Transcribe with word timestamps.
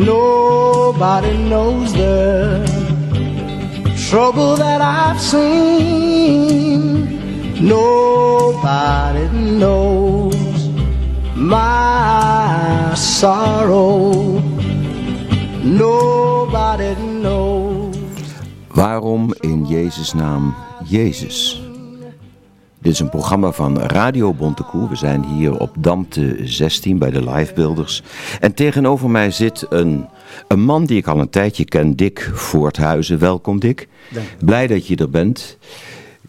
Nobody 0.00 1.36
knows 1.36 1.92
the 1.92 2.64
trouble 4.08 4.56
that 4.56 4.80
I've 4.80 5.20
seen. 5.20 7.04
Nobody 7.60 9.28
knows 9.58 10.68
my 11.36 12.94
sorrow. 12.96 14.40
Nobody 15.62 16.94
knows. 17.20 17.96
Waarom 18.74 19.34
in 19.44 19.66
Jezus' 19.66 20.14
naam 20.16 20.56
Jezus? 20.88 21.69
Dit 22.80 22.92
is 22.92 23.00
een 23.00 23.08
programma 23.08 23.52
van 23.52 23.78
Radio 23.78 24.34
Bontekoe. 24.34 24.88
We 24.88 24.96
zijn 24.96 25.24
hier 25.24 25.58
op 25.58 25.74
Damte 25.78 26.36
16 26.44 26.98
bij 26.98 27.10
de 27.10 27.30
Livebuilders. 27.30 28.02
En 28.40 28.54
tegenover 28.54 29.10
mij 29.10 29.30
zit 29.30 29.66
een, 29.68 30.06
een 30.48 30.60
man 30.60 30.84
die 30.84 30.96
ik 30.96 31.06
al 31.06 31.20
een 31.20 31.30
tijdje 31.30 31.64
ken, 31.64 31.96
Dick 31.96 32.30
Voorthuizen. 32.34 33.18
Welkom 33.18 33.58
Dick. 33.60 33.88
Blij 34.44 34.66
dat 34.66 34.86
je 34.86 34.96
er 34.96 35.10
bent. 35.10 35.58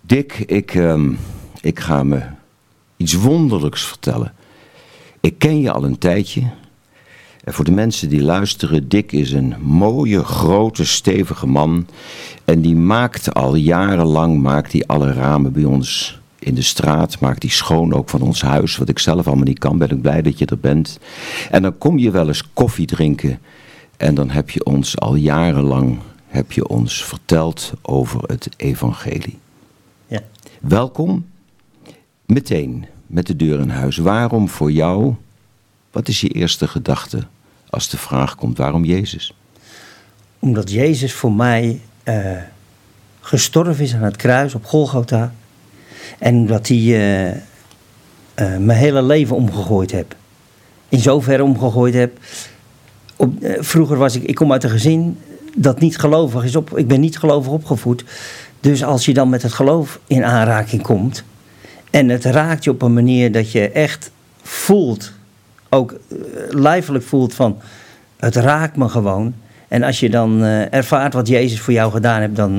Dick, 0.01 0.43
ik, 0.45 0.73
ehm, 0.75 1.11
ik 1.61 1.79
ga 1.79 2.03
me 2.03 2.21
iets 2.97 3.13
wonderlijks 3.13 3.83
vertellen. 3.83 4.33
Ik 5.19 5.39
ken 5.39 5.61
je 5.61 5.71
al 5.71 5.83
een 5.83 5.97
tijdje. 5.97 6.41
En 7.43 7.53
voor 7.53 7.65
de 7.65 7.71
mensen 7.71 8.09
die 8.09 8.21
luisteren, 8.21 8.89
Dick 8.89 9.11
is 9.11 9.31
een 9.31 9.55
mooie, 9.61 10.23
grote, 10.23 10.85
stevige 10.85 11.47
man. 11.47 11.87
En 12.45 12.61
die 12.61 12.75
maakt 12.75 13.33
al 13.33 13.55
jarenlang 13.55 14.41
maakt 14.41 14.71
hij 14.71 14.83
alle 14.85 15.13
ramen 15.13 15.51
bij 15.51 15.63
ons 15.63 16.20
in 16.43 16.55
de 16.55 16.61
straat. 16.61 17.19
Maakt 17.19 17.41
die 17.41 17.49
schoon 17.49 17.93
ook 17.93 18.09
van 18.09 18.21
ons 18.21 18.41
huis. 18.41 18.77
Wat 18.77 18.89
ik 18.89 18.99
zelf 18.99 19.27
allemaal 19.27 19.45
niet 19.45 19.59
kan, 19.59 19.77
ben 19.77 19.89
ik 19.89 20.01
blij 20.01 20.21
dat 20.21 20.37
je 20.39 20.45
er 20.45 20.59
bent. 20.59 20.99
En 21.51 21.61
dan 21.61 21.77
kom 21.77 21.97
je 21.97 22.11
wel 22.11 22.27
eens 22.27 22.53
koffie 22.53 22.85
drinken. 22.85 23.39
En 23.97 24.15
dan 24.15 24.29
heb 24.29 24.49
je 24.49 24.65
ons 24.65 24.99
al 24.99 25.15
jarenlang 25.15 25.99
heb 26.31 26.51
je 26.51 26.67
ons 26.67 27.05
verteld 27.05 27.73
over 27.81 28.21
het 28.25 28.49
evangelie. 28.57 29.39
Ja. 30.07 30.21
Welkom. 30.59 31.25
Meteen 32.25 32.85
met 33.07 33.27
de 33.27 33.35
deur 33.35 33.59
in 33.59 33.69
huis. 33.69 33.97
Waarom 33.97 34.49
voor 34.49 34.71
jou? 34.71 35.13
Wat 35.91 36.07
is 36.07 36.21
je 36.21 36.29
eerste 36.29 36.67
gedachte 36.67 37.27
als 37.69 37.89
de 37.89 37.97
vraag 37.97 38.35
komt 38.35 38.57
waarom 38.57 38.85
Jezus? 38.85 39.33
Omdat 40.39 40.71
Jezus 40.71 41.13
voor 41.13 41.31
mij 41.31 41.81
eh, 42.03 42.37
gestorven 43.19 43.83
is 43.83 43.93
aan 43.93 44.03
het 44.03 44.15
kruis 44.15 44.55
op 44.55 44.65
Golgotha. 44.65 45.33
En 46.19 46.45
dat 46.45 46.67
hij 46.67 46.77
eh, 46.77 47.29
eh, 47.29 48.57
mijn 48.59 48.77
hele 48.77 49.03
leven 49.03 49.35
omgegooid 49.35 49.91
heb. 49.91 50.15
In 50.89 50.99
zoverre 50.99 51.43
omgegooid 51.43 51.93
heb. 51.93 52.17
Eh, 53.17 53.27
vroeger 53.59 53.97
was 53.97 54.15
ik, 54.15 54.23
ik 54.23 54.35
kom 54.35 54.51
uit 54.51 54.63
een 54.63 54.69
gezin 54.69 55.17
dat 55.55 55.79
niet 55.79 55.97
gelovig 55.97 56.43
is. 56.43 56.55
Op, 56.55 56.77
ik 56.77 56.87
ben 56.87 56.99
niet 56.99 57.17
gelovig 57.17 57.51
opgevoed. 57.51 58.03
Dus 58.59 58.83
als 58.83 59.05
je 59.05 59.13
dan 59.13 59.29
met 59.29 59.41
het 59.41 59.53
geloof 59.53 59.99
in 60.07 60.23
aanraking 60.23 60.81
komt. 60.81 61.23
En 61.91 62.09
het 62.09 62.25
raakt 62.25 62.63
je 62.63 62.69
op 62.69 62.81
een 62.81 62.93
manier 62.93 63.31
dat 63.31 63.51
je 63.51 63.69
echt 63.69 64.11
voelt. 64.41 65.11
Ook 65.69 65.99
lijfelijk 66.49 67.03
voelt 67.03 67.33
van. 67.33 67.59
Het 68.17 68.35
raakt 68.35 68.75
me 68.75 68.89
gewoon. 68.89 69.33
En 69.67 69.83
als 69.83 69.99
je 69.99 70.09
dan 70.09 70.41
ervaart 70.43 71.13
wat 71.13 71.27
Jezus 71.27 71.59
voor 71.59 71.73
jou 71.73 71.91
gedaan 71.91 72.19
heeft, 72.19 72.35
dan, 72.35 72.57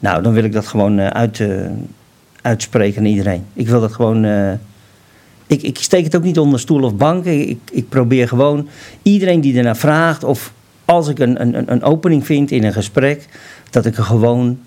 nou, 0.00 0.22
dan 0.22 0.32
wil 0.32 0.44
ik 0.44 0.52
dat 0.52 0.66
gewoon 0.66 1.00
uit, 1.00 1.42
uitspreken 2.46 2.98
aan 2.98 3.06
iedereen. 3.06 3.44
Ik 3.52 3.68
wil 3.68 3.80
dat 3.80 3.92
gewoon. 3.92 4.24
eh, 4.24 4.52
ik, 5.46 5.62
ik 5.62 5.78
steek 5.78 6.04
het 6.04 6.16
ook 6.16 6.22
niet 6.22 6.38
onder 6.38 6.60
stoel 6.60 6.82
of 6.82 6.94
bank. 6.96 7.24
Ik, 7.24 7.58
ik 7.70 7.88
probeer 7.88 8.28
gewoon 8.28 8.68
iedereen 9.02 9.40
die 9.40 9.56
ernaar 9.56 9.76
vraagt, 9.76 10.24
of 10.24 10.52
als 10.84 11.08
ik 11.08 11.18
een, 11.18 11.40
een, 11.40 11.72
een 11.72 11.82
opening 11.82 12.26
vind 12.26 12.50
in 12.50 12.64
een 12.64 12.72
gesprek, 12.72 13.28
dat 13.70 13.86
ik 13.86 13.96
er 13.96 14.04
gewoon 14.04 14.58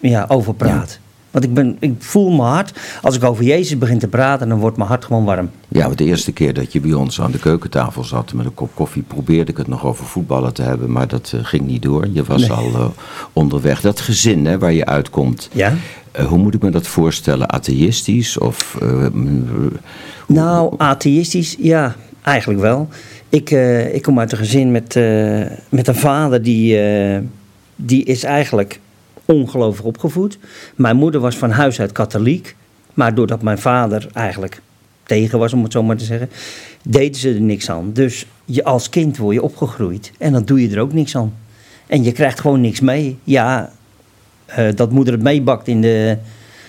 ja, 0.00 0.24
over 0.28 0.54
praat. 0.54 0.98
Want 1.32 1.44
ik, 1.44 1.54
ben, 1.54 1.76
ik 1.80 1.92
voel 1.98 2.28
mijn 2.30 2.48
hart, 2.48 2.72
als 3.02 3.16
ik 3.16 3.24
over 3.24 3.44
Jezus 3.44 3.78
begin 3.78 3.98
te 3.98 4.08
praten, 4.08 4.48
dan 4.48 4.58
wordt 4.58 4.76
mijn 4.76 4.88
hart 4.88 5.04
gewoon 5.04 5.24
warm. 5.24 5.50
Ja, 5.68 5.88
de 5.88 6.04
eerste 6.04 6.32
keer 6.32 6.54
dat 6.54 6.72
je 6.72 6.80
bij 6.80 6.92
ons 6.92 7.20
aan 7.20 7.30
de 7.30 7.38
keukentafel 7.38 8.04
zat 8.04 8.32
met 8.32 8.46
een 8.46 8.54
kop 8.54 8.70
koffie, 8.74 9.02
probeerde 9.02 9.50
ik 9.50 9.56
het 9.56 9.66
nog 9.66 9.84
over 9.86 10.04
voetballen 10.06 10.54
te 10.54 10.62
hebben, 10.62 10.92
maar 10.92 11.08
dat 11.08 11.32
eh, 11.34 11.40
ging 11.44 11.66
niet 11.66 11.82
door. 11.82 12.06
Je 12.12 12.22
was 12.24 12.40
Nee. 12.40 12.50
al 12.52 12.66
eh, 12.74 12.84
onderweg. 13.32 13.80
Dat 13.80 14.00
gezin 14.00 14.46
hè, 14.46 14.58
waar 14.58 14.72
je 14.72 14.86
uitkomt, 14.86 15.48
Ja? 15.52 15.72
eh, 16.12 16.24
hoe 16.26 16.38
moet 16.38 16.54
ik 16.54 16.62
me 16.62 16.70
dat 16.70 16.86
voorstellen? 16.86 17.50
Atheïstisch 17.50 18.38
of... 18.38 18.78
Nou, 20.26 20.74
atheïstisch, 20.76 21.56
ja, 21.58 21.94
eigenlijk 22.22 22.60
wel. 22.60 22.88
Ik, 23.28 23.50
ik 23.92 24.02
kom 24.02 24.18
uit 24.18 24.32
een 24.32 24.38
gezin 24.38 24.70
met, 24.70 24.94
met 25.68 25.88
een 25.88 25.94
vader 25.94 26.42
die, 26.42 26.78
die 27.76 28.04
is 28.04 28.22
eigenlijk 28.24 28.80
ongelovig 29.32 29.84
opgevoed. 29.84 30.38
Mijn 30.74 30.96
moeder 30.96 31.20
was 31.20 31.36
van 31.36 31.50
huis 31.50 31.80
uit 31.80 31.92
katholiek. 31.92 32.56
Maar 32.94 33.14
doordat 33.14 33.42
mijn 33.42 33.58
vader 33.58 34.06
eigenlijk 34.12 34.60
tegen 35.02 35.38
was, 35.38 35.52
om 35.52 35.62
het 35.62 35.72
zo 35.72 35.82
maar 35.82 35.96
te 35.96 36.04
zeggen, 36.04 36.30
deden 36.82 37.20
ze 37.20 37.34
er 37.34 37.40
niks 37.40 37.70
aan. 37.70 37.92
Dus 37.92 38.26
je, 38.44 38.64
als 38.64 38.88
kind 38.88 39.16
word 39.16 39.34
je 39.34 39.42
opgegroeid 39.42 40.12
en 40.18 40.32
dan 40.32 40.44
doe 40.44 40.62
je 40.62 40.74
er 40.74 40.80
ook 40.80 40.92
niks 40.92 41.16
aan. 41.16 41.34
En 41.86 42.04
je 42.04 42.12
krijgt 42.12 42.40
gewoon 42.40 42.60
niks 42.60 42.80
mee. 42.80 43.18
Ja, 43.24 43.72
eh, 44.46 44.66
dat 44.74 44.90
moeder 44.90 45.14
het 45.14 45.22
meebakt 45.22 45.68
in 45.68 45.80
de, 45.80 46.16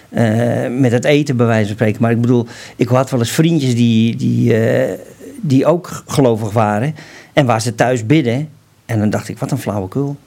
eh, 0.10 0.68
met 0.80 0.92
het 0.92 1.06
eten, 1.06 1.38
bij 1.38 1.46
wijze 1.46 1.66
van 1.66 1.76
spreken. 1.76 2.02
Maar 2.02 2.12
ik 2.12 2.22
bedoel, 2.22 2.48
ik 2.76 2.88
had 2.88 3.10
wel 3.10 3.20
eens 3.20 3.32
vriendjes 3.32 3.76
die, 3.76 4.16
die, 4.16 4.58
eh, 4.58 5.00
die 5.42 5.66
ook 5.66 6.04
gelovig 6.08 6.52
waren. 6.52 6.96
En 7.34 7.46
waar 7.46 7.62
ze 7.62 7.76
thuis 7.76 8.06
bidden. 8.06 8.50
En 8.86 9.00
dan 9.00 9.10
dacht 9.10 9.30
ik, 9.30 9.38
wat 9.38 9.52
een 9.52 9.58
flauwekul. 9.58 10.18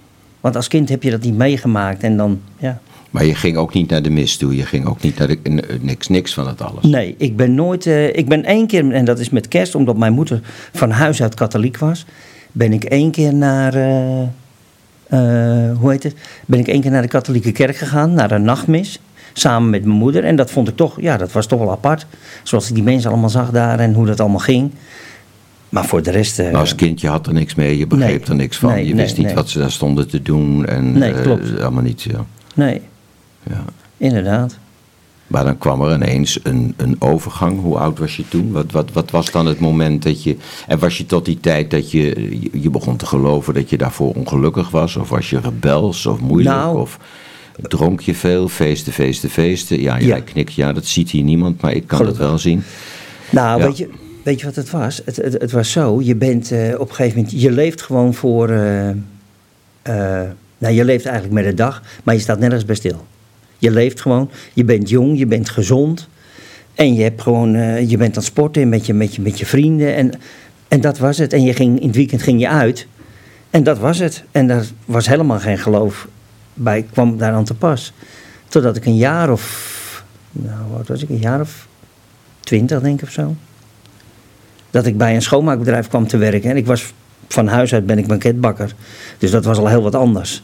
Want 0.47 0.59
als 0.59 0.69
kind 0.69 0.89
heb 0.89 1.03
je 1.03 1.11
dat 1.11 1.23
niet 1.23 1.37
meegemaakt. 1.37 2.03
En 2.03 2.17
dan, 2.17 2.41
ja. 2.59 2.81
Maar 3.11 3.25
je 3.25 3.35
ging 3.35 3.57
ook 3.57 3.73
niet 3.75 3.91
naar 3.91 4.03
de 4.03 4.11
mis 4.11 4.37
toe, 4.37 4.57
je 4.57 4.63
ging 4.67 4.87
ook 4.87 5.03
niet 5.03 5.19
naar 5.19 5.29
de... 5.29 5.39
Niks, 5.81 6.09
niks 6.09 6.35
van 6.35 6.47
het 6.47 6.61
alles. 6.63 6.85
Nee, 6.85 7.15
ik 7.19 7.37
ben 7.37 7.55
nooit. 7.55 7.87
eh, 7.87 8.17
ik 8.17 8.29
ben 8.29 8.45
één 8.45 8.67
keer, 8.67 8.93
en 8.93 9.05
dat 9.05 9.19
is 9.19 9.31
met 9.31 9.49
kerst, 9.49 9.75
omdat 9.75 9.97
mijn 9.97 10.13
moeder 10.13 10.41
van 10.73 10.91
huis 10.91 11.23
uit 11.23 11.35
katholiek 11.35 11.79
was. 11.79 12.07
Ben 12.53 12.73
ik 12.73 12.85
één 12.85 13.11
keer 13.11 13.35
naar. 13.35 13.75
eh, 13.75 14.23
eh, 14.23 15.79
hoe 15.79 15.91
heet 15.91 16.03
het? 16.03 16.15
Ben 16.47 16.59
ik 16.59 16.69
één 16.69 16.81
keer 16.81 16.91
naar 16.91 17.03
de 17.03 17.09
katholieke 17.09 17.53
kerk 17.53 17.77
gegaan, 17.77 18.13
naar 18.15 18.31
een 18.31 18.45
nachtmis. 18.45 19.01
Samen 19.33 19.71
met 19.71 19.85
mijn 19.85 19.99
moeder. 19.99 20.25
En 20.25 20.37
dat 20.37 20.51
vond 20.51 20.69
ik 20.69 20.77
toch, 20.77 21.01
ja, 21.01 21.17
dat 21.17 21.33
was 21.33 21.47
toch 21.47 21.59
wel 21.59 21.71
apart. 21.71 22.07
Zoals 22.43 22.69
ik 22.69 22.75
die 22.75 22.85
mensen 22.85 23.11
allemaal 23.11 23.31
zag 23.31 23.51
daar 23.51 23.79
en 23.79 23.95
hoe 23.95 24.07
dat 24.07 24.21
allemaal 24.21 24.39
ging. 24.39 24.71
Maar 25.77 25.87
voor 25.87 26.03
de 26.03 26.11
rest. 26.11 26.39
eh, 26.39 26.51
Maar 26.51 26.61
als 26.61 26.75
kind, 26.75 27.01
je 27.01 27.09
had 27.09 27.27
er 27.27 27.33
niks 27.33 27.55
mee, 27.55 27.79
je 27.79 27.87
begreep 27.87 28.09
Nee. 28.21 28.29
er 28.29 28.35
niks 28.35 28.57
van. 28.57 28.71
Nee, 28.71 28.87
je 28.87 28.95
nee, 28.95 29.05
wist 29.05 29.19
niet 29.19 29.33
wat 29.33 29.49
ze 29.49 29.59
daar 29.59 29.71
stonden 29.71 30.09
te 30.09 30.23
doen. 30.23 30.67
En, 30.67 30.99
Nee, 30.99 31.13
eh, 31.13 31.23
klopt. 31.23 31.61
allemaal 31.61 31.83
niet, 31.83 32.03
ja. 32.03 32.25
nee, 32.55 32.81
ja. 33.51 33.65
inderdaad. 33.97 34.59
Maar 35.27 35.45
dan 35.45 35.59
kwam 35.59 35.83
er 35.83 35.95
ineens 35.95 36.39
een, 36.43 36.75
een 36.77 36.97
overgang. 36.99 37.61
Hoe 37.61 37.79
oud 37.79 37.99
was 37.99 38.17
je 38.17 38.29
toen? 38.29 38.53
Wat, 38.53 38.71
wat, 38.73 38.93
wat 38.93 39.11
was 39.11 39.31
dan 39.31 39.47
het 39.47 39.61
moment 39.61 40.03
dat 40.03 40.23
je... 40.23 40.37
En 40.67 40.79
was 40.79 40.99
je 40.99 41.07
tot 41.07 41.25
die 41.25 41.41
tijd 41.41 41.71
dat 41.71 41.91
je, 41.91 42.29
je, 42.41 42.61
je 42.61 42.71
begon 42.71 42.97
te 42.97 43.07
geloven 43.07 43.55
dat 43.55 43.71
je 43.71 43.77
daarvoor 43.77 44.13
ongelukkig 44.15 44.71
was? 44.71 44.97
Of 44.97 45.09
was 45.09 45.31
je 45.31 45.41
rebels 45.41 46.07
of 46.07 46.21
moeilijk? 46.21 46.57
Nou. 46.57 46.79
of 46.81 46.99
dronk 47.63 48.01
je 48.01 48.15
veel? 48.15 48.49
Feesten, 48.49 48.93
feesten, 48.93 49.31
feesten? 49.31 49.81
Ja, 49.81 49.99
jij 49.99 50.07
Ja. 50.07 50.21
knikt. 50.21 50.55
Ja, 50.55 50.73
dat 50.73 50.87
ziet 50.87 51.11
hier 51.11 51.23
niemand, 51.25 51.61
maar 51.61 51.73
ik 51.73 51.87
kan 51.87 51.99
Gelukkig. 51.99 52.21
het 52.23 52.29
wel 52.31 52.39
zien. 52.39 52.63
Nou, 53.31 53.61
Ja. 53.61 53.67
weet, 53.67 53.77
je, 53.77 53.89
weet 54.27 54.41
je 54.41 54.47
wat 54.47 54.55
het 54.55 54.71
was? 54.71 55.03
Het, 55.05 55.17
het, 55.17 55.33
het 55.33 55.51
was 55.53 55.71
zo, 55.71 56.01
je 56.03 56.15
bent 56.15 56.53
eh, 56.53 56.75
op 56.79 56.89
een 56.89 56.95
gegeven 56.95 57.19
moment, 57.19 57.41
je 57.41 57.51
leeft 57.51 57.83
gewoon 57.83 58.15
voor, 58.15 58.49
eh, 58.49 58.89
eh, 58.89 58.97
nou 60.59 60.75
je 60.75 60.85
leeft 60.85 61.05
eigenlijk 61.05 61.35
met 61.35 61.45
de 61.45 61.55
dag, 61.55 61.83
maar 62.05 62.15
je 62.15 62.21
staat 62.21 62.39
nergens 62.39 62.65
bij 62.65 62.75
stil. 62.75 63.07
Je 63.59 63.71
leeft 63.71 64.01
gewoon, 64.01 64.31
je 64.53 64.65
bent 64.65 64.89
jong, 64.89 65.19
je 65.19 65.27
bent 65.27 65.49
gezond 65.49 66.09
en 66.75 66.95
je, 66.95 67.03
hebt 67.03 67.23
gewoon, 67.23 67.51
je 67.89 67.97
bent 67.97 68.17
aan 68.17 68.23
het 68.23 68.25
sporten 68.25 68.69
met 68.69 68.87
je, 68.87 68.95
met 68.95 69.15
je, 69.15 69.23
met 69.23 69.39
je 69.39 69.47
vrienden 69.47 69.95
en, 69.95 70.13
en 70.69 70.81
dat 70.81 70.99
was 70.99 71.19
het. 71.19 71.33
En 71.33 71.43
je 71.43 71.55
ging, 71.55 71.81
in 71.81 71.87
het 71.87 71.97
weekend 71.97 72.23
ging 72.23 72.41
je 72.41 72.49
uit 72.49 72.87
en 73.51 73.63
dat 73.63 73.79
was 73.79 73.99
het. 73.99 74.25
En 74.31 74.47
daar 74.47 74.65
was 74.85 75.09
helemaal 75.09 75.39
geen 75.39 75.59
geloof 75.59 76.09
bij, 76.55 76.87
kwam 76.93 77.19
daar 77.19 77.33
aan 77.33 77.45
te 77.45 77.55
pas. 77.55 77.93
Totdat 78.49 78.77
ik 78.77 78.87
een 78.87 78.97
jaar 78.97 79.31
of, 79.31 80.05
nou 80.33 80.71
wat 80.73 80.89
was 80.89 81.03
ik, 81.03 81.09
een 81.09 81.19
jaar 81.19 81.41
of 81.41 81.69
twintig 82.41 82.81
denk 82.81 83.01
ik 83.01 83.07
of 83.07 83.13
zo. 83.13 83.35
Dat 84.77 84.87
ik 84.87 84.97
bij 84.97 85.15
een 85.15 85.23
schoonmaakbedrijf 85.23 85.89
kwam 85.89 86.07
te 86.07 86.17
werken. 86.17 86.51
En 86.51 86.57
ik 86.57 86.67
was 86.67 86.95
van 87.29 87.47
huis 87.47 87.75
uit 87.75 87.87
ben 87.87 87.99
ik 87.99 88.07
banketbakker. 88.07 88.75
Dus 89.19 89.31
dat 89.31 89.45
was 89.45 89.59
al 89.59 89.67
heel 89.67 89.83
wat 89.83 89.95
anders. 89.95 90.43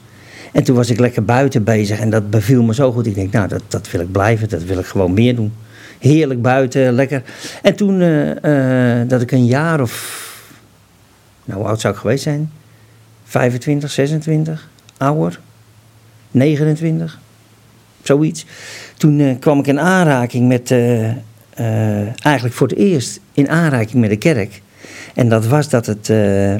En 0.52 0.64
toen 0.64 0.76
was 0.76 0.90
ik 0.90 0.98
lekker 0.98 1.24
buiten 1.24 1.64
bezig 1.64 2.00
en 2.00 2.10
dat 2.10 2.30
beviel 2.30 2.62
me 2.62 2.74
zo 2.74 2.92
goed. 2.92 3.06
Ik 3.06 3.14
denk, 3.14 3.32
nou, 3.32 3.48
dat, 3.48 3.62
dat 3.68 3.90
wil 3.90 4.00
ik 4.00 4.12
blijven, 4.12 4.48
dat 4.48 4.62
wil 4.62 4.78
ik 4.78 4.86
gewoon 4.86 5.14
meer 5.14 5.36
doen. 5.36 5.52
Heerlijk 5.98 6.42
buiten, 6.42 6.92
lekker. 6.92 7.22
En 7.62 7.74
toen 7.74 8.00
eh, 8.00 9.00
eh, 9.00 9.08
dat 9.08 9.20
ik 9.20 9.30
een 9.30 9.46
jaar 9.46 9.80
of, 9.80 9.92
nou 11.44 11.60
hoe 11.60 11.68
oud 11.68 11.80
zou 11.80 11.94
ik 11.94 12.00
geweest 12.00 12.22
zijn? 12.22 12.52
25, 13.24 13.90
26, 13.90 14.68
ouder, 14.96 15.40
29, 16.30 17.18
zoiets. 18.02 18.46
Toen 18.96 19.20
eh, 19.20 19.38
kwam 19.38 19.58
ik 19.58 19.66
in 19.66 19.80
aanraking 19.80 20.48
met, 20.48 20.74
eh, 21.54 22.24
eigenlijk 22.24 22.54
voor 22.54 22.68
het 22.68 22.76
eerst 22.76 23.20
in 23.32 23.48
aanraking 23.48 24.00
met 24.00 24.10
de 24.10 24.16
kerk. 24.16 24.62
En 25.14 25.28
dat 25.28 25.46
was 25.46 25.68
dat 25.68 25.86
het, 25.86 26.10
eh, 26.10 26.54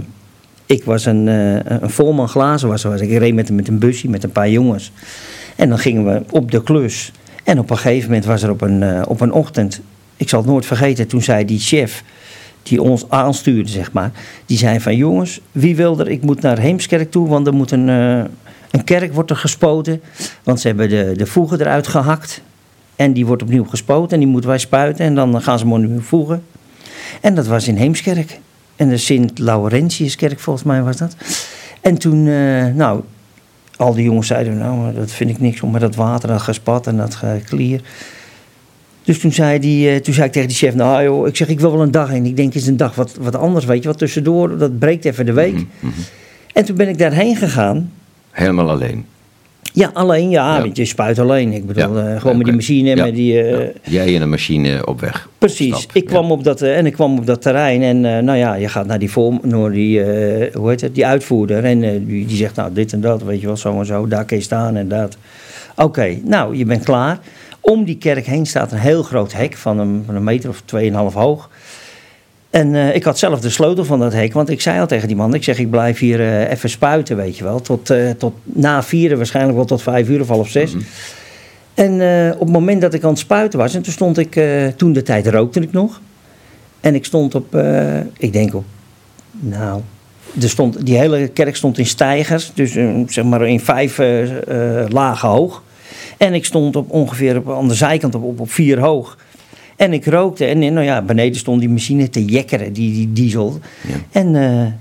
Ik 0.67 0.85
was 0.85 1.05
een, 1.05 1.29
eh, 1.29 1.79
een 1.81 1.91
volman 1.91 2.29
glazen. 2.29 2.69
Was. 2.69 2.85
Ik 2.85 3.19
reed 3.19 3.35
met, 3.35 3.51
met 3.51 3.69
een 3.69 3.79
busje 3.79 4.09
met 4.09 4.25
een 4.25 4.33
paar 4.33 4.49
jongens. 4.51 4.93
En 5.57 5.69
dan 5.69 5.79
gingen 5.79 6.05
we 6.05 6.23
op 6.31 6.51
de 6.51 6.63
klus. 6.63 7.13
En 7.45 7.59
op 7.59 7.71
een 7.71 7.79
gegeven 7.79 8.09
moment 8.09 8.25
was 8.25 8.43
er 8.43 8.51
op 8.51 8.61
een, 8.61 9.07
op 9.07 9.21
een 9.21 9.33
ochtend... 9.33 9.81
Ik 10.17 10.29
zal 10.29 10.41
het 10.41 10.49
nooit 10.49 10.67
vergeten, 10.67 11.07
toen 11.07 11.23
zei 11.23 11.45
die 11.45 11.59
chef 11.59 12.05
die 12.63 12.83
ons 12.83 13.05
aanstuurde, 13.09 13.71
zeg 13.71 13.93
maar. 13.93 14.11
Die 14.47 14.59
zei 14.59 14.81
van 14.81 14.97
jongens, 14.97 15.41
wie 15.53 15.77
wil 15.77 15.99
er? 15.99 16.09
Ik 16.09 16.23
moet 16.23 16.41
naar 16.41 16.59
Heemskerk 16.59 17.11
toe, 17.11 17.29
want 17.29 17.47
er 17.47 17.55
moet 17.55 17.71
een, 17.71 17.89
een 17.89 18.85
kerk 18.85 19.15
wordt 19.15 19.31
er 19.31 19.37
gespoten. 19.37 20.03
Want 20.43 20.61
ze 20.61 20.67
hebben 20.67 20.89
de, 20.89 21.13
de 21.17 21.27
voegen 21.27 21.61
eruit 21.61 21.87
gehakt. 21.87 22.43
En 23.03 23.13
die 23.13 23.27
wordt 23.27 23.43
opnieuw 23.43 23.65
gespoten 23.65 24.13
en 24.13 24.19
die 24.19 24.29
moeten 24.29 24.51
wij 24.51 24.59
spuiten. 24.59 25.05
En 25.05 25.15
dan 25.15 25.43
gaan 25.43 25.59
ze 25.59 25.65
hem 25.65 25.73
opnieuw 25.73 26.01
voegen. 26.01 26.43
En 27.21 27.35
dat 27.35 27.47
was 27.47 27.69
in 27.69 27.77
Heemskerk. 27.77 28.41
En 28.77 28.89
de 28.89 28.97
Sint-Laurentiuskerk 28.97 30.41
volgens 30.41 30.65
mij 30.65 30.83
was 30.83 30.97
dat. 30.97 31.17
En 31.81 31.99
toen, 31.99 32.27
eh, 32.27 32.67
nou, 32.67 33.01
al 33.77 33.95
die 33.95 34.05
jongens 34.05 34.27
zeiden, 34.27 34.59
nou, 34.59 34.95
dat 34.95 35.11
vind 35.11 35.31
ik 35.31 35.41
niks 35.41 35.61
om 35.61 35.71
met 35.71 35.81
dat 35.81 35.95
water, 35.95 36.29
dat 36.29 36.43
gespat 36.43 36.87
en 36.87 36.97
dat 36.97 37.15
geklier. 37.15 37.81
Dus 39.05 39.21
toen 39.21 39.33
zei, 39.33 39.59
die, 39.59 39.91
eh, 39.91 40.01
toen 40.01 40.15
zei 40.15 40.27
ik 40.27 40.33
tegen 40.33 40.49
die 40.49 40.57
chef, 40.57 40.75
nou 40.75 41.03
joh, 41.03 41.27
ik 41.27 41.37
zeg, 41.37 41.49
ik 41.49 41.61
wil 41.61 41.73
wel 41.73 41.83
een 41.83 41.91
dag 41.91 42.09
heen. 42.09 42.27
Ik 42.27 42.37
denk, 42.37 42.53
het 42.53 42.63
is 42.63 42.69
een 42.69 42.77
dag 42.77 42.95
wat, 42.95 43.17
wat 43.21 43.37
anders, 43.37 43.65
weet 43.65 43.83
je, 43.83 43.89
wat 43.89 43.99
tussendoor, 43.99 44.59
dat 44.59 44.79
breekt 44.79 45.05
even 45.05 45.27
de 45.27 45.33
week. 45.33 45.53
Mhm, 45.53 45.65
mhm. 45.79 46.01
En 46.53 46.65
toen 46.65 46.77
ben 46.77 46.89
ik 46.89 46.99
daarheen 46.99 47.37
gegaan. 47.37 47.93
Helemaal 48.31 48.71
alleen. 48.71 49.07
Ja, 49.73 49.91
alleen, 49.93 50.31
ja, 50.31 50.55
Ja. 50.57 50.61
want 50.63 50.77
je 50.77 50.85
spuit 50.85 51.19
alleen. 51.19 51.53
Ik 51.53 51.67
bedoel, 51.67 51.99
Ja, 51.99 52.15
eh, 52.15 52.21
gewoon 52.21 52.37
met 52.37 52.47
die 52.47 52.55
machine, 52.55 52.97
met 52.97 53.15
die... 53.15 53.43
eh. 53.43 53.69
Jij 53.83 54.15
en 54.17 54.23
een 54.23 54.31
machine 54.31 54.87
op 54.87 55.01
weg. 55.01 55.29
Precies. 55.39 55.77
Stap, 55.77 55.91
Ik 55.97 56.05
kwam 56.05 56.31
op 56.31 56.45
dat, 56.45 56.63
eh, 56.63 56.77
en 56.77 56.87
ik 56.87 56.93
kwam 56.93 57.19
op 57.19 57.27
dat 57.27 57.43
terrein 57.43 57.83
en 57.83 58.25
nou 58.25 58.39
ja, 58.39 58.55
je 58.55 58.69
gaat 58.69 58.87
naar 58.87 58.99
die, 58.99 59.11
vorm, 59.11 59.41
naar 59.43 59.71
die, 59.71 60.01
hoe 60.53 60.69
heet 60.69 60.81
het, 60.81 60.95
die 60.95 61.07
uitvoerder 61.07 61.65
en 61.65 61.81
die, 61.81 62.27
die 62.27 62.37
zegt 62.37 62.57
nou 62.57 62.73
dit 62.73 62.93
en 62.93 63.01
dat, 63.01 63.23
weet 63.23 63.41
je 63.41 63.47
wel, 63.47 63.57
zo 63.57 63.79
en 63.79 63.87
zo, 63.87 64.07
daar 64.09 64.25
kun 64.25 64.37
je 64.37 64.43
staan 64.43 64.77
en 64.77 64.89
dat. 64.89 65.17
Oké, 65.77 66.17
nou 66.25 66.57
je 66.57 66.65
bent 66.65 66.85
klaar. 66.85 67.19
Om 67.61 67.85
die 67.85 67.99
kerk 67.99 68.27
heen 68.27 68.47
staat 68.47 68.73
een 68.73 68.79
heel 68.79 69.03
groot 69.03 69.33
hek 69.33 69.57
van 69.57 69.79
een, 69.79 70.03
van 70.07 70.15
een 70.15 70.25
meter 70.25 70.49
of 70.51 70.63
tweeënhalf 70.65 71.15
hoog. 71.15 71.51
En 72.53 72.75
eh, 72.75 72.95
ik 72.95 73.05
had 73.05 73.19
zelf 73.19 73.41
de 73.41 73.51
sleutel 73.51 73.85
van 73.85 73.99
dat 73.99 74.13
hek, 74.13 74.33
want 74.33 74.51
ik 74.51 74.61
zei 74.61 74.81
al 74.81 74.87
tegen 74.87 75.09
die 75.09 75.17
man, 75.17 75.35
ik 75.35 75.45
zeg 75.45 75.59
ik 75.59 75.71
blijf 75.71 75.99
hier 75.99 76.21
eh, 76.21 76.51
even 76.51 76.71
spuiten, 76.71 77.17
weet 77.17 77.37
je 77.37 77.45
wel, 77.45 77.61
tot, 77.61 77.91
eh, 77.91 78.11
tot 78.11 78.35
na 78.43 78.83
vieren, 78.83 79.17
waarschijnlijk 79.17 79.57
wel 79.57 79.65
tot 79.65 79.83
vijf 79.83 80.09
uur 80.09 80.21
of 80.21 80.29
half 80.29 80.49
zes. 80.49 80.75
En 81.75 82.01
eh, 82.01 82.33
op 82.35 82.41
het 82.41 82.51
moment 82.53 82.81
dat 82.81 82.95
ik 82.95 83.03
aan 83.03 83.11
het 83.11 83.19
spuiten 83.19 83.59
was, 83.59 83.75
en 83.75 83.83
toen 83.83 83.93
stond 83.93 84.19
ik, 84.19 84.41
toen 84.77 84.93
de 84.93 85.03
tijd 85.03 85.27
rookte 85.27 85.61
ik 85.61 85.73
nog. 85.73 86.01
En 86.81 86.95
ik 86.95 87.05
stond 87.05 87.35
op, 87.35 87.57
ik 88.19 88.33
denk 88.33 88.55
op, 88.55 88.65
nou, 89.31 89.81
er 90.43 90.49
stond, 90.49 90.87
die 90.87 90.99
hele 90.99 91.29
kerk 91.29 91.57
stond 91.57 91.79
in 91.79 91.87
stijgers, 91.87 92.53
dus 92.55 92.73
zeg 93.07 93.25
maar 93.25 93.49
in 93.49 93.61
vijf 93.61 94.01
lagen 94.89 95.29
hoog. 95.29 95.63
En 96.17 96.35
ik 96.35 96.45
stond 96.45 96.77
op 96.77 96.91
ongeveer 96.91 97.37
op, 97.37 97.51
aan 97.51 97.69
de 97.69 97.75
zijkant 97.75 98.15
op, 98.15 98.23
op, 98.23 98.41
op 98.41 98.51
vier 98.51 98.79
hoog. 98.79 99.17
En 99.83 99.93
ik 99.93 100.07
rookte 100.07 100.45
en 100.45 100.59
nou 100.59 100.83
ja, 100.83 101.03
beneden 101.03 101.39
stond 101.39 101.61
die 101.61 101.69
machine 101.69 102.09
te 102.09 102.25
jekkeren, 102.25 102.73
die, 102.73 102.93
die 102.93 103.13
diesel. 103.13 103.59
Ja. 103.89 103.95
En 104.11 104.37
eh, 104.37 104.73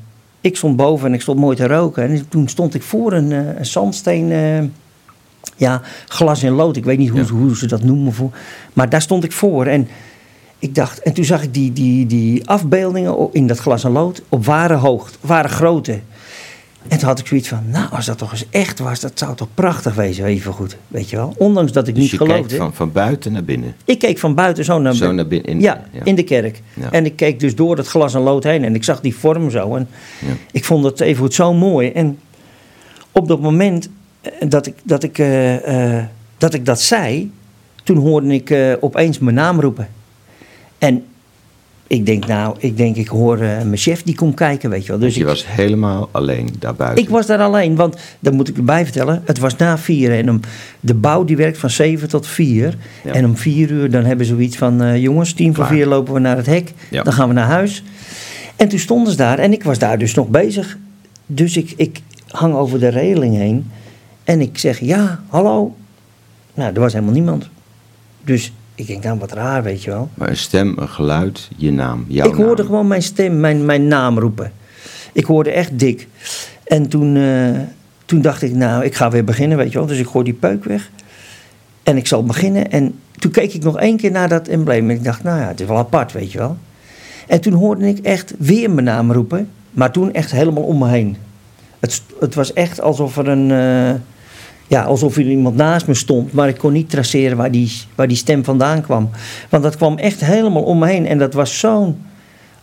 ik 0.42 0.57
stond 0.57 0.75
boven 0.75 1.07
en 1.07 1.13
ik 1.13 1.21
stond 1.21 1.39
mooi 1.39 1.56
te 1.56 1.68
roken. 1.68 2.03
En 2.03 2.30
toen 2.30 2.48
stond 2.48 2.74
ik 2.74 2.81
voor 2.81 3.13
een, 3.13 3.31
eh, 3.31 3.57
een 3.57 3.65
zandsteen, 3.65 4.31
eh, 4.31 4.63
ja, 5.56 5.81
glas 6.07 6.44
en 6.44 6.51
lood. 6.51 6.75
Ik 6.75 6.83
weet 6.83 6.98
niet 6.98 7.09
hoe, 7.09 7.19
Ja. 7.19 7.25
hoe 7.27 7.57
ze 7.57 7.68
dat 7.68 7.83
noemen. 7.83 8.13
Voor. 8.13 8.30
Maar 8.74 8.89
daar 8.89 9.01
stond 9.01 9.24
ik 9.24 9.31
voor. 9.31 9.65
En 9.65 9.88
ik 10.59 10.75
dacht, 10.75 11.01
en 11.01 11.13
toen 11.13 11.25
zag 11.25 11.44
ik 11.44 11.54
die, 11.54 11.74
die, 11.74 12.06
die 12.06 12.47
afbeeldingen 12.47 13.30
in 13.31 13.47
dat 13.47 13.59
glas 13.59 13.83
en 13.83 13.92
lood 13.92 14.21
op 14.30 14.45
ware 14.45 14.75
hoogte, 14.75 15.18
ware 15.21 15.47
grootte. 15.47 16.00
En 16.88 16.98
toen 16.98 17.07
had 17.07 17.19
ik 17.19 17.28
zoiets 17.28 17.48
van, 17.48 17.63
nou, 17.69 17.92
als 17.92 18.06
dat 18.06 18.18
toch 18.18 18.31
eens 18.31 18.45
echt 18.50 18.80
was, 18.80 19.00
dat 19.00 19.12
zou 19.19 19.36
toch 19.36 19.48
prachtig 19.54 19.95
wezen, 19.95 20.25
even 20.25 20.54
goed. 20.54 20.78
Weet 20.88 21.10
je 21.10 21.16
wel? 21.16 21.33
Ondanks 21.38 21.72
dat 21.72 21.88
ik 21.88 21.94
Dus 21.94 22.04
niet 22.04 22.12
je 22.12 22.18
geloofde. 22.18 22.42
kijkt 22.48 22.56
van, 22.63 22.74
van 22.74 22.92
buiten 22.92 23.31
naar 23.31 23.44
binnen. 23.44 23.75
Ik 23.86 24.00
keek 24.00 24.18
van 24.19 24.36
buiten 24.36 24.66
zo 24.66 24.80
naar, 24.80 24.94
Zo 24.94 25.12
naar 25.12 25.28
binnen. 25.28 25.50
In, 25.50 25.62
ja, 25.62 25.83
in 26.04 26.16
de 26.16 26.24
kerk. 26.24 26.62
Ja. 26.74 26.92
En 26.92 27.06
ik 27.06 27.16
keek 27.16 27.39
dus 27.39 27.56
door 27.56 27.78
het 27.78 27.88
glas 27.88 28.13
en 28.13 28.22
lood 28.22 28.44
heen 28.44 28.63
en 28.63 28.75
ik 28.75 28.83
zag 28.83 29.01
die 29.01 29.16
vorm 29.16 29.50
zo. 29.50 29.75
En 29.75 29.88
Ja. 30.19 30.28
ik 30.51 30.66
vond 30.66 30.83
het 30.86 31.00
even 31.00 31.22
goed 31.24 31.33
zo 31.33 31.54
mooi. 31.54 31.89
En 31.92 32.19
op 33.12 33.28
dat 33.28 33.42
moment 33.42 33.89
eh, 34.22 34.31
dat 34.50 34.66
ik 34.66 34.74
dat, 34.83 35.04
ik, 35.04 35.18
eh, 35.19 35.98
eh, 35.98 36.06
dat, 36.38 36.54
ik 36.54 36.66
dat 36.66 36.81
zei, 36.81 37.31
toen 37.83 37.98
hoorde 37.98 38.33
ik 38.33 38.78
opeens 38.80 39.19
mijn 39.19 39.36
naam 39.36 39.60
roepen. 39.60 39.88
En 40.78 41.04
ik 41.92 42.06
denk, 42.06 42.26
nou, 42.28 42.56
ik 42.60 42.78
denk, 42.78 42.96
ik 42.96 43.08
hoor 43.08 43.38
eh, 43.38 43.42
mijn 43.42 43.78
chef 43.78 44.04
die 44.04 44.16
komt 44.16 44.36
kijken, 44.36 44.70
weet 44.70 44.86
je 44.86 44.92
wel. 44.92 45.00
Dus 45.00 45.14
je 45.14 45.20
ik, 45.20 45.26
was 45.26 45.48
helemaal 45.48 46.10
alleen 46.12 46.50
daarbuiten. 46.60 47.04
ik 47.04 47.10
was 47.10 47.26
daar 47.26 47.40
alleen, 47.40 47.76
want 47.76 47.98
dat 48.20 48.34
moet 48.34 48.48
ik 48.48 48.58
erbij 48.58 48.84
vertellen. 48.84 49.22
Het 49.26 49.40
was 49.40 49.56
na 49.56 49.78
vier 49.78 50.12
en 50.12 50.30
om, 50.30 50.40
de 50.80 50.94
bouw 50.94 51.24
die 51.24 51.38
werkt 51.38 51.58
van 51.58 51.70
zeven 51.70 52.10
tot 52.10 52.28
vier. 52.28 52.78
Ja. 53.04 53.14
En 53.14 53.26
om 53.26 53.38
vier 53.38 53.72
uur 53.72 53.92
dan 53.92 54.04
hebben 54.04 54.26
ze 54.26 54.32
zoiets 54.34 54.58
van, 54.58 54.82
eh, 54.82 55.02
jongens, 55.02 55.34
tien 55.34 55.56
voor 55.56 55.66
Klaar. 55.66 55.78
vier 55.78 55.86
lopen 55.86 56.14
we 56.14 56.20
naar 56.20 56.38
het 56.38 56.46
hek. 56.46 56.74
Ja. 56.90 57.04
Dan 57.04 57.14
gaan 57.14 57.28
we 57.28 57.34
naar 57.34 57.48
huis. 57.48 57.84
En 58.56 58.68
toen 58.68 58.80
stonden 58.80 59.12
ze 59.12 59.18
daar 59.18 59.40
en 59.40 59.54
ik 59.54 59.64
was 59.64 59.80
daar 59.80 59.98
dus 59.98 60.14
nog 60.14 60.28
bezig. 60.28 60.78
Dus 61.26 61.58
ik, 61.58 61.74
ik 61.76 62.02
hang 62.28 62.54
over 62.54 62.80
de 62.80 62.88
regeling 62.88 63.36
heen 63.36 63.72
en 64.24 64.42
ik 64.42 64.58
zeg, 64.58 64.80
ja, 64.80 65.24
hallo. 65.28 65.76
Nou, 66.54 66.74
er 66.74 66.80
was 66.80 66.94
helemaal 66.94 67.14
niemand. 67.14 67.50
Dus 68.24 68.52
ik 68.81 68.88
denk, 68.88 69.04
nou, 69.04 69.19
wat 69.19 69.31
raar, 69.31 69.63
weet 69.63 69.83
je 69.83 69.89
wel. 69.89 70.10
Maar 70.13 70.30
een 70.30 70.38
stem, 70.38 70.74
een 70.78 70.89
geluid, 70.89 71.50
je 71.57 71.72
naam, 71.72 72.06
jouw 72.07 72.28
Ik 72.30 72.36
hoorde 72.36 72.62
naam. 72.62 72.66
gewoon 72.72 72.88
mijn 72.88 73.01
stem, 73.04 73.39
mijn, 73.39 73.66
mijn 73.66 73.88
naam 73.88 74.19
roepen. 74.19 74.51
Ik 75.13 75.25
hoorde 75.25 75.51
echt 75.51 75.80
dik. 75.80 76.07
En 76.63 76.88
toen, 76.88 77.16
eh, 77.16 77.60
toen 78.06 78.22
dacht 78.22 78.42
ik, 78.42 78.54
nou, 78.56 78.83
ik 78.83 78.95
ga 78.95 79.10
weer 79.12 79.24
beginnen, 79.24 79.57
weet 79.57 79.72
je 79.72 79.78
wel. 79.78 79.88
Dus 79.88 80.00
ik 80.00 80.07
gooi 80.07 80.24
die 80.24 80.33
peuk 80.33 80.63
weg. 80.63 80.89
En 81.83 81.98
ik 81.98 82.07
zal 82.07 82.24
beginnen. 82.24 82.72
En 82.72 83.00
toen 83.19 83.31
keek 83.31 83.54
ik 83.54 83.63
nog 83.63 83.80
één 83.80 83.98
keer 83.98 84.12
naar 84.12 84.30
dat 84.30 84.48
embleem. 84.48 84.89
En 84.89 84.95
ik 84.95 85.04
dacht, 85.04 85.24
nou 85.24 85.39
ja, 85.39 85.48
het 85.48 85.60
is 85.62 85.68
wel 85.68 85.78
apart, 85.78 86.12
weet 86.12 86.31
je 86.31 86.38
wel. 86.38 86.57
En 87.28 87.42
toen 87.42 87.54
hoorde 87.54 87.88
ik 87.88 87.98
echt 88.00 88.33
weer 88.38 88.72
mijn 88.72 88.86
naam 88.86 89.12
roepen. 89.12 89.50
Maar 89.72 89.92
toen 89.92 90.13
echt 90.13 90.31
helemaal 90.31 90.63
om 90.63 90.78
me 90.78 90.88
heen. 90.89 91.18
Het, 91.80 92.01
het 92.19 92.36
was 92.36 92.54
echt 92.54 92.81
alsof 92.81 93.18
er 93.18 93.28
een... 93.28 93.51
eh, 93.51 94.00
ja, 94.71 94.83
alsof 94.83 95.18
er 95.18 95.29
iemand 95.29 95.56
naast 95.56 95.88
me 95.88 95.94
stond. 95.94 96.33
Maar 96.33 96.47
ik 96.47 96.57
kon 96.57 96.73
niet 96.73 96.89
traceren 96.89 97.38
waar 97.38 97.51
die, 97.51 97.71
waar 97.95 98.07
die 98.07 98.18
stem 98.18 98.44
vandaan 98.44 98.81
kwam. 98.81 99.09
Want 99.49 99.63
dat 99.63 99.75
kwam 99.75 99.97
echt 99.97 100.25
helemaal 100.25 100.63
om 100.63 100.80
me 100.80 100.87
heen. 100.87 101.07
En 101.07 101.18
dat 101.18 101.33
was 101.33 101.59
zo'n... 101.59 102.01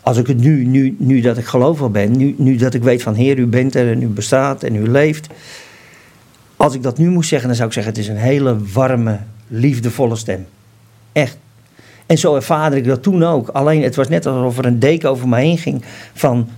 Als 0.02 0.16
ik 0.16 0.26
het 0.26 0.38
nu, 0.38 0.64
nu, 0.64 0.96
nu 0.98 1.20
dat 1.20 1.38
ik 1.38 1.44
gelovig 1.44 1.90
ben, 1.90 2.16
nu, 2.16 2.34
nu 2.38 2.56
dat 2.56 2.74
ik 2.74 2.82
weet 2.82 3.02
van 3.02 3.14
Heer, 3.14 3.38
u 3.38 3.46
bent 3.46 3.74
er 3.74 3.90
en 3.90 4.02
u 4.02 4.06
bestaat 4.06 4.62
en 4.62 4.74
u 4.74 4.88
leeft. 4.88 5.26
Als 6.56 6.74
ik 6.74 6.82
dat 6.82 6.98
nu 6.98 7.10
moest 7.10 7.28
zeggen, 7.28 7.48
dan 7.48 7.56
zou 7.56 7.68
ik 7.68 7.74
zeggen: 7.74 7.92
het 7.92 8.02
is 8.02 8.08
een 8.08 8.16
hele 8.16 8.56
warme, 8.72 9.18
liefdevolle 9.48 10.16
stem. 10.16 10.46
Echt. 11.12 11.38
En 12.06 12.18
zo 12.18 12.34
ervaarde 12.34 12.76
ik 12.76 12.84
dat 12.84 13.02
toen 13.02 13.22
ook. 13.22 13.48
Alleen 13.48 13.82
het 13.82 13.96
was 13.96 14.08
net 14.08 14.26
alsof 14.26 14.58
er 14.58 14.64
een 14.64 14.78
deken 14.78 15.10
over 15.10 15.28
me 15.28 15.36
heen 15.36 15.58
ging. 15.58 15.82
Van, 16.14 16.48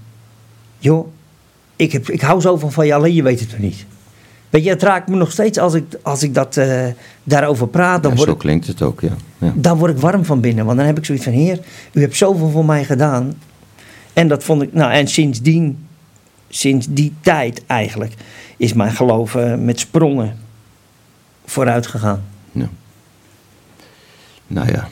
joh, 0.79 1.09
ik, 1.77 1.93
heb, 1.93 2.09
ik 2.09 2.21
hou 2.21 2.41
zoveel 2.41 2.71
van 2.71 2.87
je, 2.87 2.95
alleen 2.95 3.15
je 3.15 3.23
weet 3.23 3.41
het 3.41 3.51
nog 3.51 3.61
niet. 3.61 3.85
Weet 4.51 4.65
je, 4.65 4.71
het 4.71 4.83
raakt 4.83 5.09
me 5.09 5.17
nog 5.17 5.31
steeds 5.33 5.59
als 5.59 5.75
ik, 5.75 5.85
als 6.03 6.23
ik 6.23 6.35
dat, 6.35 6.57
eh, 6.57 6.87
daarover 7.23 7.69
praat. 7.69 8.03
Dan 8.03 8.11
Ja, 8.11 8.17
word 8.17 8.29
zo 8.29 8.35
ik, 8.35 8.41
klinkt 8.41 8.67
het 8.67 8.83
ook, 8.83 9.01
ja. 9.01 9.13
ja. 9.39 9.53
dan 9.57 9.79
word 9.79 9.91
ik 9.93 9.99
warm 9.99 10.25
van 10.25 10.41
binnen. 10.41 10.65
Want 10.65 10.77
dan 10.79 10.87
heb 10.87 10.99
ik 10.99 11.05
zoiets 11.05 11.25
van: 11.25 11.33
Heer, 11.33 11.61
u 11.93 12.01
hebt 12.01 12.17
zoveel 12.17 12.51
voor 12.51 12.65
mij 12.65 12.85
gedaan. 12.85 13.35
En 14.13 14.29
dat 14.29 14.45
vond 14.45 14.63
ik, 14.63 14.73
nou, 14.73 14.93
en 14.93 15.09
sindsdien, 15.09 15.87
sinds 16.49 16.87
die 16.91 17.13
tijd 17.21 17.63
eigenlijk, 17.67 18.15
is 18.57 18.73
mijn 18.73 18.93
geloof 18.93 19.35
eh, 19.35 19.55
met 19.55 19.79
sprongen 19.81 20.37
vooruit 21.45 21.87
gegaan. 21.87 22.23
ja. 22.53 22.69
Nou 24.47 24.69
ja, 24.73 24.89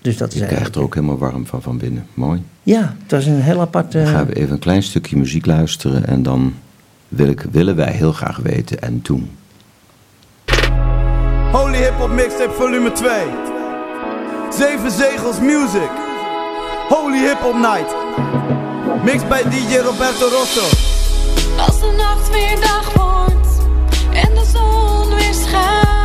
Dus 0.00 0.16
dat 0.16 0.32
is 0.32 0.38
je 0.40 0.46
krijgt 0.46 0.74
er 0.74 0.82
ook 0.82 0.94
helemaal 0.94 1.18
warm 1.18 1.46
van 1.46 1.62
van 1.62 1.78
binnen. 1.78 2.06
Mooi. 2.14 2.42
Ja, 2.62 2.96
het 3.02 3.10
was 3.10 3.26
een 3.26 3.40
heel 3.42 3.60
apart. 3.60 3.94
eh, 3.94 4.02
Dan 4.04 4.12
gaan 4.12 4.26
we 4.26 4.34
even 4.34 4.52
een 4.52 4.58
klein 4.58 4.82
stukje 4.82 5.16
muziek 5.16 5.46
luisteren 5.46 6.06
en 6.06 6.22
dan 6.22 6.54
wil 7.08 7.28
ik, 7.28 7.40
willen 7.50 7.76
wij 7.76 7.92
heel 7.92 8.12
graag 8.12 8.36
weten 8.36 8.80
en 8.80 9.02
toen. 9.02 9.36
Holy 11.52 11.76
Hip 11.76 11.94
Hop 11.98 12.10
Mixtape 12.10 12.52
volume 12.52 12.92
2. 12.92 13.10
Zeven 14.50 14.90
Zegels 14.90 15.40
Music. 15.40 15.90
Holy 16.88 17.18
Hip 17.18 17.38
Hop 17.38 17.54
Night. 17.54 17.94
Mixed 19.04 19.28
bij 19.28 19.42
DJ 19.42 19.76
Roberto 19.76 20.28
Rosso. 20.28 20.76
Als 21.66 21.80
de 21.80 21.94
nacht 21.96 22.30
weer 22.30 22.60
dag 22.60 22.92
wordt 22.94 23.58
en 24.12 24.34
de 24.34 24.44
zon 24.52 25.14
weer 25.14 25.34
schijnt, 25.34 25.97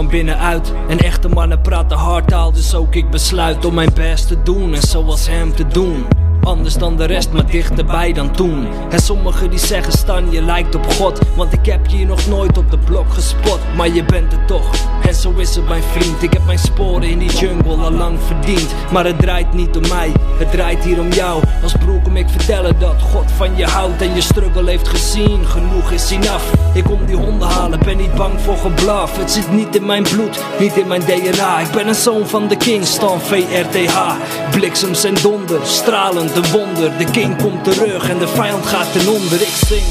van 0.00 0.08
binnenuit. 0.08 0.72
En 0.88 0.98
echte 0.98 1.28
mannen 1.28 1.60
praten 1.60 1.96
hardtaal, 1.96 2.52
dus 2.52 2.74
ook 2.74 2.94
ik 2.94 3.10
besluit 3.10 3.64
om 3.64 3.74
mijn 3.74 3.90
best 3.94 4.28
te 4.28 4.42
doen 4.42 4.74
en 4.74 4.82
zoals 4.82 5.28
hem 5.28 5.54
te 5.54 5.66
doen. 5.66 6.06
Anders 6.42 6.74
dan 6.74 6.96
de 6.96 7.04
rest, 7.04 7.32
maar 7.32 7.46
dichterbij 7.46 8.12
dan 8.12 8.32
toen. 8.32 8.68
En 8.90 9.00
sommigen 9.00 9.50
die 9.50 9.58
zeggen 9.58 9.92
Stan, 9.92 10.30
je 10.30 10.42
lijkt 10.42 10.74
op 10.74 10.92
God. 10.92 11.20
Want 11.36 11.52
ik 11.52 11.66
heb 11.66 11.86
je 11.86 11.96
hier 11.96 12.06
nog 12.06 12.26
nooit 12.26 12.58
op 12.58 12.70
de 12.70 12.78
blok 12.78 13.12
gespot. 13.12 13.58
Maar 13.76 13.88
je 13.88 14.04
bent 14.04 14.32
het 14.32 14.46
toch. 14.46 14.99
Zo 15.14 15.32
is 15.36 15.54
het 15.54 15.68
mijn 15.68 15.82
vriend. 15.82 16.22
Ik 16.22 16.32
heb 16.32 16.44
mijn 16.44 16.58
sporen 16.58 17.08
in 17.08 17.18
die 17.18 17.30
jungle 17.30 17.76
al 17.76 17.90
lang 17.90 18.18
verdiend. 18.26 18.74
Maar 18.92 19.04
het 19.04 19.18
draait 19.18 19.52
niet 19.52 19.76
om 19.76 19.88
mij, 19.88 20.12
het 20.38 20.50
draait 20.50 20.84
hier 20.84 21.00
om 21.00 21.12
jou. 21.12 21.42
Als 21.62 21.72
broer 21.72 22.00
kom 22.02 22.16
ik 22.16 22.28
vertellen 22.28 22.78
dat 22.78 23.02
God 23.12 23.30
van 23.36 23.56
je 23.56 23.64
houdt. 23.64 24.02
En 24.02 24.14
je 24.14 24.20
struggle 24.20 24.70
heeft 24.70 24.88
gezien, 24.88 25.46
genoeg 25.46 25.90
is 25.90 26.10
enough. 26.10 26.44
Ik 26.74 26.84
kom 26.84 27.06
die 27.06 27.16
honden 27.16 27.48
halen, 27.48 27.78
ben 27.84 27.96
niet 27.96 28.14
bang 28.14 28.40
voor 28.40 28.56
geblaf. 28.56 29.16
Het 29.16 29.30
zit 29.30 29.52
niet 29.52 29.76
in 29.76 29.86
mijn 29.86 30.02
bloed, 30.02 30.44
niet 30.58 30.76
in 30.76 30.86
mijn 30.86 31.00
DNA. 31.00 31.58
Ik 31.58 31.70
ben 31.70 31.88
een 31.88 31.94
zoon 31.94 32.26
van 32.26 32.48
de 32.48 32.56
king, 32.56 32.86
Stan 32.86 33.20
VRTH. 33.20 34.14
Bliksems 34.50 35.04
en 35.04 35.14
donder, 35.22 35.66
stralend 35.66 36.36
een 36.36 36.50
wonder. 36.50 36.98
De 36.98 37.04
king 37.04 37.42
komt 37.42 37.64
terug 37.64 38.08
en 38.08 38.18
de 38.18 38.28
vijand 38.28 38.66
gaat 38.66 38.92
ten 38.92 39.08
onder. 39.08 39.40
Ik 39.40 39.54
zing. 39.66 39.82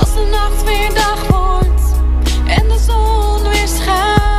Als 0.00 0.14
de 0.14 0.28
nacht 0.30 0.64
weer 0.64 0.94
dag 0.94 1.26
wordt 1.28 1.82
en 2.46 2.68
de 2.68 2.78
zon 2.86 3.42
weer 3.42 3.68
schijnt, 3.68 4.33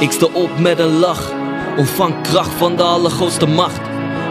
Ik 0.00 0.10
sta 0.10 0.26
op 0.32 0.58
met 0.58 0.78
een 0.78 0.98
lach, 0.98 1.32
ontvang 1.76 2.22
kracht 2.22 2.50
van 2.58 2.76
de 2.76 2.82
allergrootste 2.82 3.46
macht. 3.46 3.80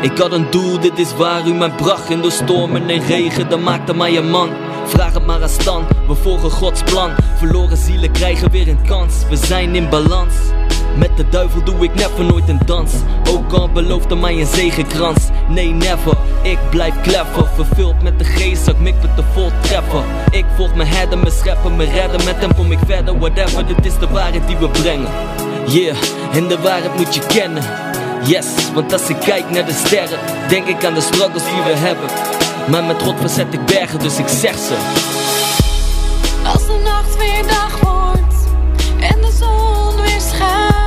Ik 0.01 0.17
had 0.17 0.31
een 0.31 0.47
doel, 0.49 0.79
dit 0.79 0.99
is 0.99 1.15
waar 1.15 1.47
u 1.47 1.53
mij 1.53 1.69
bracht. 1.69 2.09
In 2.09 2.21
de 2.21 2.29
stormen 2.29 2.89
en 2.89 3.05
regen, 3.05 3.49
dat 3.49 3.59
maakte 3.59 3.93
mij 3.93 4.17
een 4.17 4.29
man. 4.29 4.49
Vraag 4.85 5.13
het 5.13 5.25
maar 5.25 5.41
aan 5.41 5.49
Stan, 5.49 5.85
we 6.07 6.15
volgen 6.15 6.51
Gods 6.51 6.83
plan. 6.83 7.11
Verloren 7.37 7.77
zielen 7.77 8.11
krijgen 8.11 8.51
weer 8.51 8.67
een 8.67 8.81
kans, 8.87 9.13
we 9.29 9.35
zijn 9.35 9.75
in 9.75 9.89
balans. 9.89 10.35
Met 10.97 11.17
de 11.17 11.29
duivel 11.29 11.63
doe 11.63 11.83
ik 11.83 11.95
never 11.95 12.25
nooit 12.25 12.49
een 12.49 12.59
dans. 12.65 12.93
Ook 13.29 13.53
al 13.53 13.69
beloofde 13.69 14.15
mij 14.15 14.39
een 14.39 14.47
zegenkrans. 14.47 15.27
Nee, 15.49 15.69
never, 15.69 16.17
ik 16.41 16.59
blijf 16.69 17.01
clever. 17.01 17.47
Vervuld 17.55 18.01
met 18.01 18.19
de 18.19 18.25
geest, 18.25 18.67
ik 18.67 18.79
mik 18.79 18.95
met 19.01 19.15
de 19.15 19.23
voltreffer. 19.33 20.03
Ik 20.31 20.45
volg 20.55 20.75
mijn 20.75 20.89
herder, 20.89 21.17
mijn 21.17 21.31
schepper, 21.31 21.71
mijn 21.71 21.91
redder. 21.91 22.23
Met 22.25 22.35
hem 22.35 22.55
kom 22.55 22.71
ik 22.71 22.79
verder, 22.85 23.19
whatever, 23.19 23.67
dit 23.67 23.85
is 23.85 23.97
de 23.99 24.07
waarheid 24.07 24.47
die 24.47 24.57
we 24.57 24.69
brengen. 24.69 25.09
Yeah, 25.71 25.95
en 26.33 26.47
de 26.47 26.59
waarheid 26.59 26.95
moet 26.95 27.15
je 27.15 27.21
kennen. 27.27 27.63
Yes, 28.23 28.45
want 28.73 28.93
als 28.93 29.09
ik 29.09 29.19
kijk 29.19 29.49
naar 29.49 29.65
de 29.65 29.81
sterren, 29.85 30.19
denk 30.47 30.67
ik 30.67 30.85
aan 30.85 30.93
de 30.93 31.01
struggles 31.01 31.43
die 31.43 31.61
we 31.63 31.75
hebben. 31.75 32.09
Maar 32.69 32.83
met 32.83 32.99
trots 32.99 33.19
verzet 33.19 33.53
ik 33.53 33.65
bergen, 33.65 33.99
dus 33.99 34.17
ik 34.17 34.27
zeg 34.27 34.53
ze. 34.57 34.75
Als 36.53 36.65
de 36.67 36.81
nacht 36.83 37.17
weer 37.17 37.47
dag 37.47 37.79
wordt 37.79 38.35
en 38.99 39.21
de 39.21 39.31
zon 39.39 40.01
weer 40.01 40.21
schijnt, 40.21 40.78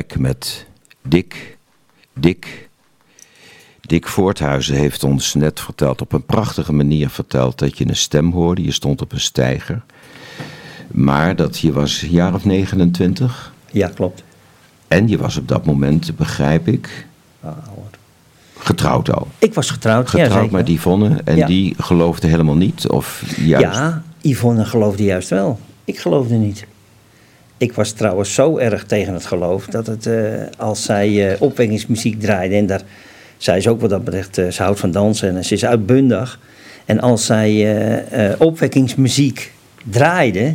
gesprek 0.00 0.18
met 0.18 0.66
Dick, 1.02 1.56
Dick. 2.14 2.68
Dick 3.80 4.06
Voorthuizen 4.08 4.74
heeft 4.74 5.04
ons 5.04 5.34
net 5.34 5.60
verteld, 5.60 6.00
op 6.00 6.12
een 6.12 6.24
prachtige 6.24 6.72
manier 6.72 7.08
verteld, 7.10 7.58
dat 7.58 7.78
je 7.78 7.88
een 7.88 7.96
stem 7.96 8.32
hoorde. 8.32 8.62
Je 8.62 8.72
stond 8.72 9.02
op 9.02 9.12
een 9.12 9.20
steiger. 9.20 9.82
Maar 10.90 11.36
dat 11.36 11.58
je 11.58 11.72
was 11.72 12.02
een 12.02 12.10
jaar 12.10 12.34
of 12.34 12.44
29. 12.44 13.52
Ja, 13.72 13.88
klopt. 13.94 14.22
En 14.88 15.08
je 15.08 15.18
was 15.18 15.36
op 15.36 15.48
dat 15.48 15.64
moment, 15.66 16.16
begrijp 16.16 16.68
ik, 16.68 17.06
Ah, 17.42 17.56
getrouwd 18.58 19.12
al. 19.12 19.28
Ik 19.38 19.54
was 19.54 19.70
getrouwd, 19.70 20.10
ja, 20.10 20.22
Getrouwd 20.22 20.42
zeker. 20.42 20.56
met 20.56 20.68
Yvonne. 20.68 21.20
En 21.24 21.36
Ja. 21.36 21.46
die 21.46 21.74
geloofde 21.78 22.26
helemaal 22.26 22.56
niet. 22.56 22.88
Of 22.88 23.24
juist. 23.36 23.76
Ja, 23.76 24.02
Yvonne 24.20 24.64
geloofde 24.64 25.02
juist 25.04 25.28
wel. 25.28 25.60
Ik 25.84 25.98
geloofde 25.98 26.34
niet. 26.34 26.66
Ik 27.60 27.72
was 27.72 27.92
trouwens 27.92 28.34
zo 28.34 28.58
erg 28.58 28.84
tegen 28.84 29.14
het 29.14 29.26
geloof 29.26 29.66
dat 29.66 29.86
het, 29.86 30.06
eh, 30.06 30.14
als 30.58 30.82
zij 30.82 31.32
eh, 31.32 31.42
opwekkingsmuziek 31.42 32.20
draaide, 32.20 32.54
en 32.56 32.66
daar, 32.66 32.80
zij 33.36 33.56
is 33.56 33.68
ook 33.68 33.80
wat 33.80 33.90
dat 33.90 34.04
betreft, 34.04 34.38
eh, 34.38 34.48
ze 34.48 34.62
houdt 34.62 34.80
van 34.80 34.90
dansen 34.90 35.36
en 35.36 35.44
ze 35.44 35.54
is 35.54 35.64
uitbundig. 35.64 36.38
En 36.84 37.00
als 37.00 37.26
zij 37.26 38.04
opwekkingsmuziek 38.38 39.52
draaide, 39.84 40.54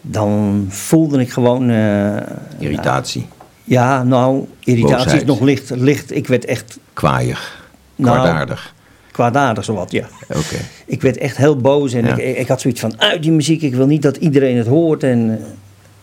dan 0.00 0.66
voelde 0.68 1.20
ik 1.20 1.30
gewoon. 1.30 1.70
eh, 1.70 2.16
Irritatie. 2.58 3.26
ja, 3.64 4.02
nou, 4.04 4.46
irritatie 4.64 4.96
Boosheid. 4.96 5.20
is 5.22 5.26
nog 5.28 5.40
licht, 5.40 5.70
licht. 5.70 6.14
Ik 6.16 6.26
werd 6.26 6.44
echt 6.44 6.78
Kwaaiig. 6.92 7.66
Nou, 7.96 8.14
Kwaadaardig. 8.16 8.74
kwaadaardig, 9.12 9.64
zowat, 9.64 9.90
ja. 9.92 10.06
Oké. 10.28 10.56
Ik 10.86 11.02
werd 11.02 11.16
echt 11.16 11.36
heel 11.36 11.56
boos 11.56 11.92
en 11.92 12.04
Ja. 12.04 12.16
ik, 12.16 12.36
ik 12.36 12.48
had 12.48 12.60
zoiets 12.60 12.80
van, 12.80 13.00
uit 13.00 13.22
die 13.22 13.32
muziek, 13.32 13.62
ik 13.62 13.74
wil 13.74 13.86
niet 13.86 14.02
dat 14.02 14.16
iedereen 14.16 14.56
het 14.56 14.66
hoort. 14.66 15.02
En 15.02 15.40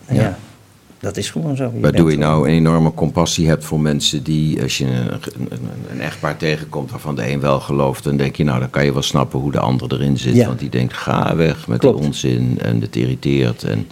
ja. 0.10 0.38
Dat 1.00 1.18
is 1.18 1.30
gewoon 1.30 1.56
zo. 1.56 1.72
Waardoor 1.80 2.06
bent 2.06 2.20
je 2.20 2.26
nou 2.26 2.48
een 2.48 2.56
enorme 2.56 2.94
compassie 2.94 3.48
hebt 3.48 3.66
voor 3.66 3.80
mensen 3.80 4.24
die, 4.24 4.62
als 4.62 4.78
je 4.78 4.86
een, 4.86 5.20
een, 5.50 5.60
een 5.90 6.02
echtpaar 6.02 6.38
tegenkomt 6.38 6.92
waarvan 6.92 7.16
de 7.16 7.32
een 7.32 7.40
wel 7.40 7.60
gelooft, 7.60 8.04
dan 8.04 8.18
denk 8.18 8.36
je, 8.36 8.44
nou, 8.44 8.60
dan 8.60 8.70
kan 8.70 8.86
je 8.86 8.94
wel 8.94 9.02
snappen 9.02 9.40
hoe 9.40 9.52
de 9.52 9.60
ander 9.60 9.94
erin 9.94 10.18
zit. 10.18 10.36
Ja. 10.36 10.48
Want 10.48 10.60
die 10.60 10.70
denkt, 10.70 10.94
ga 10.94 11.36
weg 11.36 11.68
met 11.68 11.80
Klopt. 11.80 12.00
de 12.00 12.06
onzin 12.06 12.60
en 12.62 12.82
het 12.82 12.96
irriteert. 12.96 13.64
En, 13.64 13.88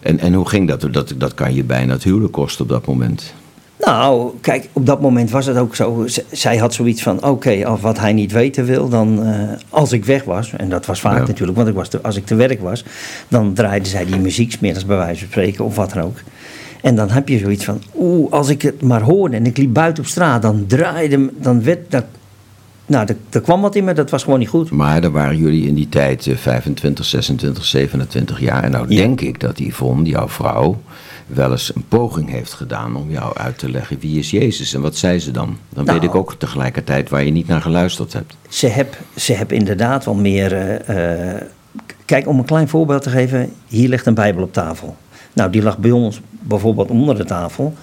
en, 0.00 0.18
en 0.18 0.34
hoe 0.34 0.48
ging 0.48 0.68
dat? 0.68 0.92
dat? 0.92 1.14
Dat 1.16 1.34
kan 1.34 1.54
je 1.54 1.64
bijna 1.64 1.92
het 1.92 2.04
huwelijk 2.04 2.32
kosten 2.32 2.64
op 2.64 2.70
dat 2.70 2.86
moment. 2.86 3.34
Nou, 3.80 4.30
kijk, 4.40 4.68
op 4.72 4.86
dat 4.86 5.00
moment 5.00 5.30
was 5.30 5.46
het 5.46 5.56
ook 5.56 5.76
zo. 5.76 6.02
Z- 6.06 6.18
zij 6.30 6.56
had 6.56 6.74
zoiets 6.74 7.02
van: 7.02 7.24
oké, 7.24 7.66
als 7.66 7.80
wat 7.80 7.98
hij 7.98 8.12
niet 8.12 8.32
weten 8.32 8.64
wil, 8.64 8.88
dan 8.88 9.24
eh, 9.24 9.48
als 9.68 9.92
ik 9.92 10.04
weg 10.04 10.24
was, 10.24 10.52
en 10.56 10.68
dat 10.68 10.86
was 10.86 11.00
vaak 11.00 11.18
Ja. 11.20 11.26
natuurlijk, 11.26 11.56
want 11.56 11.68
ik 11.68 11.74
was 11.74 11.88
te- 11.88 12.02
als 12.02 12.16
ik 12.16 12.26
te 12.26 12.34
werk 12.34 12.60
was, 12.60 12.84
dan 13.28 13.52
draaide 13.54 13.88
zij 13.88 14.04
die 14.04 14.16
muziek, 14.18 14.52
smiddags 14.52 14.86
bij 14.86 14.96
wijze 14.96 15.18
van 15.20 15.28
spreken, 15.28 15.64
of 15.64 15.76
wat 15.76 15.92
dan 15.92 16.02
ook. 16.02 16.16
En 16.82 16.94
dan 16.94 17.10
heb 17.10 17.28
je 17.28 17.38
zoiets 17.38 17.64
van: 17.64 17.82
oeh, 17.98 18.32
als 18.32 18.48
ik 18.48 18.62
het 18.62 18.82
maar 18.82 19.02
hoorde 19.02 19.36
en 19.36 19.46
ik 19.46 19.56
liep 19.56 19.72
buiten 19.74 20.02
op 20.02 20.08
straat, 20.08 20.42
dan 20.42 20.64
draaide, 20.66 21.30
dan 21.38 21.62
werd, 21.62 21.90
dat, 21.90 22.04
nou, 22.86 23.06
er, 23.06 23.16
er 23.30 23.40
kwam 23.40 23.60
wat 23.60 23.74
in 23.74 23.84
me, 23.84 23.92
dat 23.92 24.10
was 24.10 24.22
gewoon 24.24 24.38
niet 24.38 24.48
goed. 24.48 24.70
Maar 24.70 25.00
dan 25.00 25.12
waren 25.12 25.36
jullie 25.36 25.66
in 25.66 25.74
die 25.74 25.88
tijd 25.88 26.26
eh, 26.26 26.36
25, 26.36 27.04
26, 27.04 27.64
27 27.64 28.40
jaar. 28.40 28.62
En 28.64 28.70
nou 28.70 28.86
Ja. 28.88 28.96
denk 28.96 29.20
ik 29.20 29.40
dat 29.40 29.58
Yvonne, 29.58 30.08
jouw 30.08 30.28
vrouw, 30.28 30.80
wel 31.34 31.50
eens 31.50 31.74
een 31.74 31.84
poging 31.88 32.30
heeft 32.30 32.52
gedaan 32.52 32.96
om 32.96 33.10
jou 33.10 33.36
uit 33.36 33.58
te 33.58 33.70
leggen 33.70 33.98
wie 34.00 34.18
is 34.18 34.30
Jezus 34.30 34.74
en 34.74 34.80
wat 34.80 34.96
zei 34.96 35.18
ze 35.18 35.30
dan? 35.30 35.56
Dan 35.68 35.84
Nou. 35.84 35.98
weet 36.00 36.08
ik 36.08 36.14
ook 36.16 36.34
tegelijkertijd 36.38 37.08
waar 37.08 37.24
je 37.24 37.30
niet 37.32 37.46
naar 37.46 37.60
geluisterd 37.60 38.12
hebt. 38.12 38.34
Ze 38.48 38.66
heb, 38.66 38.96
ze 39.16 39.32
heb 39.32 39.52
inderdaad 39.52 40.04
wel 40.04 40.14
meer. 40.14 40.52
eh, 40.52 41.32
eh, 41.34 41.42
kijk, 42.04 42.26
om 42.28 42.38
een 42.38 42.44
klein 42.44 42.68
voorbeeld 42.68 43.02
te 43.02 43.10
geven. 43.10 43.52
Hier 43.66 43.88
ligt 43.88 44.06
een 44.06 44.14
Bijbel 44.14 44.42
op 44.42 44.52
tafel. 44.52 44.96
Nou, 45.32 45.50
die 45.50 45.62
lag 45.62 45.78
bij 45.78 45.90
ons 45.90 46.20
bijvoorbeeld 46.30 46.90
onder 46.90 47.16
de 47.16 47.24
tafel. 47.24 47.74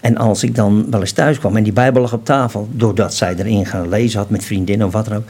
En 0.00 0.16
als 0.16 0.42
ik 0.42 0.54
dan 0.54 0.86
wel 0.90 1.00
eens 1.00 1.12
thuis 1.12 1.38
kwam 1.38 1.56
en 1.56 1.62
die 1.62 1.72
Bijbel 1.72 2.02
lag 2.02 2.12
op 2.12 2.24
tafel. 2.24 2.68
doordat 2.72 3.14
zij 3.14 3.34
erin 3.36 3.66
gaan 3.66 3.88
lezen 3.88 4.18
had 4.18 4.30
met 4.30 4.44
vriendinnen 4.44 4.86
of 4.86 4.92
wat 4.92 5.04
dan 5.04 5.16
ook. 5.16 5.24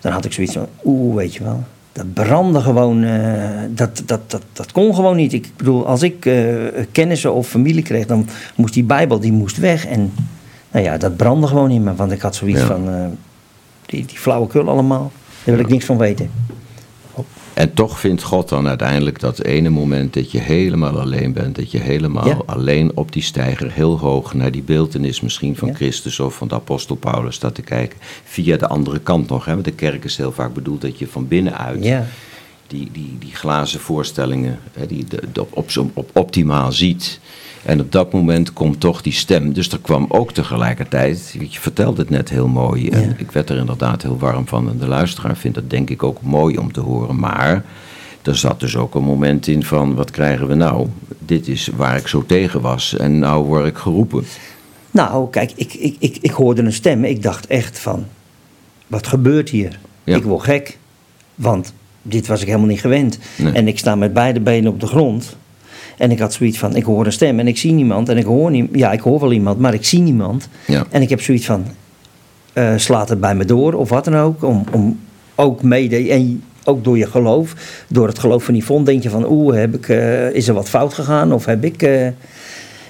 dan 0.00 0.12
had 0.12 0.24
ik 0.24 0.32
zoiets 0.32 0.52
van: 0.52 0.66
oeh, 0.84 1.14
weet 1.16 1.34
je 1.34 1.44
wel. 1.44 1.64
Dat 1.98 2.12
brandde 2.14 2.60
gewoon. 2.60 3.02
eh, 3.04 3.40
dat, 3.70 4.02
dat, 4.06 4.30
dat, 4.30 4.42
dat 4.52 4.72
kon 4.72 4.94
gewoon 4.94 5.16
niet. 5.16 5.32
Ik 5.32 5.50
bedoel, 5.56 5.86
als 5.86 6.02
ik 6.02 6.26
eh, 6.26 6.34
kennissen 6.92 7.34
of 7.34 7.48
familie 7.48 7.82
kreeg. 7.82 8.06
dan 8.06 8.28
moest 8.56 8.74
die 8.74 8.84
Bijbel 8.84 9.20
die 9.20 9.32
moest 9.32 9.56
weg. 9.58 9.86
En 9.86 10.12
nou 10.70 10.84
ja, 10.84 10.96
dat 10.98 11.16
brandde 11.16 11.46
gewoon 11.46 11.70
in 11.70 11.82
me. 11.82 11.94
Want 11.94 12.12
ik 12.12 12.20
had 12.20 12.34
zoiets 12.34 12.60
Ja. 12.60 12.66
van. 12.66 12.88
eh, 12.88 13.06
die, 13.86 14.04
die 14.06 14.18
flauwekul 14.18 14.68
allemaal. 14.68 15.12
Daar 15.44 15.54
wil 15.56 15.64
ik 15.64 15.70
niks 15.70 15.84
van 15.84 15.98
weten. 15.98 16.30
En 17.58 17.74
toch 17.74 18.00
vindt 18.00 18.22
God 18.22 18.48
dan 18.48 18.68
uiteindelijk 18.68 19.20
dat 19.20 19.42
ene 19.42 19.68
moment 19.68 20.14
dat 20.14 20.30
je 20.30 20.38
helemaal 20.38 21.00
alleen 21.00 21.32
bent, 21.32 21.56
dat 21.56 21.70
je 21.70 21.78
helemaal 21.78 22.26
Ja. 22.26 22.38
alleen 22.46 22.90
op 22.96 23.12
die 23.12 23.22
steiger 23.22 23.72
heel 23.72 23.98
hoog 23.98 24.34
naar 24.34 24.50
die 24.50 24.62
beeltenis 24.62 25.20
misschien 25.20 25.56
van 25.56 25.68
Ja. 25.68 25.74
Christus 25.74 26.20
of 26.20 26.34
van 26.34 26.48
de 26.48 26.54
apostel 26.54 26.96
Paulus 26.96 27.34
staat 27.34 27.54
te 27.54 27.62
kijken. 27.62 27.98
Via 28.24 28.56
de 28.56 28.66
andere 28.68 28.98
kant 28.98 29.28
nog, 29.28 29.44
hè? 29.44 29.52
want 29.52 29.64
de 29.64 29.72
kerk 29.72 30.04
is 30.04 30.16
heel 30.16 30.32
vaak 30.32 30.54
bedoeld 30.54 30.80
dat 30.80 30.98
je 30.98 31.06
van 31.06 31.28
binnenuit 31.28 31.84
Ja. 31.84 32.06
die, 32.66 32.88
die, 32.92 33.16
die 33.18 33.34
glazen 33.34 33.80
voorstellingen 33.80 34.58
hè, 34.72 34.86
die 34.86 35.04
de, 35.04 35.22
de- 35.32 35.40
op, 35.40 35.68
op, 35.76 35.90
op 35.94 36.10
optimaal 36.12 36.72
ziet. 36.72 37.20
En 37.68 37.80
op 37.80 37.92
dat 37.92 38.12
moment 38.12 38.52
komt 38.52 38.80
toch 38.80 39.02
die 39.02 39.12
stem. 39.12 39.52
Dus 39.52 39.68
er 39.68 39.78
kwam 39.80 40.06
ook 40.08 40.32
tegelijkertijd, 40.32 41.36
je 41.50 41.60
vertelde 41.60 42.00
het 42.00 42.10
net 42.10 42.28
heel 42.28 42.48
mooi. 42.48 42.88
En 42.88 43.00
Ja. 43.00 43.14
ik 43.16 43.30
werd 43.30 43.50
er 43.50 43.56
inderdaad 43.56 44.02
heel 44.02 44.18
warm 44.18 44.46
van. 44.46 44.68
En 44.70 44.78
de 44.78 44.86
luisteraar 44.86 45.36
vindt 45.36 45.56
dat 45.56 45.70
denk 45.70 45.90
ik 45.90 46.02
ook 46.02 46.22
mooi 46.22 46.56
om 46.56 46.72
te 46.72 46.80
horen. 46.80 47.18
Maar 47.18 47.64
er 48.22 48.36
zat 48.36 48.60
dus 48.60 48.76
ook 48.76 48.94
een 48.94 49.02
moment 49.02 49.46
in 49.46 49.64
van, 49.64 49.94
wat 49.94 50.10
krijgen 50.10 50.48
we 50.48 50.54
nou? 50.54 50.86
Dit 51.18 51.48
is 51.48 51.70
waar 51.76 51.96
ik 51.96 52.06
zo 52.06 52.24
tegen 52.26 52.60
was. 52.60 52.96
En 52.96 53.18
nou 53.18 53.44
word 53.44 53.66
ik 53.66 53.76
geroepen. 53.76 54.24
Nou, 54.90 55.30
kijk, 55.30 55.52
ik, 55.54 55.74
ik, 55.74 55.96
ik, 55.98 56.18
ik 56.20 56.30
hoorde 56.30 56.62
een 56.62 56.72
stem. 56.72 57.04
Ik 57.04 57.22
dacht 57.22 57.46
echt 57.46 57.78
van, 57.78 58.06
wat 58.86 59.06
gebeurt 59.06 59.48
hier? 59.48 59.78
Ja. 60.04 60.16
Ik 60.16 60.22
word 60.22 60.42
gek. 60.42 60.78
Want 61.34 61.72
dit 62.02 62.26
was 62.26 62.40
ik 62.40 62.46
helemaal 62.46 62.68
niet 62.68 62.80
gewend. 62.80 63.18
Nee. 63.36 63.52
En 63.52 63.68
ik 63.68 63.78
sta 63.78 63.94
met 63.94 64.12
beide 64.12 64.40
benen 64.40 64.72
op 64.72 64.80
de 64.80 64.86
grond. 64.86 65.36
En 65.98 66.10
ik 66.10 66.18
had 66.18 66.32
zoiets 66.32 66.58
van, 66.58 66.76
ik 66.76 66.84
hoor 66.84 67.06
een 67.06 67.12
stem 67.12 67.38
en 67.38 67.46
ik 67.48 67.56
zie 67.58 67.72
niemand. 67.72 68.08
En 68.08 68.16
ik 68.16 68.24
hoor 68.24 68.50
niet, 68.50 68.68
ja, 68.72 68.92
ik 68.92 69.00
hoor 69.00 69.20
wel 69.20 69.32
iemand, 69.32 69.58
maar 69.58 69.74
ik 69.74 69.84
zie 69.84 70.00
niemand. 70.00 70.48
Ja. 70.66 70.84
En 70.90 71.02
ik 71.02 71.08
heb 71.08 71.20
zoiets 71.22 71.46
van, 71.46 71.64
eh, 72.52 72.72
slaat 72.76 73.08
het 73.08 73.20
bij 73.20 73.34
me 73.34 73.44
door 73.44 73.72
of 73.74 73.88
wat 73.88 74.04
dan 74.04 74.16
ook. 74.16 74.42
Om, 74.44 74.64
om 74.72 74.98
ook 75.34 75.62
mede, 75.62 76.08
en 76.10 76.42
ook 76.64 76.84
door 76.84 76.98
je 76.98 77.06
geloof, 77.06 77.54
door 77.88 78.06
het 78.06 78.18
geloof 78.18 78.44
van 78.44 78.54
Yvonne, 78.56 78.84
denk 78.84 79.02
je 79.02 79.10
van, 79.10 79.30
oeh, 79.30 79.56
heb 79.56 79.74
ik, 79.74 79.88
eh, 79.88 80.30
is 80.30 80.48
er 80.48 80.54
wat 80.54 80.68
fout 80.68 80.94
gegaan? 80.94 81.32
Of 81.32 81.44
heb 81.44 81.64
ik... 81.64 81.82
eh, 81.82 82.06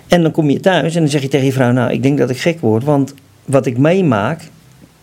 En 0.09 0.23
dan 0.23 0.31
kom 0.31 0.51
je 0.51 0.61
thuis 0.61 0.95
en 0.95 1.01
dan 1.01 1.11
zeg 1.11 1.23
je 1.23 1.29
tegen 1.29 1.47
je 1.47 1.53
vrouw, 1.53 1.73
nou, 1.73 1.93
ik 1.93 2.03
denk 2.03 2.19
dat 2.19 2.31
ik 2.31 2.39
gek 2.39 2.61
word. 2.61 2.85
Want 2.85 3.15
wat 3.45 3.67
ik 3.67 3.79
meemaak, 3.79 4.41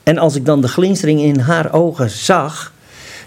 en 0.04 0.18
als 0.18 0.36
ik 0.36 0.46
dan 0.46 0.62
de 0.62 0.68
glinstering 0.68 1.22
in 1.22 1.40
haar 1.40 1.74
ogen 1.74 2.10
zag, 2.10 2.74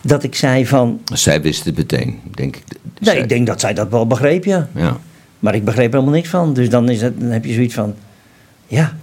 dat 0.03 0.23
ik 0.23 0.35
zei 0.35 0.67
van, 0.67 1.01
Zij 1.13 1.43
wist 1.43 1.65
het 1.65 1.77
meteen, 1.77 2.19
denk 2.35 2.57
ik. 2.57 2.63
nee, 2.69 2.81
Zij- 3.01 3.19
ik 3.19 3.29
denk 3.29 3.47
dat 3.47 3.61
zij 3.61 3.75
dat 3.75 3.89
wel 3.91 4.07
begreep, 4.07 4.45
ja. 4.45 4.69
Ja. 4.75 4.97
Maar 5.39 5.55
ik 5.55 5.65
begreep 5.65 5.87
er 5.87 5.93
helemaal 5.93 6.15
niks 6.15 6.29
van. 6.29 6.55
Dus 6.55 6.71
dan, 6.71 6.89
is 6.89 7.01
het, 7.03 7.21
dan 7.21 7.29
heb 7.31 7.45
je 7.45 7.53
zoiets 7.55 7.75
van, 7.75 7.95
ja, 8.67 8.97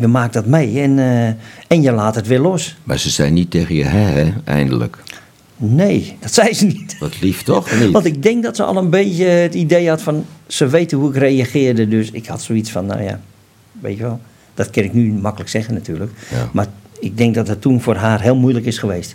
je 0.00 0.06
maakt 0.06 0.32
dat 0.32 0.46
mee 0.46 0.80
en, 0.80 0.98
eh, 0.98 1.26
en 1.68 1.82
je 1.82 1.92
laat 1.92 2.14
het 2.14 2.26
weer 2.26 2.38
los. 2.40 2.76
Maar 2.84 2.98
ze 2.98 3.10
zei 3.10 3.30
niet 3.30 3.50
tegen 3.50 3.74
je, 3.74 3.84
hè, 3.84 3.98
hè, 3.98 4.32
eindelijk. 4.44 4.98
Nee, 5.56 6.16
dat 6.20 6.32
zei 6.34 6.52
ze 6.54 6.66
niet. 6.66 6.96
Wat 6.98 7.20
lief 7.20 7.42
toch? 7.42 7.80
Niet? 7.80 7.90
Want 7.90 8.04
ik 8.04 8.22
denk 8.22 8.42
dat 8.42 8.56
ze 8.56 8.62
al 8.64 8.76
een 8.76 8.90
beetje 8.90 9.24
het 9.24 9.54
idee 9.54 9.88
had 9.88 10.02
van, 10.02 10.24
ze 10.46 10.66
weten 10.66 10.98
hoe 10.98 11.08
ik 11.10 11.16
reageerde. 11.16 11.88
Dus 11.88 12.10
ik 12.10 12.26
had 12.26 12.42
zoiets 12.42 12.70
van, 12.70 12.86
nou 12.86 13.02
ja, 13.02 13.20
weet 13.80 13.96
je 13.96 14.02
wel. 14.02 14.20
Dat 14.54 14.70
kan 14.70 14.82
ik 14.84 14.92
nu 14.92 15.12
makkelijk 15.12 15.50
zeggen 15.50 15.74
natuurlijk. 15.74 16.10
Ja. 16.30 16.48
Maar 16.52 16.66
ik 17.00 17.16
denk 17.16 17.34
dat 17.34 17.48
het 17.48 17.60
toen 17.60 17.80
voor 17.80 17.94
haar 17.96 18.20
heel 18.20 18.36
moeilijk 18.36 18.66
is 18.66 18.78
geweest. 18.78 19.14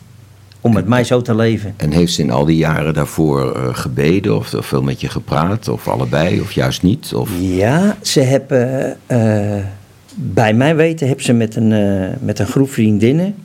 Om 0.65 0.73
met 0.73 0.87
mij 0.87 1.03
zo 1.03 1.21
te 1.21 1.35
leven. 1.35 1.73
En 1.77 1.91
heeft 1.91 2.13
ze 2.13 2.21
in 2.21 2.31
al 2.31 2.45
die 2.45 2.57
jaren 2.57 2.93
daarvoor 2.93 3.55
eh, 3.55 3.75
gebeden 3.75 4.35
of, 4.35 4.53
of 4.53 4.65
veel 4.65 4.81
met 4.81 5.01
je 5.01 5.09
gepraat? 5.09 5.67
Of 5.67 5.87
allebei, 5.87 6.41
of 6.41 6.51
juist 6.51 6.81
niet? 6.81 7.13
Of... 7.13 7.29
Ja, 7.39 7.97
ze 8.01 8.19
hebben, 8.21 8.97
eh, 9.05 9.63
bij 10.15 10.53
mij 10.53 10.75
weten, 10.75 11.07
heb 11.07 11.21
ze 11.21 11.33
met 11.33 11.55
een, 11.55 11.71
eh, 11.71 12.09
met 12.19 12.39
een 12.39 12.47
groep 12.47 12.71
vriendinnen, 12.71 13.35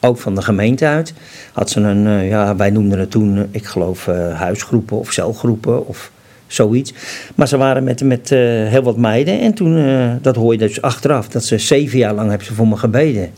ook 0.00 0.18
van 0.18 0.34
de 0.34 0.42
gemeente 0.42 0.86
uit, 0.86 1.14
had 1.52 1.70
ze 1.70 1.80
een, 1.80 2.24
ja, 2.24 2.56
wij 2.56 2.70
noemden 2.70 2.98
het 2.98 3.10
toen, 3.10 3.46
ik 3.50 3.64
geloof, 3.66 4.06
huisgroepen 4.34 4.98
of 4.98 5.12
celgroepen 5.12 5.86
of 5.86 6.10
zoiets. 6.46 6.94
Maar 7.34 7.48
ze 7.48 7.56
waren 7.56 7.84
met, 7.84 8.04
met 8.04 8.28
heel 8.68 8.82
wat 8.82 8.96
meiden 8.96 9.40
en 9.40 9.54
toen, 9.54 10.18
dat 10.22 10.36
hoor 10.36 10.52
je 10.52 10.58
dus 10.58 10.82
achteraf, 10.82 11.28
dat 11.28 11.44
ze 11.44 11.58
zeven 11.58 11.98
jaar 11.98 12.14
lang 12.14 12.28
hebben 12.28 12.46
ze 12.46 12.54
voor 12.54 12.68
me 12.68 12.76
gebeden. 12.76 13.30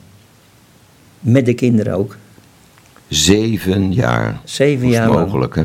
Met 1.21 1.47
de 1.47 1.55
kinderen 1.55 1.95
ook. 1.95 2.17
Zeven 3.13 3.93
jaar. 3.93 4.41
Zeven 4.45 4.89
jaar 4.89 5.09
mogelijk, 5.11 5.55
hè? 5.55 5.63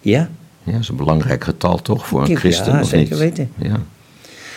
Ja, 0.00 0.28
Ja, 0.64 0.72
dat 0.72 0.80
is 0.80 0.88
een 0.88 0.96
belangrijk 0.96 1.44
getal 1.44 1.82
toch 1.82 2.06
voor 2.06 2.22
een 2.22 2.30
Ja, 2.30 2.36
christen, 2.38 2.80
of 2.80 2.88
zeker 2.88 3.10
niet? 3.10 3.18
weten. 3.18 3.50
Ja. 3.56 3.76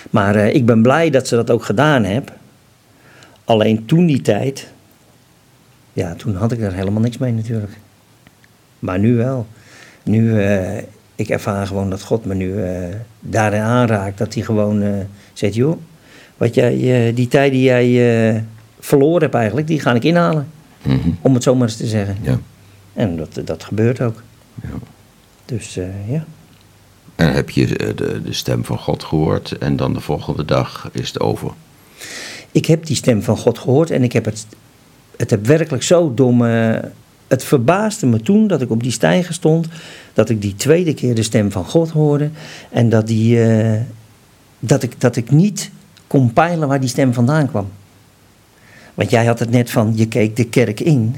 Maar 0.10 0.36
eh, 0.36 0.56
ik 0.56 0.66
ben 0.66 0.82
blij 0.82 1.10
dat 1.10 1.28
ze 1.28 1.36
dat 1.36 1.50
ook 1.52 1.64
gedaan 1.64 2.04
hebben. 2.04 2.34
Alleen 3.46 3.86
toen 3.86 4.06
die 4.06 4.22
tijd, 4.22 4.68
ja, 5.94 6.14
toen 6.16 6.36
had 6.36 6.52
ik 6.52 6.60
daar 6.60 6.74
helemaal 6.74 7.02
niks 7.02 7.18
mee 7.18 7.32
natuurlijk. 7.32 7.78
Maar 8.80 9.00
nu 9.00 9.16
wel. 9.16 9.48
Nu, 10.04 10.42
eh, 10.42 10.78
ik 11.16 11.30
ervaar 11.30 11.68
gewoon 11.68 11.90
dat 11.90 12.02
God 12.04 12.26
me 12.26 12.34
nu 12.34 12.64
eh, 12.64 12.72
daarin 13.20 13.62
aanraakt. 13.62 14.18
Dat 14.18 14.34
hij 14.34 14.44
gewoon 14.44 14.84
zegt, 15.34 15.56
joh, 15.56 15.78
wat 16.38 16.56
jij, 16.56 17.12
die 17.14 17.28
tijd 17.28 17.52
die 17.52 17.64
jij 17.64 18.44
verloren 18.80 19.22
hebt 19.22 19.34
eigenlijk, 19.36 19.68
die 19.68 19.80
ga 19.80 19.94
ik 19.94 20.04
inhalen. 20.04 20.48
Mhm. 20.84 21.10
Om 21.22 21.34
het 21.34 21.44
zo 21.44 21.56
maar 21.56 21.68
eens 21.68 21.78
te 21.78 21.88
zeggen. 21.88 22.18
ja. 22.22 22.40
En 22.94 23.18
dat, 23.18 23.42
dat 23.46 23.64
gebeurt 23.64 24.02
ook. 24.02 24.24
Ja. 24.62 24.70
Dus 25.46 25.78
eh, 25.78 26.12
ja. 26.12 26.26
En 27.16 27.34
heb 27.34 27.50
je 27.50 27.78
eh, 27.78 27.96
de, 27.96 28.22
de 28.22 28.34
stem 28.34 28.66
van 28.66 28.78
God 28.78 29.04
gehoord 29.04 29.58
en 29.58 29.76
dan 29.76 29.94
de 29.94 30.00
volgende 30.00 30.46
dag 30.46 30.90
is 30.92 31.08
het 31.08 31.20
over. 31.20 31.52
Ik 32.52 32.66
heb 32.66 32.86
die 32.86 32.96
stem 32.96 33.24
van 33.24 33.38
God 33.38 33.60
gehoord 33.60 33.92
en 33.92 34.04
ik 34.04 34.14
heb 34.14 34.26
het, 34.26 34.46
het 35.18 35.30
heb 35.30 35.46
werkelijk 35.46 35.84
zo 35.84 36.14
dom. 36.14 36.42
het 37.28 37.44
verbaasde 37.44 38.06
me 38.06 38.22
toen 38.22 38.48
dat 38.48 38.62
ik 38.62 38.72
op 38.72 38.84
die 38.84 38.92
stijger 38.92 39.34
stond, 39.34 39.68
dat 40.14 40.30
ik 40.30 40.42
die 40.42 40.56
tweede 40.56 40.94
keer 40.94 41.16
de 41.16 41.24
stem 41.24 41.52
van 41.52 41.66
God 41.66 41.90
hoorde 41.90 42.30
en 42.70 42.90
dat, 42.90 43.08
die, 43.08 43.44
eh, 43.44 43.82
dat, 44.60 44.84
ik, 44.84 45.02
dat 45.02 45.16
ik 45.16 45.32
niet 45.32 45.72
kon 46.08 46.34
peilen 46.34 46.68
waar 46.68 46.80
die 46.80 46.90
stem 46.90 47.14
vandaan 47.14 47.48
kwam. 47.48 47.68
Want 48.94 49.10
jij 49.10 49.26
had 49.26 49.40
het 49.40 49.50
net 49.50 49.72
van, 49.72 49.92
je 49.96 50.08
keek 50.08 50.36
de 50.36 50.44
kerk 50.46 50.80
in, 50.80 51.16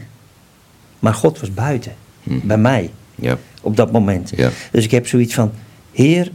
maar 0.99 1.13
God 1.13 1.39
was 1.39 1.53
buiten, 1.53 1.91
bij 2.23 2.57
mij, 2.57 2.89
Ja. 3.15 3.37
op 3.61 3.75
dat 3.75 3.91
moment. 3.91 4.31
Ja. 4.35 4.49
Dus 4.71 4.83
ik 4.83 4.91
heb 4.91 5.07
zoiets 5.07 5.33
van, 5.33 5.51
Heer, 5.91 6.31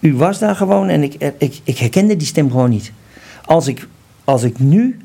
u 0.00 0.14
was 0.14 0.38
daar 0.38 0.56
gewoon 0.56 0.88
en 0.88 1.02
ik, 1.02 1.14
ik, 1.38 1.60
ik 1.64 1.78
herkende 1.78 2.16
die 2.16 2.26
stem 2.26 2.50
gewoon 2.50 2.70
niet. 2.70 2.92
Als 3.44 3.66
ik, 3.66 3.88
als 4.24 4.42
ik 4.42 4.58
nu, 4.58 4.98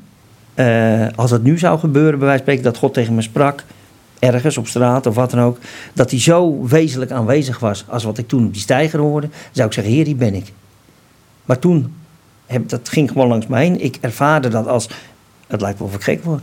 eh, 0.54 1.06
als 1.16 1.30
het 1.30 1.42
nu 1.42 1.58
zou 1.58 1.78
gebeuren, 1.78 2.18
bij 2.18 2.28
wijze 2.28 2.44
van 2.44 2.52
spreken, 2.52 2.62
dat 2.72 2.76
God 2.76 2.94
tegen 2.94 3.14
me 3.14 3.22
sprak, 3.22 3.64
ergens 4.18 4.56
op 4.58 4.66
straat 4.66 5.06
of 5.06 5.14
wat 5.14 5.30
dan 5.30 5.40
ook, 5.40 5.58
dat 5.92 6.10
hij 6.10 6.20
zo 6.20 6.66
wezenlijk 6.66 7.10
aanwezig 7.10 7.58
was 7.58 7.84
als 7.88 8.04
wat 8.04 8.18
ik 8.18 8.28
toen 8.28 8.46
op 8.46 8.52
die 8.52 8.62
steiger 8.62 9.00
hoorde, 9.00 9.28
zou 9.52 9.66
ik 9.68 9.74
zeggen, 9.74 9.92
Heer, 9.92 10.04
hier 10.06 10.16
ben 10.16 10.34
ik. 10.34 10.52
Maar 11.44 11.58
toen, 11.58 11.94
heb, 12.46 12.68
dat 12.68 12.88
ging 12.88 13.08
gewoon 13.10 13.28
langs 13.28 13.46
me 13.46 13.58
heen. 13.58 13.80
Ik 13.80 13.98
ervaarde 14.00 14.48
dat 14.48 14.66
als, 14.66 14.88
het 15.48 15.60
lijkt 15.60 15.78
wel 15.78 15.88
of 15.88 15.94
ik 15.94 16.02
gek 16.02 16.24
word. 16.24 16.42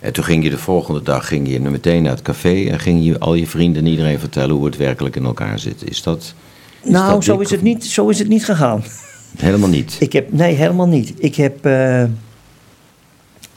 En 0.00 0.12
toen 0.12 0.24
ging 0.24 0.44
je 0.44 0.50
de 0.50 0.58
volgende 0.58 1.02
dag 1.02 1.28
ging 1.28 1.48
je 1.48 1.60
meteen 1.60 2.02
naar 2.02 2.12
het 2.12 2.22
café 2.22 2.64
en 2.70 2.80
ging 2.80 3.04
je 3.04 3.18
al 3.18 3.34
je 3.34 3.46
vrienden 3.46 3.84
en 3.84 3.90
iedereen 3.90 4.18
vertellen 4.18 4.54
hoe 4.54 4.64
het 4.64 4.76
werkelijk 4.76 5.16
in 5.16 5.24
elkaar 5.24 5.58
zit. 5.58 5.90
Is 5.90 6.02
dat. 6.02 6.34
is 6.82 6.90
nou, 6.90 7.12
dat 7.12 7.24
zo 7.24 7.32
dik 7.36 7.44
is, 7.44 7.50
het 7.50 7.62
niet, 7.62 7.84
zo 7.84 8.08
is 8.08 8.18
het 8.18 8.28
niet 8.28 8.44
gegaan. 8.44 8.84
Helemaal 9.36 9.68
niet. 9.68 9.96
Ik 9.98 10.12
heb, 10.12 10.32
nee, 10.32 10.54
helemaal 10.54 10.88
niet. 10.88 11.12
Ik 11.16 11.34
heb, 11.34 11.66
eh, 11.66 12.04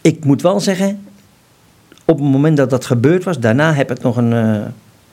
ik 0.02 0.26
moet 0.26 0.42
wel 0.42 0.60
zeggen, 0.60 1.00
op 2.06 2.20
het 2.20 2.28
moment 2.30 2.58
dat 2.58 2.70
dat 2.70 2.86
gebeurd 2.86 3.24
was, 3.24 3.40
daarna 3.40 3.74
heb 3.74 3.92
ik 3.92 4.02
nog 4.02 4.18
een, 4.18 4.34
eh, 4.34 4.62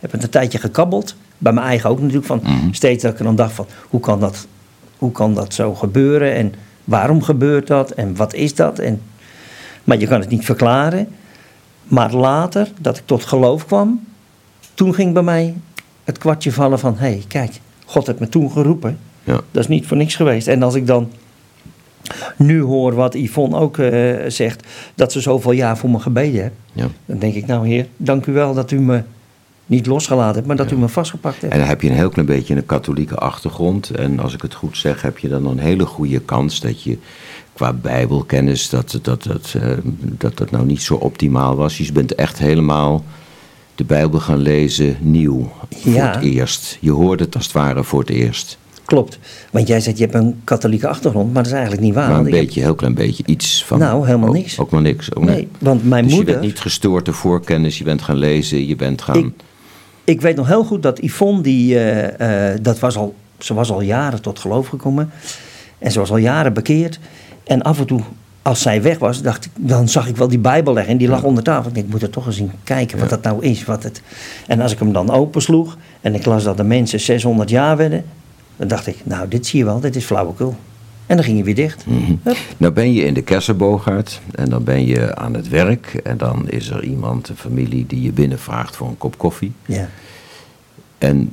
heb 0.00 0.12
het 0.12 0.22
een 0.22 0.30
tijdje 0.30 0.58
gekabbeld. 0.58 1.14
Bij 1.38 1.52
mijn 1.52 1.66
eigen 1.66 1.90
ook 1.90 2.00
natuurlijk, 2.00 2.26
van 2.26 2.40
Mhm. 2.42 2.72
steeds 2.72 3.02
dat 3.02 3.12
ik 3.12 3.18
er 3.18 3.24
dan 3.24 3.36
dacht 3.36 3.52
van, 3.52 3.66
hoe 3.88 4.00
kan 4.00 4.20
dat, 4.20 4.46
hoe 4.98 5.12
kan 5.12 5.34
dat 5.34 5.54
zo 5.54 5.74
gebeuren 5.74 6.34
en 6.34 6.54
waarom 6.84 7.22
gebeurt 7.22 7.66
dat 7.66 7.90
en 7.90 8.16
wat 8.16 8.34
is 8.34 8.54
dat? 8.54 8.78
En, 8.78 9.00
maar 9.85 9.99
je 9.99 10.07
kan 10.07 10.20
het 10.20 10.29
niet 10.29 10.44
verklaren. 10.44 11.09
Maar 11.85 12.14
later, 12.14 12.68
dat 12.81 12.97
ik 12.97 13.03
tot 13.07 13.25
geloof 13.25 13.66
kwam, 13.66 14.05
toen 14.75 14.94
ging 14.94 15.12
bij 15.12 15.23
mij 15.23 15.55
het 16.05 16.18
kwartje 16.18 16.53
vallen 16.53 16.79
van, 16.79 16.92
hé, 16.99 17.07
hey, 17.07 17.25
kijk, 17.29 17.53
God 17.85 18.07
heeft 18.07 18.18
me 18.18 18.29
toen 18.29 18.51
geroepen. 18.51 18.99
Ja. 19.25 19.40
Dat 19.51 19.62
is 19.62 19.68
niet 19.68 19.87
voor 19.87 19.97
niks 19.97 20.16
geweest. 20.16 20.47
En 20.49 20.62
als 20.62 20.75
ik 20.75 20.87
dan 20.87 21.11
nu 22.37 22.61
hoor 22.61 22.94
wat 22.94 23.14
Yvonne 23.14 23.57
ook 23.57 23.79
eh, 23.79 24.14
zegt, 24.29 24.66
dat 24.94 25.12
ze 25.12 25.20
zoveel 25.20 25.53
jaar 25.53 25.79
voor 25.79 25.90
me 25.90 25.99
gebeden 25.99 26.40
heeft, 26.40 26.55
Ja. 26.73 26.88
dan 27.07 27.18
denk 27.18 27.35
ik, 27.35 27.47
nou 27.47 27.68
heer, 27.68 27.87
dank 27.97 28.27
u 28.27 28.33
wel 28.33 28.55
dat 28.55 28.70
u 28.70 28.81
me 28.81 29.03
niet 29.66 29.87
losgelaten 29.87 30.35
hebt, 30.35 30.47
maar 30.47 30.57
dat 30.57 30.70
u 30.70 30.77
me 30.77 30.88
vastgepakt 30.88 31.40
hebt. 31.40 31.53
En 31.53 31.59
dan 31.59 31.68
heb 31.68 31.81
je 31.83 31.88
een 31.88 31.97
heel 31.97 32.09
klein 32.09 32.27
beetje 32.27 32.55
een 32.57 32.66
katholieke 32.66 33.14
achtergrond. 33.16 33.90
En 33.90 34.20
als 34.20 34.35
ik 34.35 34.42
het 34.42 34.55
goed 34.55 34.77
zeg, 34.77 35.03
heb 35.03 35.18
je 35.18 35.29
dan 35.29 35.47
een 35.47 35.59
hele 35.59 35.87
goede 35.87 36.20
kans 36.20 36.61
dat 36.61 36.83
je 36.83 36.99
qua 37.54 37.72
bijbelkennis, 37.72 38.68
dat 38.68 38.98
dat, 39.02 39.22
dat, 39.22 39.54
eh, 39.62 39.68
dat, 40.00 40.36
dat 40.36 40.50
nou 40.50 40.66
niet 40.66 40.82
zo 40.82 40.94
optimaal 40.94 41.56
was. 41.56 41.78
Je 41.78 41.92
bent 41.92 42.14
echt 42.14 42.38
helemaal 42.38 43.04
de 43.74 43.84
Bijbel 43.84 44.20
gaan 44.20 44.38
lezen 44.38 44.96
nieuw. 45.00 45.52
Voor 45.70 45.92
Ja. 45.92 46.12
het 46.14 46.22
eerst. 46.24 46.78
Je 46.80 46.90
hoorde 46.90 47.24
het 47.24 47.34
als 47.34 47.44
het 47.44 47.52
ware 47.52 47.84
voor 47.84 48.00
het 48.00 48.10
eerst. 48.10 48.58
Klopt. 48.84 49.18
Want 49.50 49.68
jij 49.68 49.80
zegt, 49.80 49.96
je 49.98 50.02
hebt 50.04 50.14
een 50.16 50.40
katholieke 50.44 50.88
achtergrond, 50.88 51.26
maar 51.26 51.42
dat 51.42 51.46
is 51.46 51.52
eigenlijk 51.52 51.82
niet 51.82 51.94
waar. 51.94 52.08
Maar 52.08 52.18
een 52.18 52.24
heb- 52.24 52.32
beetje, 52.34 52.60
heel 52.60 52.74
klein 52.74 52.94
beetje, 52.94 53.22
iets 53.26 53.64
van... 53.64 53.78
Nou, 53.78 54.06
helemaal 54.06 54.28
ook- 54.28 54.34
niks. 54.34 54.58
Ook 54.58 54.70
maar 54.70 54.80
niks. 54.82 55.14
Ook 55.14 55.24
Nee, 55.24 55.36
niet. 55.36 55.48
want 55.58 55.84
mijn 55.84 56.02
dus 56.02 56.10
je 56.12 56.16
moeder... 56.18 56.34
bent 56.34 56.46
niet 56.46 56.60
gestoord 56.60 57.04
door 57.04 57.14
voorkennis, 57.14 57.78
je 57.78 57.84
bent 57.84 58.02
gaan 58.02 58.16
lezen, 58.16 58.66
je 58.66 58.76
bent 58.76 59.02
gaan... 59.02 59.16
Ik, 59.16 59.32
ik 60.04 60.20
weet 60.20 60.36
nog 60.36 60.46
heel 60.46 60.64
goed 60.64 60.82
dat 60.82 60.98
Yvonne, 61.02 61.40
die, 61.42 61.78
eh, 61.78 62.52
eh, 62.52 62.58
dat 62.62 62.78
was 62.78 62.96
al, 62.96 63.14
ze 63.38 63.54
was 63.54 63.70
al 63.70 63.80
jaren 63.80 64.22
tot 64.22 64.38
geloof 64.38 64.68
gekomen. 64.68 65.10
En 65.78 65.92
ze 65.92 65.98
was 65.98 66.10
al 66.10 66.16
jaren 66.16 66.52
bekeerd. 66.52 66.98
En 67.44 67.62
af 67.62 67.78
en 67.78 67.87
toe, 67.87 68.00
als 68.42 68.62
zij 68.62 68.83
weg 68.83 68.98
was, 68.98 69.22
dacht 69.22 69.44
ik, 69.44 69.50
dan 69.57 69.88
zag 69.88 70.09
ik 70.09 70.16
wel 70.16 70.28
die 70.28 70.38
Bijbel 70.38 70.72
leggen. 70.72 70.92
En 70.92 70.98
die 70.98 71.09
lag 71.09 71.22
onder 71.22 71.42
tafel. 71.42 71.68
Ik 71.68 71.74
denk, 71.74 71.87
ik 71.87 71.92
moet 71.92 72.02
er 72.02 72.11
toch 72.11 72.26
eens 72.26 72.38
in 72.38 72.50
kijken 72.64 72.98
wat 72.98 73.11
dat 73.11 73.22
nou 73.22 73.44
is. 73.44 73.64
Wat 73.64 73.83
het... 73.83 74.02
En 74.46 74.61
als 74.61 74.72
ik 74.72 74.78
hem 74.78 74.92
dan 74.92 75.11
opensloeg 75.11 75.76
en 76.00 76.14
ik 76.14 76.24
las 76.24 76.44
dat 76.44 76.57
de 76.57 76.64
mensen 76.64 77.00
600 77.00 77.50
jaar 77.50 77.76
werden. 77.76 78.04
Dan 78.57 78.68
dacht 78.68 78.87
ik, 78.87 78.96
nou, 79.02 79.28
dit 79.28 79.46
zie 79.46 79.59
je 79.59 79.64
wel, 79.64 79.80
dit 79.80 79.96
is 79.96 80.04
flauwekul. 80.04 80.57
En 81.07 81.16
dan 81.16 81.24
ging 81.24 81.38
je 81.38 81.44
weer 81.44 81.54
dicht. 81.54 81.85
Hup. 82.22 82.37
Nou 82.57 82.72
ben 82.72 82.92
je 82.92 83.04
in 83.04 83.14
de 83.14 83.22
Kersenboogaard 83.22 84.20
en 84.35 84.50
dan 84.50 84.64
ben 84.64 84.87
je 84.87 85.14
aan 85.14 85.35
het 85.35 85.48
werk 85.48 85.94
en 86.04 86.16
dan 86.16 86.48
is 86.48 86.70
er 86.70 86.85
iemand, 86.85 87.28
een 87.28 87.37
familie, 87.37 87.87
die 87.87 88.02
je 88.02 88.12
binnenvraagt 88.12 88.76
voor 88.76 88.88
een 88.88 88.98
kop 88.98 89.18
koffie. 89.18 89.52
Ja. 89.66 89.88
En 90.98 91.30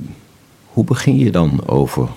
hoe 0.66 0.84
begin 0.84 1.18
je 1.18 1.30
dan 1.30 1.66
over 1.66 2.08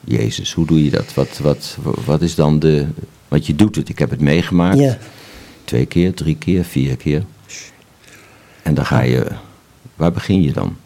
Jezus? 0.00 0.52
Hoe 0.52 0.66
doe 0.66 0.84
je 0.84 0.90
dat? 0.90 1.14
Wat, 1.14 1.38
wat, 1.42 1.78
wat 2.04 2.22
is 2.22 2.34
dan 2.34 2.58
de... 2.58 2.86
Want 3.32 3.46
je 3.46 3.54
doet 3.56 3.76
het, 3.76 3.88
ik 3.88 3.98
heb 3.98 4.10
het 4.10 4.20
meegemaakt. 4.20 4.78
Ja. 4.78 4.96
Twee 5.64 5.86
keer, 5.86 6.14
drie 6.14 6.36
keer, 6.36 6.64
vier 6.64 6.96
keer. 6.96 7.22
En 8.62 8.74
dan 8.74 8.86
ga 8.86 9.00
je... 9.00 9.26
Waar 9.96 10.12
begin 10.12 10.42
je 10.42 10.52
dan? 10.52 10.76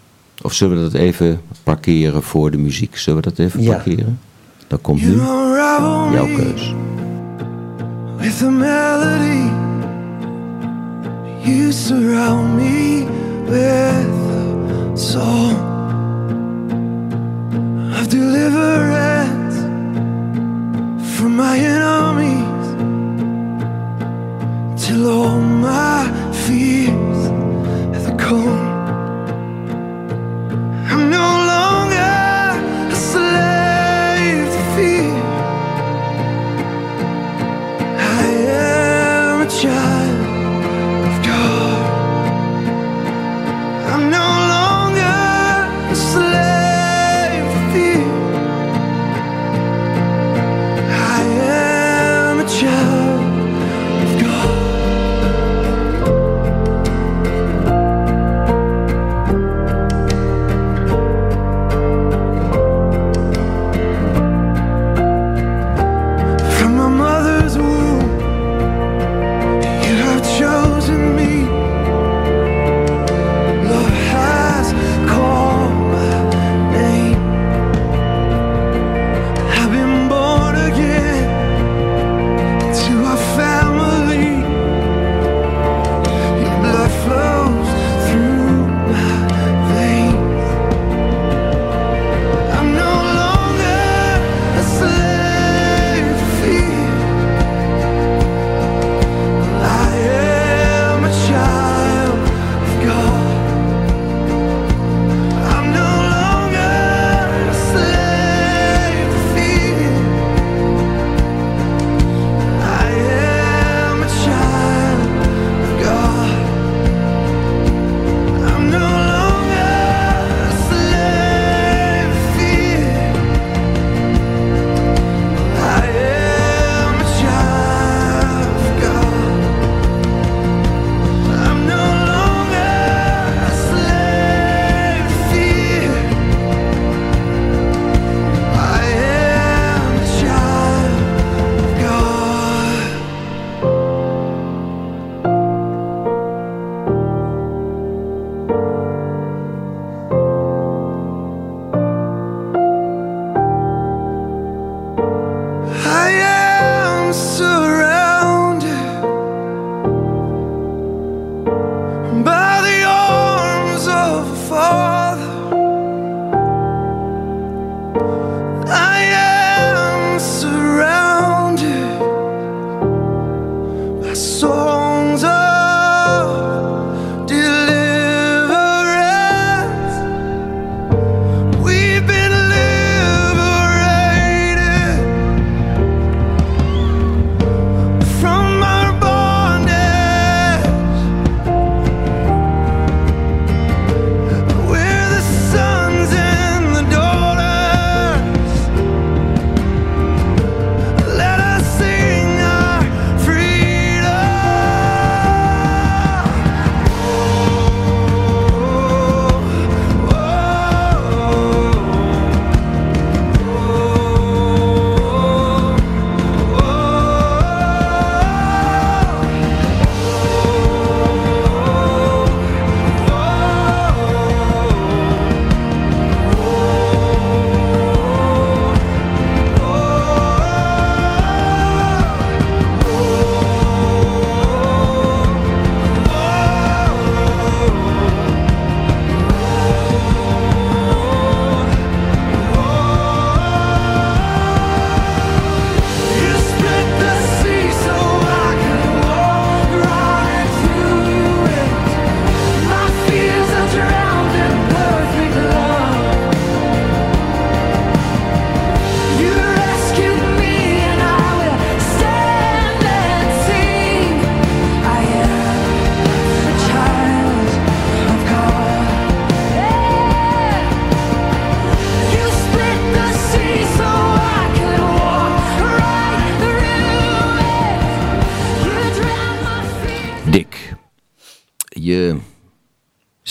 Of 0.43 0.53
zullen 0.53 0.77
we 0.77 0.83
dat 0.83 0.95
even 1.01 1.41
parkeren 1.63 2.23
voor 2.23 2.51
de 2.51 2.57
muziek? 2.57 2.97
Zullen 2.97 3.23
we 3.23 3.29
dat 3.29 3.39
even 3.39 3.63
Ja. 3.63 3.73
parkeren? 3.75 4.21
Dan 4.67 4.81
komt 4.81 5.03
nu 5.03 5.17
jouw 5.17 6.27
keus. 6.37 6.75
with 8.19 8.43
a 8.43 8.51
melody. 8.51 9.51
You 11.51 11.73
surround 11.73 12.57
me 12.57 13.05
with 13.49 14.93
a 14.93 14.97
song 14.97 15.55
of 18.01 18.07
deliverance 18.09 19.57
from 21.17 21.37
my 21.37 21.57
alone 25.07 25.46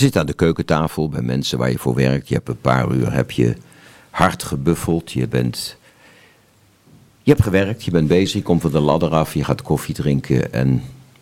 zit 0.05 0.17
aan 0.17 0.25
de 0.25 0.33
keukentafel 0.33 1.09
bij 1.09 1.21
mensen 1.21 1.57
waar 1.57 1.71
je 1.71 1.77
voor 1.77 1.95
werkt. 1.95 2.27
Je 2.27 2.33
hebt 2.33 2.49
een 2.49 2.61
paar 2.61 2.91
uur 2.91 3.13
heb 3.13 3.31
je 3.31 3.55
hard 4.09 4.43
gebuffeld. 4.43 5.11
Je 5.11 5.27
bent... 5.27 5.77
Je 7.23 7.31
hebt 7.31 7.43
gewerkt, 7.43 7.83
je 7.83 7.91
bent 7.91 8.07
bezig, 8.07 8.33
je 8.33 8.41
komt 8.41 8.61
van 8.61 8.71
de 8.71 8.79
ladder 8.79 9.09
af, 9.09 9.33
je 9.33 9.43
gaat 9.43 9.61
koffie 9.61 9.95
drinken 9.95 10.53
en 10.53 10.81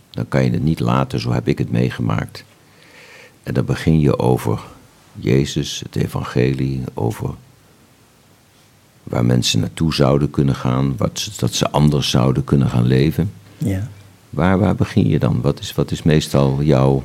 dan 0.09 0.27
kan 0.27 0.43
je 0.43 0.49
het 0.51 0.63
niet 0.63 0.79
laten, 0.79 1.19
zo 1.19 1.31
heb 1.31 1.47
ik 1.47 1.57
het 1.57 1.71
meegemaakt. 1.71 2.43
En 3.43 3.53
dan 3.53 3.65
begin 3.65 3.99
je 3.99 4.19
over 4.19 4.61
Jezus, 5.13 5.79
het 5.85 5.95
evangelie, 5.95 6.83
over 6.93 7.29
waar 9.03 9.25
mensen 9.25 9.59
naartoe 9.59 9.93
zouden 9.93 10.29
kunnen 10.29 10.55
gaan, 10.55 10.97
wat, 10.97 11.19
ze- 11.19 11.31
dat 11.37 11.53
ze 11.53 11.69
anders 11.69 12.09
zouden 12.09 12.43
kunnen 12.43 12.69
gaan 12.69 12.85
leven. 12.85 13.31
Ja. 13.57 13.87
Waar, 14.29 14.59
waar 14.59 14.75
begin 14.75 15.07
je 15.07 15.19
dan? 15.19 15.41
Wat 15.41 15.59
is, 15.59 15.73
wat 15.73 15.91
is 15.91 16.03
meestal 16.03 16.61
jouw 16.61 17.03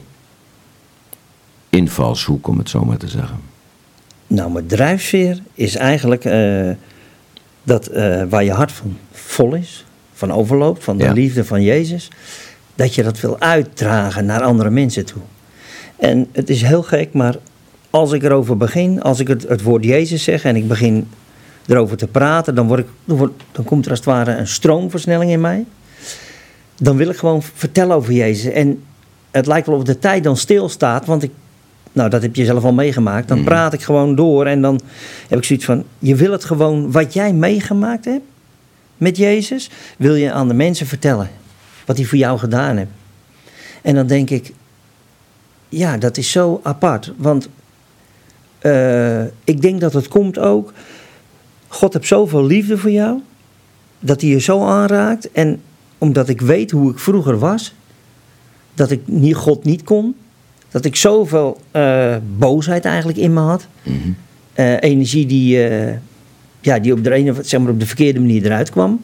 invalshoek, 1.70 2.46
om 2.48 2.58
het 2.58 2.70
zo 2.70 2.84
maar 2.84 2.96
te 2.96 3.08
zeggen? 3.08 3.38
Nou, 4.26 4.52
mijn 4.52 4.66
drijfveer 4.66 5.42
is 5.54 5.76
eigenlijk 5.76 6.24
eh, 6.24 6.70
dat 7.62 7.86
eh, 7.86 8.22
waar 8.28 8.44
je 8.44 8.52
hart 8.52 8.72
van 8.72 8.96
vol 9.12 9.54
is, 9.54 9.84
van 10.12 10.32
overloopt, 10.32 10.84
van 10.84 10.96
de 10.96 11.04
Ja. 11.04 11.12
liefde 11.12 11.44
van 11.44 11.62
Jezus, 11.62 12.10
dat 12.74 12.94
je 12.94 13.02
dat 13.02 13.20
wil 13.20 13.40
uitdragen 13.40 14.26
naar 14.26 14.42
andere 14.42 14.70
mensen 14.70 15.04
toe. 15.04 15.22
En 15.96 16.28
het 16.32 16.50
is 16.50 16.62
heel 16.62 16.82
gek, 16.82 17.12
maar 17.12 17.36
als 17.90 18.12
ik 18.12 18.22
erover 18.22 18.56
begin, 18.56 19.02
als 19.02 19.20
ik 19.20 19.28
het, 19.28 19.48
het 19.48 19.62
woord 19.62 19.84
Jezus 19.84 20.22
zeg 20.22 20.44
en 20.44 20.56
ik 20.56 20.68
begin 20.68 21.08
erover 21.66 21.96
te 21.96 22.06
praten, 22.06 22.54
dan, 22.54 22.66
word 22.66 22.80
ik, 22.80 22.86
dan, 23.04 23.32
dan 23.52 23.64
komt 23.64 23.84
er 23.84 23.90
als 23.90 23.98
het 23.98 24.08
ware 24.08 24.32
een 24.32 24.46
stroomversnelling 24.48 25.30
in 25.30 25.40
mij. 25.40 25.64
Dan 26.76 26.96
wil 26.96 27.08
ik 27.08 27.16
gewoon 27.16 27.42
vertellen 27.42 27.96
over 27.96 28.12
Jezus. 28.12 28.52
En 28.52 28.82
het 29.30 29.46
lijkt 29.46 29.66
wel 29.66 29.76
of 29.76 29.82
de 29.82 29.98
tijd 29.98 30.24
dan 30.24 30.36
stilstaat, 30.36 31.06
want 31.06 31.22
ik 31.22 31.30
nou, 31.98 32.10
dat 32.10 32.22
heb 32.22 32.36
je 32.36 32.44
zelf 32.44 32.64
al 32.64 32.72
meegemaakt. 32.72 33.28
Dan 33.28 33.44
praat 33.44 33.72
ik 33.72 33.82
gewoon 33.82 34.14
door 34.14 34.46
en 34.46 34.60
dan 34.60 34.80
heb 35.28 35.38
ik 35.38 35.44
zoiets 35.44 35.64
van: 35.64 35.84
je 35.98 36.14
wil 36.14 36.32
het 36.32 36.44
gewoon 36.44 36.92
wat 36.92 37.12
jij 37.12 37.32
meegemaakt 37.32 38.04
hebt 38.04 38.24
met 38.96 39.16
Jezus, 39.16 39.70
wil 39.96 40.14
je 40.14 40.32
aan 40.32 40.48
de 40.48 40.54
mensen 40.54 40.86
vertellen. 40.86 41.30
Wat 41.86 41.96
hij 41.96 42.06
voor 42.06 42.18
jou 42.18 42.38
gedaan 42.38 42.76
heeft. 42.76 42.90
En 43.82 43.94
dan 43.94 44.06
denk 44.06 44.30
ik: 44.30 44.52
ja, 45.68 45.96
dat 45.96 46.16
is 46.16 46.30
zo 46.30 46.60
apart. 46.62 47.12
Want 47.16 47.48
eh, 48.58 49.22
ik 49.44 49.60
denk 49.60 49.80
dat 49.80 49.92
het 49.92 50.08
komt 50.08 50.38
ook. 50.38 50.72
God 51.68 51.92
heeft 51.92 52.06
zoveel 52.06 52.44
liefde 52.44 52.78
voor 52.78 52.90
jou, 52.90 53.20
dat 53.98 54.20
hij 54.20 54.30
je 54.30 54.38
zo 54.38 54.64
aanraakt. 54.64 55.32
En 55.32 55.60
omdat 55.98 56.28
ik 56.28 56.40
weet 56.40 56.70
hoe 56.70 56.90
ik 56.90 56.98
vroeger 56.98 57.38
was, 57.38 57.74
dat 58.74 58.90
ik 58.90 59.00
God 59.32 59.64
niet 59.64 59.82
kon. 59.82 60.16
Dat 60.70 60.84
ik 60.84 60.96
zoveel 60.96 61.60
eh, 61.70 62.16
boosheid 62.38 62.84
eigenlijk 62.84 63.18
in 63.18 63.32
me 63.32 63.40
had. 63.40 63.66
Eh, 64.52 64.74
energie 64.80 65.26
die, 65.26 65.68
eh, 65.68 65.94
ja, 66.60 66.78
die 66.78 66.92
op 66.92 67.04
de, 67.04 67.12
ene, 67.12 67.34
zeg 67.42 67.60
maar 67.60 67.70
op 67.70 67.80
de 67.80 67.86
verkeerde 67.86 68.20
manier 68.20 68.44
eruit 68.44 68.70
kwam. 68.70 69.00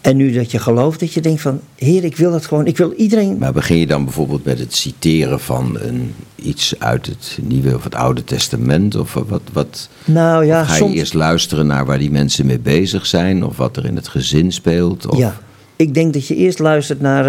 En 0.00 0.16
nu 0.16 0.32
dat 0.32 0.50
je 0.50 0.58
gelooft, 0.58 1.00
dat 1.00 1.12
je 1.12 1.20
denkt 1.20 1.40
van... 1.40 1.60
Heer, 1.76 2.04
ik 2.04 2.16
wil 2.16 2.30
dat 2.30 2.46
gewoon. 2.46 2.66
Ik 2.66 2.76
wil 2.76 2.92
iedereen... 2.92 3.38
Maar 3.38 3.52
begin 3.52 3.76
je 3.76 3.86
dan 3.86 4.04
bijvoorbeeld 4.04 4.44
met 4.44 4.58
het 4.58 4.74
citeren 4.74 5.40
van 5.40 5.78
een, 5.80 6.14
iets 6.34 6.74
uit 6.78 7.06
het 7.06 7.38
Nieuwe 7.42 7.74
of 7.74 7.84
het 7.84 7.94
Oude 7.94 8.24
Testament? 8.24 8.94
Of 8.94 9.14
wat, 9.14 9.42
wat 9.52 9.88
Nou 10.04 10.44
ja, 10.44 10.60
of 10.60 10.66
ga 10.66 10.76
je 10.76 10.92
eerst 10.92 11.14
luisteren 11.14 11.66
naar 11.66 11.86
waar 11.86 11.98
die 11.98 12.10
mensen 12.10 12.46
mee 12.46 12.58
bezig 12.58 13.06
zijn? 13.06 13.44
Of 13.44 13.56
wat 13.56 13.76
er 13.76 13.84
in 13.84 13.96
het 13.96 14.08
gezin 14.08 14.52
speelt? 14.52 15.06
Of, 15.06 15.18
Ja, 15.18 15.36
ik 15.76 15.94
denk 15.94 16.12
dat 16.12 16.26
je 16.26 16.34
eerst 16.34 16.58
luistert 16.58 17.00
naar 17.00 17.24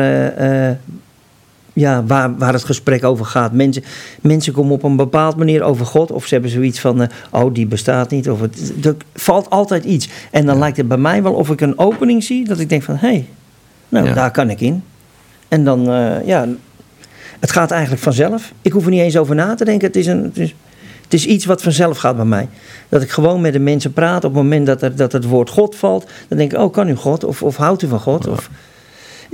ja, 1.76 2.04
waar, 2.04 2.38
waar 2.38 2.54
het 2.54 2.64
gesprek 2.64 3.04
over 3.04 3.26
gaat. 3.26 3.52
Mensen, 3.52 3.84
mensen 4.22 4.54
komen 4.54 4.72
op 4.72 4.84
een 4.84 4.96
bepaald 4.96 5.36
manier 5.36 5.64
over 5.64 5.86
God, 5.86 6.12
of 6.12 6.26
ze 6.26 6.34
hebben 6.34 6.52
zoiets 6.52 6.80
van: 6.80 7.02
eh, 7.02 7.08
oh, 7.32 7.54
die 7.54 7.66
bestaat 7.66 8.10
niet. 8.10 8.30
Of 8.30 8.42
het, 8.42 8.74
er 8.84 8.96
valt 9.14 9.50
altijd 9.50 9.84
iets. 9.84 10.10
En 10.32 10.46
dan 10.46 10.58
lijkt 10.58 10.78
het 10.78 10.88
bij 10.88 10.98
mij 10.98 11.24
wel 11.24 11.34
of 11.34 11.50
ik 11.50 11.62
een 11.62 11.80
opening 11.80 12.24
zie, 12.24 12.48
dat 12.48 12.60
ik 12.60 12.70
denk 12.70 12.84
van: 12.84 12.96
hé, 12.96 13.08
hey, 13.08 13.28
nou, 13.90 14.06
Ja. 14.08 14.14
daar 14.14 14.32
kan 14.32 14.50
ik 14.50 14.62
in. 14.62 14.84
En 15.48 15.64
dan, 15.64 15.92
eh, 15.92 16.28
ja, 16.28 16.48
het 17.40 17.52
gaat 17.52 17.72
eigenlijk 17.72 18.02
vanzelf. 18.02 18.54
Ik 18.62 18.72
hoef 18.72 18.84
er 18.84 18.92
niet 18.92 19.02
eens 19.02 19.18
over 19.18 19.36
na 19.36 19.56
te 19.56 19.66
denken. 19.66 19.88
Het 19.88 19.96
is, 19.96 20.08
een, 20.08 20.24
het 20.24 20.38
is, 20.38 20.56
het 21.04 21.14
is 21.14 21.26
iets 21.26 21.46
wat 21.46 21.62
vanzelf 21.62 21.98
gaat 21.98 22.16
bij 22.16 22.26
mij. 22.26 22.48
Dat 22.90 23.02
ik 23.02 23.10
gewoon 23.10 23.42
met 23.42 23.54
de 23.54 23.60
mensen 23.60 23.94
praat. 23.94 24.24
Op 24.24 24.34
het 24.34 24.44
moment 24.44 24.66
dat, 24.66 24.82
er, 24.82 24.96
dat 24.96 25.12
het 25.12 25.26
woord 25.26 25.50
God 25.50 25.76
valt, 25.76 26.06
dan 26.28 26.38
denk 26.38 26.54
ik: 26.54 26.60
oh, 26.60 26.72
kan 26.74 26.90
u 26.90 26.96
God? 26.96 27.24
Of, 27.24 27.44
of 27.44 27.56
houdt 27.56 27.82
u 27.82 27.88
van 27.88 28.00
God? 28.00 28.28
Of, 28.28 28.50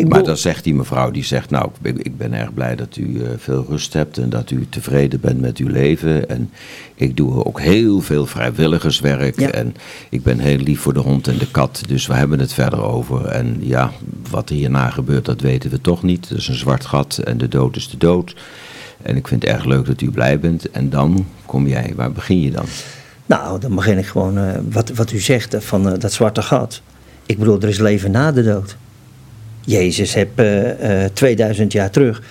ik 0.01 0.09
Maar 0.09 0.23
dan 0.23 0.37
zegt 0.37 0.63
die 0.63 0.73
mevrouw, 0.73 1.11
die 1.11 1.23
zegt, 1.23 1.49
nou, 1.49 1.65
ik 1.65 1.81
ben, 1.81 2.05
ik 2.05 2.17
ben 2.17 2.33
erg 2.33 2.53
blij 2.53 2.75
dat 2.75 2.97
u 2.97 3.23
eh, 3.23 3.29
veel 3.37 3.65
rust 3.69 3.93
hebt 3.93 4.17
en 4.17 4.29
dat 4.29 4.51
u 4.51 4.67
tevreden 4.69 5.19
bent 5.19 5.41
met 5.41 5.57
uw 5.57 5.67
leven. 5.67 6.29
En 6.29 6.49
ik 6.95 7.17
doe 7.17 7.45
ook 7.45 7.61
heel 7.61 8.01
veel 8.01 8.25
vrijwilligerswerk 8.25 9.39
Ja. 9.39 9.49
en 9.49 9.75
ik 10.09 10.23
ben 10.23 10.39
heel 10.39 10.57
lief 10.57 10.79
voor 10.79 10.93
de 10.93 10.99
hond 10.99 11.27
en 11.27 11.37
de 11.37 11.51
kat. 11.51 11.83
Dus 11.87 12.07
we 12.07 12.13
hebben 12.13 12.39
het 12.39 12.53
verder 12.53 12.81
over. 12.83 13.25
En 13.25 13.57
ja, 13.59 13.91
wat 14.29 14.49
er 14.49 14.55
hierna 14.55 14.89
gebeurt, 14.89 15.25
dat 15.25 15.41
weten 15.41 15.69
we 15.69 15.81
toch 15.81 16.03
niet. 16.03 16.29
Het 16.29 16.37
is 16.37 16.47
een 16.47 16.55
zwart 16.55 16.85
gat 16.85 17.17
en 17.17 17.37
de 17.37 17.47
dood 17.47 17.75
is 17.75 17.89
de 17.89 17.97
dood. 17.97 18.35
En 19.01 19.15
ik 19.15 19.27
vind 19.27 19.41
het 19.41 19.51
erg 19.51 19.65
leuk 19.65 19.85
dat 19.85 20.01
u 20.01 20.11
blij 20.11 20.39
bent. 20.39 20.71
En 20.71 20.89
dan 20.89 21.25
kom 21.45 21.67
jij, 21.67 21.93
waar 21.95 22.11
begin 22.11 22.41
je 22.41 22.51
dan? 22.51 22.65
Nou, 23.25 23.59
dan 23.59 23.75
begin 23.75 23.97
ik 23.97 24.05
gewoon, 24.05 24.37
eh, 24.37 24.59
wat, 24.71 24.89
wat 24.89 25.11
u 25.11 25.19
zegt 25.19 25.53
eh, 25.53 25.61
van 25.61 25.99
dat 25.99 26.13
zwarte 26.13 26.41
gat. 26.41 26.81
Ik 27.25 27.37
bedoel, 27.37 27.61
er 27.61 27.69
is 27.69 27.79
leven 27.79 28.11
na 28.11 28.31
de 28.31 28.43
dood. 28.43 28.77
Jezus 29.65 30.13
heb 30.13 30.39
eh, 30.39 31.03
eh, 31.03 31.11
2000 31.13 31.71
jaar 31.71 31.89
terug, 31.89 32.21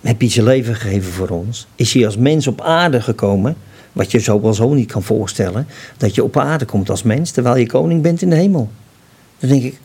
heb 0.00 0.20
hij 0.20 0.30
zijn 0.30 0.46
leven 0.46 0.74
gegeven 0.74 1.12
voor 1.12 1.28
ons. 1.28 1.66
Is 1.74 1.94
hij 1.94 2.06
als 2.06 2.16
mens 2.16 2.46
op 2.46 2.60
aarde 2.60 3.00
gekomen, 3.00 3.56
wat 3.92 4.10
je 4.10 4.18
zo 4.18 4.40
wel 4.40 4.54
zo 4.54 4.74
niet 4.74 4.92
kan 4.92 5.02
voorstellen. 5.02 5.66
Dat 5.96 6.14
je 6.14 6.24
op 6.24 6.36
aarde 6.36 6.64
komt 6.64 6.90
als 6.90 7.02
mens, 7.02 7.30
terwijl 7.30 7.56
je 7.56 7.66
koning 7.66 8.02
bent 8.02 8.22
in 8.22 8.30
de 8.30 8.36
hemel. 8.36 8.70
Dan 9.38 9.50
denk 9.50 9.62
ik, 9.62 9.78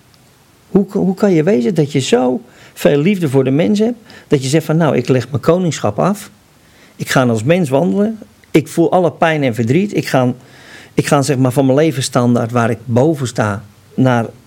hoe, 0.69 0.85
hoe 0.91 1.15
kan 1.15 1.31
je 1.31 1.43
wezen 1.43 1.75
dat 1.75 1.91
je 1.91 1.99
zo 1.99 2.41
veel 2.73 2.97
liefde 2.97 3.29
voor 3.29 3.43
de 3.43 3.51
mens 3.51 3.79
hebt. 3.79 3.97
Dat 4.27 4.43
je 4.43 4.49
zegt 4.49 4.65
van 4.65 4.77
nou, 4.77 4.95
ik 4.95 5.07
leg 5.07 5.29
mijn 5.29 5.41
koningschap 5.41 5.99
af. 5.99 6.29
Ik 6.95 7.09
ga 7.09 7.25
als 7.25 7.43
mens 7.43 7.69
wandelen. 7.69 8.19
Ik 8.51 8.67
voel 8.67 8.91
alle 8.91 9.11
pijn 9.11 9.43
en 9.43 9.55
verdriet. 9.55 9.95
Ik 9.95 10.07
ga, 10.07 10.33
ik 10.93 11.07
ga 11.07 11.21
zeg 11.21 11.37
maar 11.37 11.51
van 11.51 11.65
mijn 11.65 11.77
levensstandaard 11.77 12.51
waar 12.51 12.69
ik 12.69 12.77
boven 12.85 13.27
sta 13.27 13.63
naar 13.93 14.23
eh, 14.23 14.29
eh, 14.29 14.44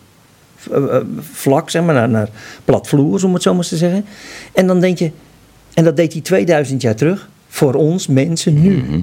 vlak, 1.20 1.70
zeg 1.70 1.82
maar, 1.82 1.94
naar, 1.94 2.08
naar 2.08 2.28
platvloers, 2.64 3.24
om 3.24 3.34
het 3.34 3.42
zo 3.42 3.50
maar 3.50 3.58
eens 3.58 3.68
te 3.68 3.76
zeggen. 3.76 4.04
En 4.52 4.66
dan 4.66 4.80
denk 4.80 4.98
je, 4.98 5.10
en 5.74 5.84
dat 5.84 5.96
deed 5.96 6.12
hij 6.12 6.22
2000 6.22 6.82
jaar 6.82 6.94
terug, 6.94 7.28
voor 7.48 7.74
ons 7.74 8.06
mensen 8.06 8.62
nu. 8.62 8.76
Mhm. 8.76 9.00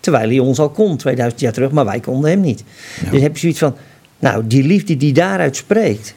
Terwijl 0.00 0.28
hij 0.28 0.38
ons 0.38 0.58
al 0.58 0.70
kon 0.70 0.96
2000 0.96 1.40
jaar 1.40 1.52
terug, 1.52 1.70
maar 1.70 1.84
wij 1.84 2.00
konden 2.00 2.30
hem 2.30 2.40
niet. 2.40 2.64
Dus 3.10 3.20
heb 3.20 3.32
je 3.34 3.40
zoiets 3.40 3.58
van, 3.58 3.74
nou, 4.18 4.46
die 4.46 4.62
liefde 4.62 4.96
die 4.96 5.12
daaruit 5.12 5.56
spreekt. 5.56 6.14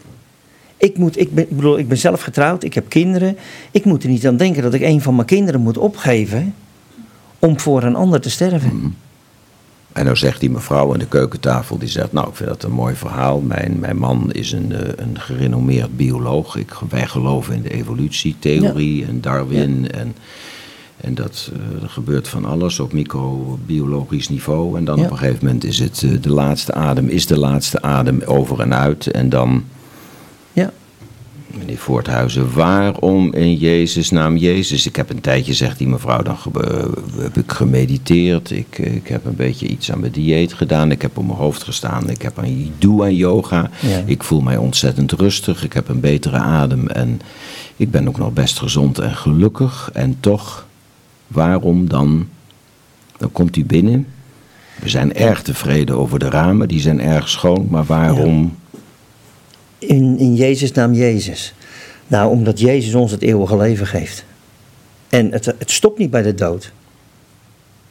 Ik, 0.78 0.98
moet, 0.98 1.19
ik, 1.19 1.34
ben, 1.34 1.43
ik 1.43 1.56
bedoel, 1.56 1.78
ik 1.78 1.88
ben 1.88 1.98
zelf 1.98 2.22
getrouwd, 2.22 2.63
ik 2.63 2.74
heb 2.74 2.89
kinderen. 2.89 3.38
Ik 3.72 3.86
moet 3.86 4.04
er 4.04 4.10
niet 4.10 4.28
aan 4.28 4.38
denken 4.38 4.63
dat 4.63 4.74
ik 4.74 4.82
een 4.82 5.02
van 5.02 5.15
mijn 5.15 5.28
kinderen 5.28 5.62
moet 5.62 5.78
opgeven 5.78 6.56
om 7.39 7.60
voor 7.60 7.84
een 7.84 7.96
ander 7.96 8.22
te 8.22 8.30
sterven. 8.30 8.96
En 9.94 10.04
nou 10.06 10.18
zegt 10.18 10.40
die 10.40 10.50
mevrouw 10.50 10.94
aan 10.94 11.00
de 11.00 11.06
keukentafel, 11.08 11.78
die 11.78 11.88
zegt, 11.88 12.12
nou 12.12 12.28
ik 12.30 12.36
vind 12.36 12.50
dat 12.50 12.64
een 12.64 12.72
mooi 12.72 12.96
verhaal. 12.96 13.40
Mijn, 13.40 13.80
mijn 13.80 13.98
man 13.98 14.32
is 14.32 14.52
een, 14.52 14.72
eh, 14.72 14.90
een 14.96 15.20
gerenommeerd 15.20 15.98
bioloog. 15.98 16.56
Ik, 16.56 16.72
wij 16.90 17.08
geloven 17.08 17.56
in 17.56 17.62
de 17.62 17.70
evolutietheorie 17.74 19.06
en 19.06 19.22
Darwin. 19.22 19.92
En, 19.92 20.16
en 20.98 21.16
dat 21.16 21.52
eh, 21.54 21.84
er 21.84 21.90
gebeurt 21.90 22.28
van 22.28 22.46
alles 22.46 22.80
op 22.80 22.94
microbiologisch 22.94 24.30
niveau. 24.30 24.78
En 24.78 24.86
dan 24.86 24.98
Ja. 24.98 25.04
op 25.06 25.12
een 25.12 25.18
gegeven 25.18 25.46
moment 25.46 25.64
is 25.64 25.80
het 25.80 26.04
eh, 26.04 26.22
de 26.22 26.30
laatste 26.32 26.74
adem, 26.74 27.08
is 27.08 27.26
de 27.26 27.40
laatste 27.40 27.82
adem 27.82 28.22
over 28.26 28.60
en 28.60 28.74
uit. 28.74 29.08
En 29.08 29.30
dan. 29.30 29.64
Meneer 31.58 31.78
Voorthuizen, 31.78 32.54
waarom 32.54 33.34
in 33.34 33.56
Jezus 33.56 34.10
naam 34.10 34.38
Jezus? 34.38 34.86
Ik 34.86 34.96
heb 34.96 35.10
een 35.10 35.22
tijdje, 35.22 35.54
zegt 35.54 35.78
die 35.78 35.88
mevrouw, 35.88 36.22
dan 36.22 36.38
heb 37.18 37.38
ik 37.38 37.52
gemediteerd. 37.52 38.52
Ik, 38.52 38.80
eh, 38.80 38.96
ik 38.96 39.08
heb 39.08 39.26
een 39.26 39.36
beetje 39.36 39.68
iets 39.68 39.92
aan 39.92 40.00
mijn 40.00 40.12
dieet 40.12 40.54
gedaan. 40.54 40.92
Ik 40.92 41.02
heb 41.02 41.18
op 41.18 41.26
mijn 41.26 41.38
hoofd 41.38 41.63
gestaan. 41.63 42.10
Ik 42.10 42.22
heb 42.22 42.39
aan, 42.39 42.72
doe 42.78 43.04
aan 43.04 43.16
yoga. 43.16 43.70
Ja. 43.80 44.02
Ik 44.06 44.24
voel 44.24 44.42
mij 44.42 44.58
ontzettend 44.58 45.12
rustig. 45.12 45.63
Ik 45.63 45.74
heb 45.74 45.89
een 45.89 46.00
betere 46.00 46.38
adem. 46.38 46.88
En 46.88 47.22
ik 47.76 47.92
ben 47.92 48.08
ook 48.08 48.18
nog 48.18 48.34
best 48.34 48.60
gezond 48.60 49.00
en 49.00 49.16
gelukkig. 49.16 49.89
En 49.94 50.18
toch, 50.20 50.68
waarom 51.28 51.89
dan? 51.89 52.28
Dan 53.18 53.32
komt 53.32 53.56
u 53.56 53.66
binnen. 53.66 54.08
We 54.82 54.89
zijn 54.89 55.13
erg 55.13 55.42
tevreden 55.42 55.98
over 55.98 56.20
de 56.20 56.30
ramen. 56.30 56.68
Die 56.68 56.80
zijn 56.80 57.02
erg 57.02 57.30
schoon. 57.30 57.68
Maar 57.70 57.86
waarom? 57.86 58.56
In, 59.88 60.19
in 60.19 60.36
Jezus 60.36 60.72
naam 60.72 60.93
Jezus. 60.93 61.54
Nou, 62.08 62.32
omdat 62.32 62.60
Jezus 62.60 62.93
ons 62.93 63.12
het 63.12 63.22
eeuwige 63.22 63.58
leven 63.58 63.88
geeft. 63.88 64.26
En 65.10 65.32
het, 65.32 65.46
het 65.46 65.72
stopt 65.72 65.98
niet 65.98 66.10
bij 66.10 66.22
de 66.22 66.36
dood. 66.36 66.72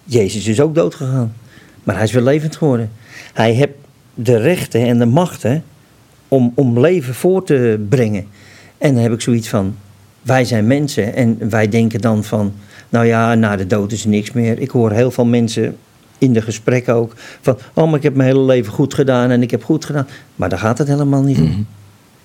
Jezus 0.04 0.46
is 0.46 0.60
ook 0.60 0.74
dood 0.74 0.94
gegaan. 0.94 1.34
Maar 1.82 1.94
hij 1.94 2.04
is 2.04 2.12
weer 2.12 2.22
levend 2.22 2.56
geworden. 2.56 2.90
Hij 3.32 3.52
heeft 3.52 3.72
de 4.14 4.36
rechten 4.36 4.86
en 4.86 4.98
de 4.98 5.06
machten 5.06 5.64
om, 6.28 6.52
om 6.54 6.80
leven 6.80 7.14
voor 7.14 7.44
te 7.44 7.84
brengen. 7.88 8.26
En 8.78 8.94
dan 8.94 9.02
heb 9.02 9.12
ik 9.12 9.20
zoiets 9.20 9.48
van, 9.48 9.76
wij 10.22 10.44
zijn 10.44 10.66
mensen 10.66 11.14
en 11.14 11.50
wij 11.50 11.68
denken 11.68 12.00
dan 12.00 12.24
van, 12.24 12.52
nou 12.88 13.06
ja, 13.06 13.34
na 13.34 13.56
de 13.56 13.66
dood 13.66 13.92
is 13.92 14.04
niks 14.04 14.32
meer. 14.32 14.58
Ik 14.58 14.70
hoor 14.70 14.90
heel 14.90 15.10
veel 15.10 15.24
mensen 15.24 15.76
in 16.18 16.32
de 16.32 16.42
gesprekken 16.42 16.94
ook 16.94 17.12
van, 17.40 17.58
oh, 17.74 17.86
maar 17.86 17.96
ik 17.96 18.02
heb 18.02 18.14
mijn 18.14 18.28
hele 18.28 18.44
leven 18.44 18.72
goed 18.72 18.94
gedaan 18.94 19.30
en 19.30 19.42
ik 19.42 19.50
heb 19.50 19.64
goed 19.64 19.84
gedaan. 19.84 20.06
Maar 20.36 20.48
daar 20.48 20.58
gaat 20.58 20.78
het 20.78 20.88
helemaal 20.88 21.22
niet 21.22 21.38
om. 21.38 21.66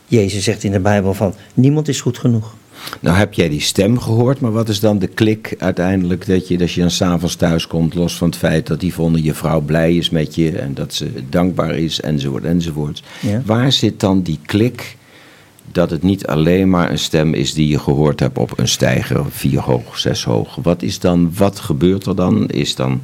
Jezus 0.07 0.43
zegt 0.43 0.63
in 0.63 0.71
de 0.71 0.79
Bijbel 0.79 1.13
van, 1.13 1.33
niemand 1.53 1.87
is 1.87 2.01
goed 2.01 2.17
genoeg. 2.17 2.55
Nou 2.99 3.17
heb 3.17 3.33
jij 3.33 3.49
die 3.49 3.61
stem 3.61 3.99
gehoord, 3.99 4.39
maar 4.39 4.51
wat 4.51 4.69
is 4.69 4.79
dan 4.79 4.99
de 4.99 5.07
klik 5.07 5.55
uiteindelijk 5.57 6.25
dat 6.25 6.47
je, 6.47 6.59
als 6.59 6.75
je 6.75 6.81
dan 6.81 6.91
s'avonds 6.91 7.35
thuis 7.35 7.67
komt, 7.67 7.93
los 7.93 8.15
van 8.15 8.27
het 8.27 8.37
feit 8.37 8.67
dat 8.67 8.81
Yvonne, 8.81 9.23
je 9.23 9.33
vrouw, 9.33 9.61
blij 9.61 9.95
is 9.95 10.09
met 10.09 10.35
je 10.35 10.57
en 10.57 10.73
dat 10.73 10.93
ze 10.93 11.11
dankbaar 11.29 11.77
is, 11.77 12.01
enzovoort, 12.01 12.43
enzovoort. 12.43 13.03
Ja. 13.19 13.41
Waar 13.45 13.71
zit 13.71 13.99
dan 13.99 14.21
die 14.21 14.39
klik 14.45 14.97
dat 15.71 15.89
het 15.89 16.03
niet 16.03 16.27
alleen 16.27 16.69
maar 16.69 16.91
een 16.91 16.99
stem 16.99 17.33
is 17.33 17.53
die 17.53 17.67
je 17.67 17.79
gehoord 17.79 18.19
hebt 18.19 18.37
op 18.37 18.59
een 18.59 18.67
stijger, 18.67 19.25
vier 19.29 19.59
hoog, 19.59 19.97
zes 19.99 20.23
hoog? 20.23 20.57
Wat 20.61 20.81
is 20.81 20.99
dan, 20.99 21.31
wat 21.37 21.59
gebeurt 21.59 22.05
er 22.05 22.15
dan? 22.15 22.49
Is 22.49 22.75
dan, 22.75 23.01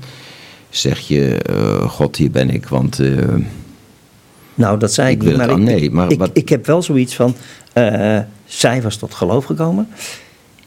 zeg 0.70 1.00
je, 1.00 1.38
eh, 1.38 1.90
God, 1.90 2.16
hier 2.16 2.32
ben 2.32 2.50
ik, 2.50 2.68
want... 2.68 3.00
eh, 3.00 3.36
Nou, 4.56 4.80
dat 4.80 4.94
zei 4.94 5.12
ik, 5.16 5.24
niet. 5.24 5.36
Maar, 5.38 5.50
ik, 5.50 5.58
nee, 5.58 5.92
maar 5.92 6.12
ik, 6.12 6.20
wat- 6.20 6.30
ik 6.34 6.50
heb 6.50 6.66
wel 6.66 6.82
zoiets 6.82 7.16
van. 7.16 7.36
eh, 7.74 8.20
zij 8.46 8.82
was 8.82 8.96
tot 8.96 9.14
geloof 9.14 9.46
gekomen. 9.46 9.88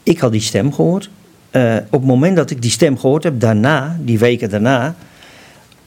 Ik 0.03 0.19
had 0.19 0.31
die 0.31 0.41
stem 0.41 0.73
gehoord. 0.73 1.09
Eh, 1.51 1.75
op 1.85 1.91
het 1.99 2.09
moment 2.09 2.35
dat 2.35 2.49
ik 2.49 2.61
die 2.61 2.71
stem 2.71 2.97
gehoord 2.99 3.23
heb, 3.23 3.39
daarna, 3.39 3.97
die 4.01 4.19
weken 4.19 4.49
daarna, 4.49 4.95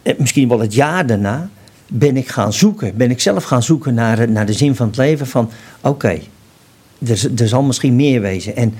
eh, 0.02 0.14
misschien 0.18 0.48
wel 0.48 0.60
het 0.60 0.74
jaar 0.74 1.06
daarna, 1.06 1.48
ben 1.88 2.16
ik 2.16 2.28
gaan 2.28 2.52
zoeken. 2.52 2.96
Ben 2.96 3.10
ik 3.10 3.20
zelf 3.20 3.44
gaan 3.44 3.62
zoeken 3.62 3.94
naar, 3.94 4.30
naar 4.30 4.46
de 4.46 4.52
zin 4.52 4.76
van 4.76 4.86
het 4.86 4.96
leven. 4.96 5.26
Van 5.26 5.50
oké, 5.80 6.18
er, 7.06 7.30
er 7.36 7.48
zal 7.48 7.62
misschien 7.62 7.96
meer 7.96 8.20
wezen. 8.20 8.56
En 8.56 8.74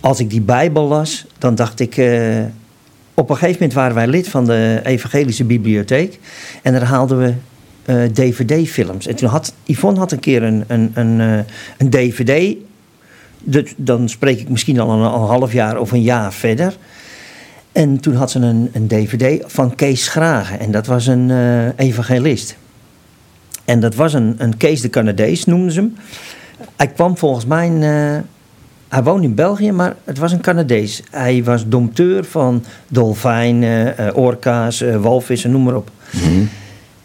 als 0.00 0.20
ik 0.20 0.30
die 0.30 0.40
Bijbel 0.40 0.86
las, 0.88 1.26
dan 1.38 1.54
dacht 1.54 1.80
ik. 1.80 1.92
op 3.14 3.30
een 3.30 3.36
gegeven 3.36 3.56
moment 3.58 3.72
waren 3.72 3.94
wij 3.94 4.06
lid 4.06 4.28
van 4.28 4.44
de 4.44 4.80
Evangelische 4.84 5.44
Bibliotheek. 5.44 6.18
En 6.62 6.72
daar 6.72 6.82
haalden 6.82 7.18
we 7.18 7.34
eh, 7.84 8.02
DVD-films. 8.04 9.06
En 9.06 9.14
toen 9.14 9.28
had 9.28 9.54
Yvonne 9.64 9.98
had 9.98 10.12
een 10.12 10.18
keer 10.20 10.42
een, 10.42 10.64
een, 10.66 10.90
een, 10.94 11.20
eh, 11.20 11.38
een 11.78 11.90
DVD. 11.90 12.56
Dat- 13.40 13.74
dan 13.76 14.08
spreek 14.08 14.40
ik 14.40 14.48
misschien 14.48 14.80
al 14.80 14.90
een, 14.90 14.98
een 14.98 15.26
half 15.26 15.52
jaar 15.52 15.78
of 15.78 15.92
een 15.92 16.02
jaar 16.02 16.32
verder. 16.32 16.76
En 17.72 18.00
toen 18.00 18.14
had 18.14 18.30
ze 18.30 18.38
een, 18.38 18.70
een 18.72 18.88
DVD 18.88 19.42
van 19.46 19.74
Kees 19.74 20.04
Schragen. 20.04 20.58
En 20.60 20.70
dat 20.70 20.86
was 20.86 21.06
een 21.06 21.30
eh, 21.30 21.86
evangelist. 21.86 22.56
En 23.64 23.80
dat 23.80 23.94
was 23.94 24.12
een, 24.12 24.34
een 24.38 24.56
Kees 24.56 24.80
de 24.80 24.90
Canadees, 24.90 25.44
noemden 25.44 25.72
ze 25.72 25.80
hem. 25.80 25.96
Hij 26.76 26.86
kwam 26.88 27.16
volgens 27.18 27.46
mij... 27.46 27.68
hij 28.88 29.02
woonde 29.02 29.26
in 29.26 29.34
België, 29.34 29.72
maar 29.72 29.94
het 30.04 30.18
was 30.18 30.32
een 30.32 30.40
Canadees. 30.40 31.02
Hij 31.10 31.44
was 31.44 31.68
dompteur 31.68 32.24
van 32.24 32.64
dolfijnen, 32.88 34.14
orka's, 34.14 34.80
walvissen, 35.00 35.50
noem 35.50 35.62
maar 35.62 35.76
op. 35.76 35.90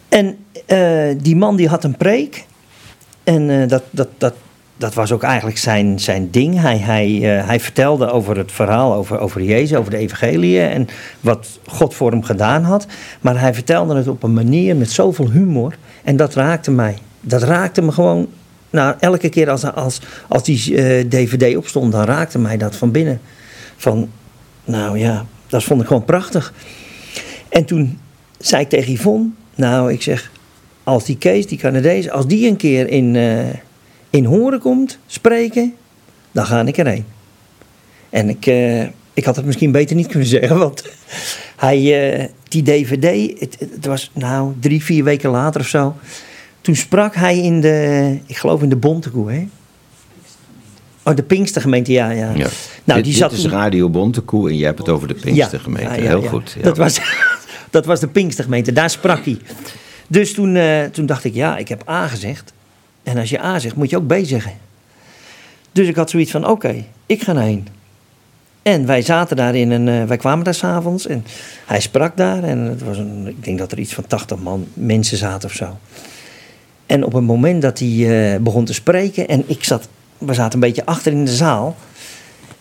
En 0.09 0.37
eh, 0.65 1.15
die 1.17 1.35
man 1.35 1.55
die 1.55 1.67
had 1.67 1.83
een 1.83 1.97
preek. 1.97 2.45
En 3.23 3.49
eh, 3.49 3.67
dat, 3.67 3.83
dat, 3.89 4.07
dat, 4.17 4.33
dat 4.77 4.93
was 4.93 5.11
ook 5.11 5.23
eigenlijk 5.23 5.57
zijn, 5.57 5.99
zijn 5.99 6.31
ding. 6.31 6.59
Hij, 6.59 6.77
hij, 6.77 7.37
eh, 7.37 7.47
hij 7.47 7.59
vertelde 7.59 8.11
over 8.11 8.37
het 8.37 8.51
verhaal 8.51 8.93
over, 8.93 9.19
over 9.19 9.43
Jezus, 9.43 9.77
over 9.77 9.91
de 9.91 9.97
evangelie 9.97 10.61
en 10.61 10.87
wat 11.19 11.59
God 11.65 11.93
voor 11.95 12.11
hem 12.11 12.23
gedaan 12.23 12.63
had. 12.63 12.87
Maar 13.21 13.39
hij 13.39 13.53
vertelde 13.53 13.95
het 13.95 14.07
op 14.07 14.23
een 14.23 14.33
manier 14.33 14.75
met 14.75 14.91
zoveel 14.91 15.29
humor. 15.29 15.77
En 16.03 16.15
dat 16.17 16.33
raakte 16.33 16.71
mij. 16.71 16.97
Dat 17.21 17.43
raakte 17.43 17.81
me 17.81 17.91
gewoon. 17.91 18.27
Nou, 18.71 18.95
elke 18.99 19.29
keer 19.29 19.49
als, 19.49 19.63
als, 19.63 20.01
als 20.27 20.43
die 20.43 21.07
DVD 21.07 21.57
opstond, 21.57 21.91
dan 21.91 22.03
raakte 22.03 22.39
mij 22.39 22.57
dat 22.57 22.75
van 22.75 22.91
binnen. 22.91 23.21
Van, 23.77 24.09
nou 24.65 24.97
ja, 24.97 25.25
dat 25.47 25.63
vond 25.63 25.81
ik 25.81 25.87
gewoon 25.87 26.05
prachtig. 26.05 26.53
En 27.49 27.65
toen 27.65 27.99
zei 28.39 28.61
ik 28.61 28.69
tegen 28.69 28.93
Yvonne, 28.93 29.29
nou, 29.55 29.91
ik 29.91 30.01
zeg, 30.01 30.31
als 30.89 31.05
die 31.05 31.17
Kees, 31.17 31.47
die 31.47 31.57
Canadees, 31.57 32.09
als 32.09 32.27
die 32.27 32.47
een 32.47 32.55
keer 32.55 32.89
in, 32.89 33.15
eh, 33.15 33.49
in 34.09 34.25
Horen 34.25 34.59
komt 34.59 34.99
spreken, 35.05 35.73
dan 36.31 36.45
ga 36.45 36.65
ik 36.65 36.77
erheen. 36.77 37.05
En 38.09 38.29
ik, 38.29 38.45
eh, 38.45 38.81
ik 39.13 39.23
had 39.25 39.35
het 39.35 39.45
misschien 39.45 39.71
beter 39.71 39.95
niet 39.95 40.07
kunnen 40.13 40.27
zeggen, 40.27 40.57
want 40.57 40.83
hij, 41.55 42.11
eh, 42.11 42.25
die 42.47 42.63
DVD, 42.63 43.39
het, 43.39 43.57
het 43.59 43.85
was 43.85 44.11
nou 44.13 44.53
drie, 44.59 44.83
vier 44.83 45.03
weken 45.03 45.29
later 45.29 45.61
of 45.61 45.67
zo. 45.67 45.95
Toen 46.61 46.75
sprak 46.75 47.15
hij 47.15 47.37
in 47.37 47.61
de, 47.61 48.17
ik 48.25 48.37
geloof 48.37 48.61
in 48.61 48.69
de 48.69 48.75
Bontekoe, 48.75 49.31
hè? 49.31 49.47
Oh, 51.03 51.15
de 51.15 51.23
Pinkstergemeente, 51.23 51.91
ja, 51.91 52.09
ja. 52.09 52.31
ja. 52.35 52.35
Nou, 52.35 52.49
dit, 52.83 52.95
die 52.95 53.03
dit 53.03 53.15
zat 53.15 53.31
is 53.31 53.41
toen- 53.41 53.51
Radio 53.51 53.89
Bontekoe 53.89 54.49
en 54.49 54.55
jij 54.55 54.65
hebt 54.65 54.79
het 54.79 54.89
over 54.89 55.07
de 55.07 55.13
Pinkstergemeente. 55.13 55.89
Ja, 55.89 56.01
ja, 56.01 56.07
Heel 56.07 56.21
goed. 56.21 56.55
Ja. 56.57 56.61
Dat, 56.63 56.77
was, 56.77 56.99
dat 57.77 57.85
was 57.85 57.99
de 57.99 58.07
Pinkstergemeente, 58.07 58.73
daar 58.73 58.89
sprak 58.89 59.25
hij. 59.25 59.37
Dus 60.11 60.33
toen, 60.33 60.55
eh, 60.55 60.83
toen 60.83 61.05
dacht 61.05 61.23
ik, 61.23 61.33
ja, 61.33 61.57
ik 61.57 61.67
heb 61.67 61.89
A 61.89 62.07
gezegd. 62.07 62.53
En 63.03 63.17
als 63.17 63.29
je 63.29 63.43
A 63.43 63.59
zegt, 63.59 63.75
moet 63.75 63.89
je 63.89 63.97
ook 63.97 64.07
B 64.07 64.15
zeggen. 64.21 64.53
Dus 65.71 65.87
ik 65.87 65.95
had 65.95 66.09
zoiets 66.09 66.31
van, 66.31 66.47
oké, 66.47 66.83
ik 67.05 67.21
ga 67.21 67.37
heen. 67.37 67.67
En 68.61 68.85
wij 68.85 69.01
zaten 69.01 69.35
daar 69.35 69.55
in 69.55 69.71
een, 69.71 69.87
eh, 69.87 70.07
wij 70.07 70.17
kwamen 70.17 70.45
daar 70.45 70.53
s'avonds 70.53 71.07
en 71.07 71.25
hij 71.65 71.79
sprak 71.79 72.17
daar. 72.17 72.43
En 72.43 72.59
het 72.59 72.83
was 72.83 72.97
een, 72.97 73.27
ik 73.27 73.43
denk 73.43 73.57
dat 73.57 73.71
er 73.71 73.79
iets 73.79 73.93
van 73.93 74.07
80 74.07 74.39
man, 74.39 74.67
mensen 74.73 75.17
zaten 75.17 75.49
of 75.49 75.55
zo. 75.55 75.77
En 76.85 77.03
op 77.03 77.13
het 77.13 77.23
moment 77.23 77.61
dat 77.61 77.79
hij 77.79 78.33
eh, 78.33 78.39
begon 78.39 78.65
te 78.65 78.73
spreken 78.73 79.27
en 79.27 79.43
ik 79.47 79.63
zat, 79.63 79.87
we 80.17 80.33
zaten 80.33 80.53
een 80.53 80.67
beetje 80.67 80.85
achter 80.85 81.11
in 81.11 81.25
de 81.25 81.35
zaal. 81.35 81.75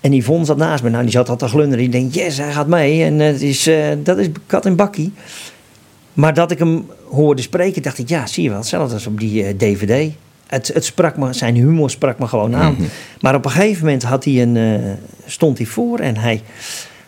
En 0.00 0.12
Yvonne 0.12 0.44
zat 0.44 0.56
naast 0.56 0.82
me. 0.82 0.90
Nou, 0.90 1.02
die 1.02 1.12
zat 1.12 1.28
al 1.28 1.36
te 1.36 1.48
glunderen. 1.48 1.78
Die 1.78 1.88
denkt, 1.88 2.14
yes, 2.14 2.38
hij 2.38 2.52
gaat 2.52 2.66
mee. 2.66 3.04
En 3.04 3.20
eh, 3.20 3.26
het 3.26 3.42
is, 3.42 3.70
dat 4.02 4.18
is 4.18 4.28
kat 4.46 4.66
en 4.66 4.76
bakkie. 4.76 5.12
Maar 6.18 6.34
dat 6.34 6.50
ik 6.50 6.58
hem 6.58 6.86
hoorde 7.10 7.42
spreken, 7.42 7.82
dacht 7.82 7.98
ik, 7.98 8.08
ja, 8.08 8.26
zie 8.26 8.42
je 8.42 8.48
wel. 8.48 8.58
Hetzelfde 8.58 8.94
als 8.94 9.06
op 9.06 9.20
die 9.20 9.44
eh, 9.44 9.54
DVD. 9.56 10.12
Het, 10.46 10.68
het 10.74 10.84
sprak 10.84 11.16
me, 11.16 11.32
zijn 11.32 11.54
humor 11.54 11.90
sprak 11.90 12.18
me 12.18 12.26
gewoon 12.26 12.56
aan. 12.56 12.76
Maar 13.20 13.34
op 13.34 13.44
een 13.44 13.50
gegeven 13.50 13.84
moment 13.84 14.02
had 14.02 14.24
hij 14.24 14.42
een, 14.42 14.56
eh, 14.56 14.90
stond 15.26 15.58
hij 15.58 15.66
voor 15.66 15.98
en 15.98 16.16
hij, 16.16 16.42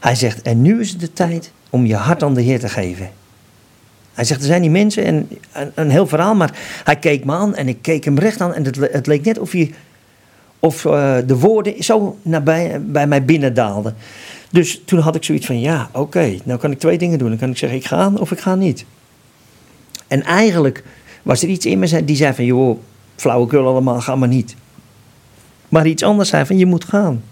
hij 0.00 0.14
zegt... 0.14 0.42
En 0.42 0.62
nu 0.62 0.80
is 0.80 0.90
het 0.90 1.00
de 1.00 1.12
tijd 1.12 1.52
om 1.70 1.86
je 1.86 1.94
hart 1.94 2.22
aan 2.22 2.34
de 2.34 2.40
Heer 2.40 2.60
te 2.60 2.68
geven. 2.68 3.10
Hij 4.14 4.24
zegt, 4.24 4.40
er 4.40 4.46
zijn 4.46 4.60
die 4.60 4.70
mensen 4.70 5.04
en 5.04 5.28
een, 5.52 5.72
een 5.74 5.90
heel 5.90 6.06
verhaal, 6.06 6.34
maar 6.34 6.58
hij 6.84 6.96
keek 6.96 7.24
me 7.24 7.32
aan 7.32 7.54
en 7.54 7.68
ik 7.68 7.78
keek 7.82 8.04
hem 8.04 8.18
recht 8.18 8.40
aan. 8.40 8.54
En 8.54 8.64
het, 8.64 8.76
het 8.92 9.06
leek 9.06 9.24
net 9.24 9.38
of, 9.38 9.52
hij, 9.52 9.74
of 10.58 10.84
eh, 10.84 11.16
de 11.26 11.38
woorden 11.38 11.84
zo 11.84 12.18
nabij, 12.22 12.80
bij 12.82 13.06
mij 13.06 13.24
binnendaalden. 13.24 13.94
Dus 14.50 14.82
toen 14.84 14.98
had 14.98 15.14
ik 15.14 15.24
zoiets 15.24 15.46
van, 15.46 15.60
ja, 15.60 15.88
oké, 15.92 16.36
nou 16.44 16.58
kan 16.58 16.70
ik 16.70 16.78
twee 16.78 16.98
dingen 16.98 17.18
doen. 17.18 17.28
Dan 17.28 17.38
kan 17.38 17.50
ik 17.50 17.58
zeggen, 17.58 17.78
ik 17.78 17.86
ga 17.86 18.12
of 18.16 18.30
ik 18.30 18.40
ga 18.40 18.54
niet. 18.54 18.84
En 20.10 20.22
eigenlijk 20.22 20.84
was 21.22 21.42
er 21.42 21.48
iets 21.48 21.66
in 21.66 21.78
me 21.78 22.04
die 22.04 22.16
zei 22.16 22.34
van, 22.34 22.44
joh, 22.44 22.78
flauwekul 23.16 23.66
allemaal, 23.66 24.00
ga 24.00 24.16
maar 24.16 24.28
niet. 24.28 24.56
Maar 25.68 25.86
iets 25.86 26.02
anders 26.02 26.28
zei 26.28 26.46
van, 26.46 26.58
je 26.58 26.66
moet 26.66 26.84
gaan. 26.84 27.22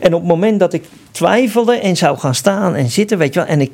En 0.00 0.14
op 0.14 0.20
het 0.20 0.28
moment 0.28 0.60
dat 0.60 0.72
ik 0.72 0.84
twijfelde 1.10 1.74
en 1.74 1.96
zou 1.96 2.18
gaan 2.18 2.34
staan 2.34 2.74
en 2.74 2.90
zitten, 2.90 3.18
weet 3.18 3.34
je 3.34 3.40
wel, 3.40 3.48
en 3.48 3.60
ik, 3.60 3.72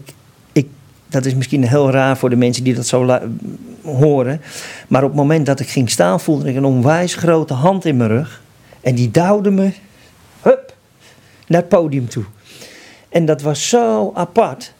ik 0.52 0.66
dat 1.06 1.24
is 1.24 1.34
misschien 1.34 1.68
heel 1.68 1.90
raar 1.90 2.16
voor 2.16 2.30
de 2.30 2.36
mensen 2.36 2.64
die 2.64 2.74
dat 2.74 2.86
zo 2.86 3.20
horen, 3.82 4.40
maar 4.88 5.02
op 5.02 5.08
het 5.08 5.18
moment 5.18 5.46
dat 5.46 5.60
ik 5.60 5.68
ging 5.68 5.90
staan, 5.90 6.20
voelde 6.20 6.48
ik 6.48 6.56
een 6.56 6.64
onwijs 6.64 7.14
grote 7.14 7.54
hand 7.54 7.84
in 7.84 7.96
mijn 7.96 8.10
rug. 8.10 8.42
En 8.80 8.94
die 8.94 9.10
duwde 9.10 9.50
me, 9.50 9.72
hup, 10.42 10.74
naar 11.46 11.60
het 11.60 11.68
podium 11.68 12.08
toe. 12.08 12.24
En 13.08 13.24
dat 13.24 13.42
was 13.42 13.68
zo 13.68 14.10
apart, 14.14 14.72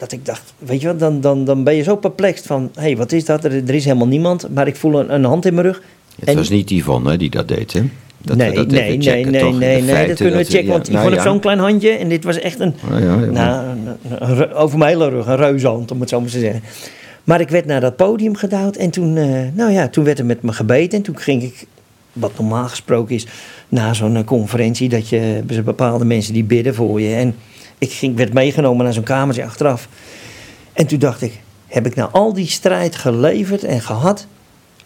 dat 0.00 0.12
ik 0.12 0.26
dacht, 0.26 0.54
weet 0.58 0.80
je 0.80 0.86
wat, 0.86 0.98
dan, 0.98 1.20
dan, 1.20 1.44
dan 1.44 1.64
ben 1.64 1.74
je 1.74 1.82
zo 1.82 1.96
perplex 1.96 2.40
van, 2.40 2.70
hé, 2.74 2.80
hey, 2.82 2.96
wat 2.96 3.12
is 3.12 3.24
dat? 3.24 3.44
Er, 3.44 3.52
er 3.52 3.74
is 3.74 3.84
helemaal 3.84 4.06
niemand, 4.06 4.48
maar 4.54 4.66
ik 4.66 4.76
voel 4.76 5.00
een, 5.00 5.14
een 5.14 5.24
hand 5.24 5.46
in 5.46 5.54
mijn 5.54 5.66
rug. 5.66 5.82
Het 6.18 6.28
En- 6.28 6.36
was 6.36 6.48
niet 6.48 6.70
Yvonne 6.70 7.10
hè, 7.10 7.16
die 7.16 7.30
dat 7.30 7.48
deed, 7.48 7.72
hè? 7.72 7.82
Dat 8.22 8.36
nee, 8.36 8.52
dat 8.54 8.66
nee, 8.66 8.96
nee, 8.96 9.02
checken, 9.14 9.32
nee, 9.32 9.40
toch? 9.40 9.58
nee, 9.58 10.06
dat 10.06 10.16
kunnen 10.16 10.36
we 10.36 10.44
checken. 10.44 10.64
ja, 10.66 10.70
Want 10.72 10.90
nou 10.90 11.02
vond 11.04 11.14
ja. 11.14 11.22
zo'n 11.22 11.40
klein 11.40 11.58
handje 11.58 11.90
en 11.90 12.08
dit 12.08 12.24
was 12.24 12.38
echt 12.38 12.60
een, 12.60 12.74
Oh, 12.92 12.98
ja, 13.00 13.14
nou, 13.16 13.66
een- 13.66 14.40
een- 14.40 14.52
over 14.52 14.78
mijn 14.78 14.90
hele 14.90 15.08
rug, 15.08 15.26
een 15.26 15.36
reuzenhand, 15.36 15.90
om 15.90 16.00
het 16.00 16.08
zo 16.08 16.20
maar 16.20 16.30
te 16.30 16.38
zeggen. 16.38 16.62
Maar 17.24 17.40
ik 17.40 17.48
werd 17.48 17.66
naar 17.66 17.80
dat 17.80 17.96
podium 17.96 18.36
gedouwd 18.36 18.76
en 18.76 18.90
toen, 18.90 19.16
eh, 19.16 19.28
nou 19.54 19.72
ja, 19.72 19.88
toen 19.88 20.04
werd 20.04 20.18
er 20.18 20.24
met 20.26 20.42
me 20.42 20.52
gebeten. 20.52 20.98
En 20.98 21.04
toen 21.04 21.18
ging 21.18 21.42
ik, 21.42 21.66
wat 22.12 22.32
normaal 22.38 22.68
gesproken 22.68 23.14
is, 23.14 23.26
na 23.68 23.94
zo'n 23.94 24.16
eh, 24.16 24.24
conferentie, 24.24 24.88
dat 24.88 25.08
je 25.08 25.42
bepaalde 25.64 26.04
mensen 26.04 26.32
die 26.32 26.44
bidden 26.44 26.74
voor 26.74 27.00
je. 27.00 27.14
En 27.14 27.34
ik 27.80 27.92
ging, 27.92 28.16
werd 28.16 28.32
meegenomen 28.32 28.84
naar 28.84 28.92
zo'n 28.92 29.02
kamertje 29.02 29.44
achteraf. 29.44 29.88
En 30.72 30.86
toen 30.86 30.98
dacht 30.98 31.22
ik, 31.22 31.40
heb 31.66 31.86
ik 31.86 31.94
nou 31.94 32.12
al 32.12 32.32
die 32.32 32.46
strijd 32.46 32.96
geleverd 32.96 33.64
en 33.64 33.80
gehad 33.80 34.26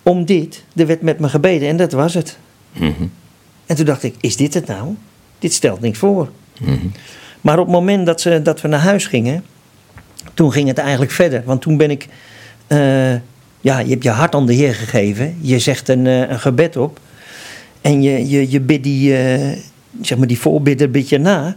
om 0.03 0.25
dit? 0.25 0.65
Er 0.77 0.87
werd 0.87 1.03
met 1.03 1.19
me 1.19 1.29
gebeden 1.29 1.69
en 1.69 1.77
dat 1.77 1.93
was 1.93 2.15
het. 2.15 2.39
Mhm. 2.73 3.07
En 3.67 3.77
toen 3.77 3.85
dacht 3.85 4.03
ik, 4.03 4.15
is 4.21 4.37
dit 4.37 4.55
het 4.55 4.67
nou? 4.67 4.95
Dit 5.39 5.53
stelt 5.53 5.81
niks 5.81 5.99
voor. 5.99 6.29
Mhm. 6.61 6.87
Maar 7.41 7.59
op 7.59 7.67
het 7.67 7.75
moment 7.75 8.07
dat, 8.07 8.21
ze, 8.21 8.43
dat 8.43 8.61
we 8.61 8.69
naar 8.69 8.81
huis 8.81 9.07
gingen, 9.07 9.45
toen 10.35 10.53
ging 10.53 10.69
het 10.69 10.79
eigenlijk 10.79 11.13
verder. 11.13 11.43
Want 11.45 11.61
toen 11.61 11.77
ben 11.77 11.91
ik, 11.91 12.09
eh, 12.67 13.13
ja, 13.61 13.79
je 13.79 13.91
hebt 13.91 14.03
je 14.03 14.11
hart 14.11 14.35
aan 14.35 14.47
de 14.47 14.53
Heer 14.53 14.75
gegeven. 14.75 15.37
Je 15.41 15.59
zegt 15.59 15.89
een, 15.89 16.07
eh, 16.07 16.31
een 16.31 16.41
gebed 16.41 16.77
op. 16.77 17.01
En 17.81 18.03
je, 18.03 18.29
je, 18.29 18.51
je 18.51 18.61
bidt 18.61 18.83
die, 18.83 19.17
eh, 19.17 19.59
zeg 20.01 20.19
maar, 20.19 20.27
die 20.27 20.39
voorbidden 20.39 20.87
een 20.87 20.93
beetje 20.93 21.19
na. 21.19 21.57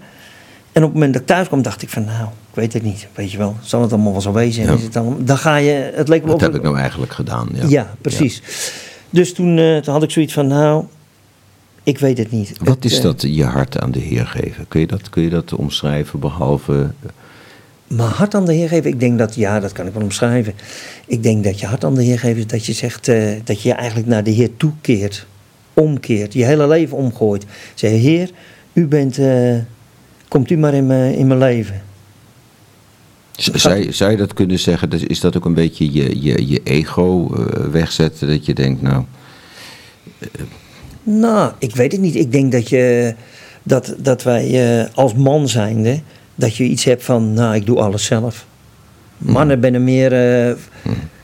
En 0.78 0.84
op 0.84 0.90
het 0.90 1.00
moment 1.00 1.14
dat 1.14 1.22
ik 1.22 1.28
thuis 1.28 1.48
kwam, 1.48 1.62
dacht 1.62 1.82
ik 1.82 1.90
van, 1.90 2.06
nou, 2.06 2.24
ik 2.24 2.56
weet 2.56 2.74
het 2.74 2.84
niet. 2.84 3.08
Weet 3.14 3.32
je 3.32 3.38
wel, 3.38 3.56
zal 3.62 3.82
het 3.82 3.94
allemaal 3.94 4.12
wel 4.12 4.22
zo 4.22 4.32
wezen? 4.32 4.64
Ja. 4.64 4.74
Is 4.74 4.84
het 4.84 4.94
dan, 4.94 5.18
dan 5.20 5.38
ga 5.38 5.56
je, 5.56 5.92
het 5.94 6.08
leek 6.08 6.26
me 6.26 6.34
of 6.34 6.42
heb 6.42 6.56
ik 6.56 6.62
nou 6.62 6.78
eigenlijk 6.78 7.12
gedaan? 7.12 7.50
Ja, 7.54 7.66
Ja, 7.68 7.96
precies. 8.02 8.42
Dus 9.10 9.34
toen, 9.34 9.58
eh, 9.58 9.78
toen 9.78 9.94
had 9.94 10.04
ik 10.04 10.12
zoiets 10.12 10.34
van, 10.34 10.48
nou, 10.48 10.86
ik 11.84 11.98
weet 11.98 12.18
het 12.18 12.32
niet. 12.32 12.58
Wat 12.60 12.76
Het, 12.76 12.86
is 12.86 12.98
eh, 12.98 13.04
dat 13.04 13.22
je 13.22 13.44
hart 13.44 13.80
aan 13.80 13.92
de 13.92 14.00
Heer 14.00 14.26
geven? 14.26 14.68
Kun 14.68 14.80
je 14.80 14.88
dat, 14.88 15.10
kun 15.10 15.24
je 15.24 15.30
dat 15.30 15.54
omschrijven 15.54 16.20
behalve... 16.20 16.92
Maar 17.88 18.08
hart 18.08 18.36
aan 18.36 18.46
de 18.46 18.54
Heer 18.54 18.68
geven, 18.68 18.90
ik 18.90 19.00
denk 19.00 19.18
dat, 19.18 19.36
ja, 19.36 19.60
dat 19.60 19.72
kan 19.72 19.88
ik 19.88 19.94
wel 19.94 20.04
omschrijven. 20.04 20.54
Ik 21.06 21.24
denk 21.24 21.44
dat 21.44 21.60
je 21.60 21.66
hart 21.66 21.84
aan 21.84 21.96
de 21.96 22.04
Heer 22.04 22.20
geven 22.20 22.38
is 22.38 22.48
dat 22.48 22.66
je 22.66 22.74
zegt 22.74 23.08
eh, 23.08 23.32
dat 23.44 23.62
je 23.62 23.74
eigenlijk 23.74 24.08
naar 24.10 24.24
de 24.24 24.32
Heer 24.32 24.50
toekeert. 24.58 25.26
Omkeert, 25.74 26.34
je 26.34 26.46
hele 26.46 26.68
leven 26.68 26.98
omgooit. 26.98 27.46
Zeg, 27.74 27.92
Heer, 27.92 28.30
u 28.74 28.86
bent, 28.88 29.20
komt 30.28 30.50
u 30.50 30.58
maar 30.58 30.74
in 30.74 30.88
mijn, 30.88 31.14
in 31.16 31.28
mijn 31.28 31.40
leven. 31.40 31.82
Z- 33.32 33.48
Zou, 33.90 34.12
je 34.12 34.18
dat 34.18 34.34
kunnen 34.34 34.60
zeggen? 34.60 34.90
Dus 34.90 35.04
Is 35.04 35.20
dat 35.20 35.38
ook 35.38 35.46
een 35.46 35.54
beetje 35.54 35.92
je, 35.94 36.22
je, 36.22 36.48
je 36.48 36.62
ego 36.64 37.34
eh, 37.36 37.66
wegzetten? 37.72 38.28
Dat 38.28 38.46
je 38.46 38.54
denkt, 38.54 38.82
nou, 38.82 39.04
Nou, 41.04 41.52
ik 41.60 41.76
weet 41.76 41.92
het 41.92 42.02
niet. 42.02 42.16
Ik 42.16 42.32
denk 42.32 42.52
dat, 42.52 42.70
je, 42.70 43.16
dat, 43.64 43.96
dat 43.98 44.24
wij 44.24 44.80
eh, 44.80 44.86
als 44.96 45.14
man 45.14 45.48
zijnde, 45.48 46.00
dat 46.36 46.56
je 46.56 46.64
iets 46.64 46.84
hebt 46.84 47.04
van, 47.04 47.34
nou, 47.34 47.56
ik 47.56 47.66
doe 47.66 47.80
alles 47.80 48.06
zelf. 48.06 48.46
Mannen 49.18 49.60
binnen 49.60 49.84
meer, 49.84 50.14
eh, 50.48 50.56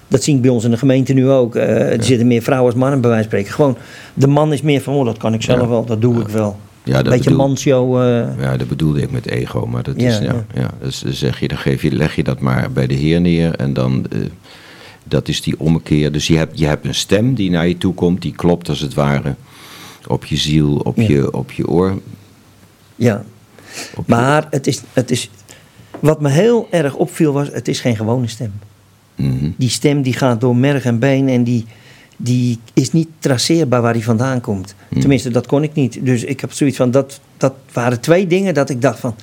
dat 0.07 0.23
zie 0.23 0.35
ik 0.35 0.41
bij 0.41 0.49
ons 0.51 0.63
in 0.63 0.71
de 0.71 0.77
gemeente 0.77 1.13
nu 1.13 1.29
ook. 1.29 1.55
eh, 1.55 1.91
er 1.91 2.03
zitten 2.03 2.27
meer 2.27 2.41
vrouwen 2.41 2.71
als 2.71 2.79
mannen 2.79 3.01
bij 3.01 3.09
wijze 3.09 3.29
van 3.29 3.37
spreken. 3.39 3.55
Gewoon, 3.55 3.77
de 4.13 4.27
man 4.27 4.53
is 4.53 4.61
meer 4.61 4.81
van, 4.81 4.93
oh, 4.93 5.05
dat 5.05 5.17
kan 5.17 5.33
ik 5.33 5.41
zelf 5.41 5.59
Ja. 5.61 5.67
wel, 5.67 5.85
dat 5.85 6.01
doe 6.01 6.21
ik 6.21 6.27
wel. 6.27 6.57
Ja, 6.83 6.93
dat 6.93 7.03
Beetje 7.03 7.29
bedoel- 7.29 7.37
manshow. 7.47 8.01
eh, 8.01 8.39
ja, 8.39 8.57
dat 8.57 8.67
bedoelde 8.67 9.01
ik 9.01 9.11
met 9.11 9.25
ego. 9.27 9.65
Maar 9.65 9.83
dat 9.83 9.95
is, 9.95 10.17
ja, 10.17 10.21
ja. 10.23 10.45
ja. 10.53 10.69
dus 10.81 11.03
zeg 11.03 11.39
je, 11.39 11.47
dan 11.47 11.57
geef 11.57 11.81
je, 11.81 11.91
leg 11.95 12.15
je 12.15 12.23
dat 12.23 12.39
maar 12.39 12.71
bij 12.71 12.87
de 12.87 12.93
Heer 12.93 13.21
neer. 13.21 13.55
En 13.55 13.73
dan, 13.73 14.05
eh, 14.11 14.19
dat 15.03 15.27
is 15.27 15.41
die 15.41 15.59
ommekeer. 15.59 16.11
Dus 16.11 16.27
je 16.27 16.37
hebt, 16.37 16.59
je 16.59 16.65
hebt 16.65 16.85
een 16.85 16.95
stem 16.95 17.33
die 17.33 17.49
naar 17.49 17.67
je 17.67 17.77
toe 17.77 17.93
komt. 17.93 18.21
Die 18.21 18.31
klopt 18.35 18.69
als 18.69 18.79
het 18.79 18.93
ware 18.93 19.35
op 20.07 20.25
je 20.25 20.37
ziel, 20.37 20.75
op, 20.75 20.97
Ja. 20.97 21.07
je, 21.07 21.33
op 21.33 21.51
je 21.51 21.67
oor. 21.67 21.99
ja. 22.95 23.23
Op 23.95 24.05
je- 24.07 24.13
Maar 24.15 24.47
het 24.49 24.67
is, 24.67 24.81
het 24.93 25.11
is, 25.11 25.29
wat 25.99 26.21
me 26.21 26.29
heel 26.29 26.67
erg 26.71 26.95
opviel 26.95 27.33
was, 27.33 27.47
het 27.51 27.67
is 27.67 27.79
geen 27.79 27.95
gewone 27.95 28.27
stem. 28.27 28.51
Mhm. 29.15 29.49
Die 29.57 29.69
stem 29.69 30.01
die 30.01 30.13
gaat 30.13 30.41
door 30.41 30.55
merg 30.55 30.83
en 30.85 30.99
been 30.99 31.29
en 31.29 31.43
die, 31.43 31.65
die 32.17 32.59
is 32.73 32.91
niet 32.91 33.07
traceerbaar 33.19 33.81
waar 33.81 33.93
die 33.93 34.03
vandaan 34.03 34.41
komt. 34.41 34.75
Hmm. 34.89 34.99
Tenminste, 34.99 35.29
dat 35.29 35.47
kon 35.47 35.63
ik 35.63 35.73
niet. 35.73 36.05
Dus 36.05 36.23
ik 36.23 36.41
heb 36.41 36.51
zoiets 36.51 36.77
van, 36.77 36.91
dat, 36.91 37.19
dat 37.37 37.53
waren 37.73 37.99
twee 37.99 38.27
dingen 38.27 38.53
dat 38.53 38.69
ik 38.69 38.81
dacht 38.81 38.99
van, 38.99 39.15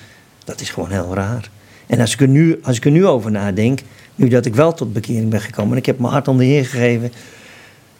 dat 0.45 0.61
is 0.61 0.71
gewoon 0.71 0.91
heel 0.91 1.15
raar. 1.15 1.51
En 1.87 2.01
als 2.01 2.13
ik, 2.13 2.21
er 2.21 2.29
nu, 2.29 2.59
als 2.63 2.77
ik 2.77 2.85
er 2.85 2.91
nu 2.91 3.07
over 3.07 3.31
nadenk, 3.31 3.81
nu 4.15 4.29
dat 4.29 4.47
ik 4.47 4.55
wel 4.55 4.75
tot 4.75 4.93
bekering 4.93 5.31
ben 5.31 5.41
gekomen 5.41 5.73
en 5.73 5.79
ik 5.79 5.87
heb 5.87 5.99
mijn 5.99 6.13
hart 6.13 6.29
aan 6.29 6.37
de 6.37 6.45
Heer 6.45 6.67
gegeven, 6.67 7.13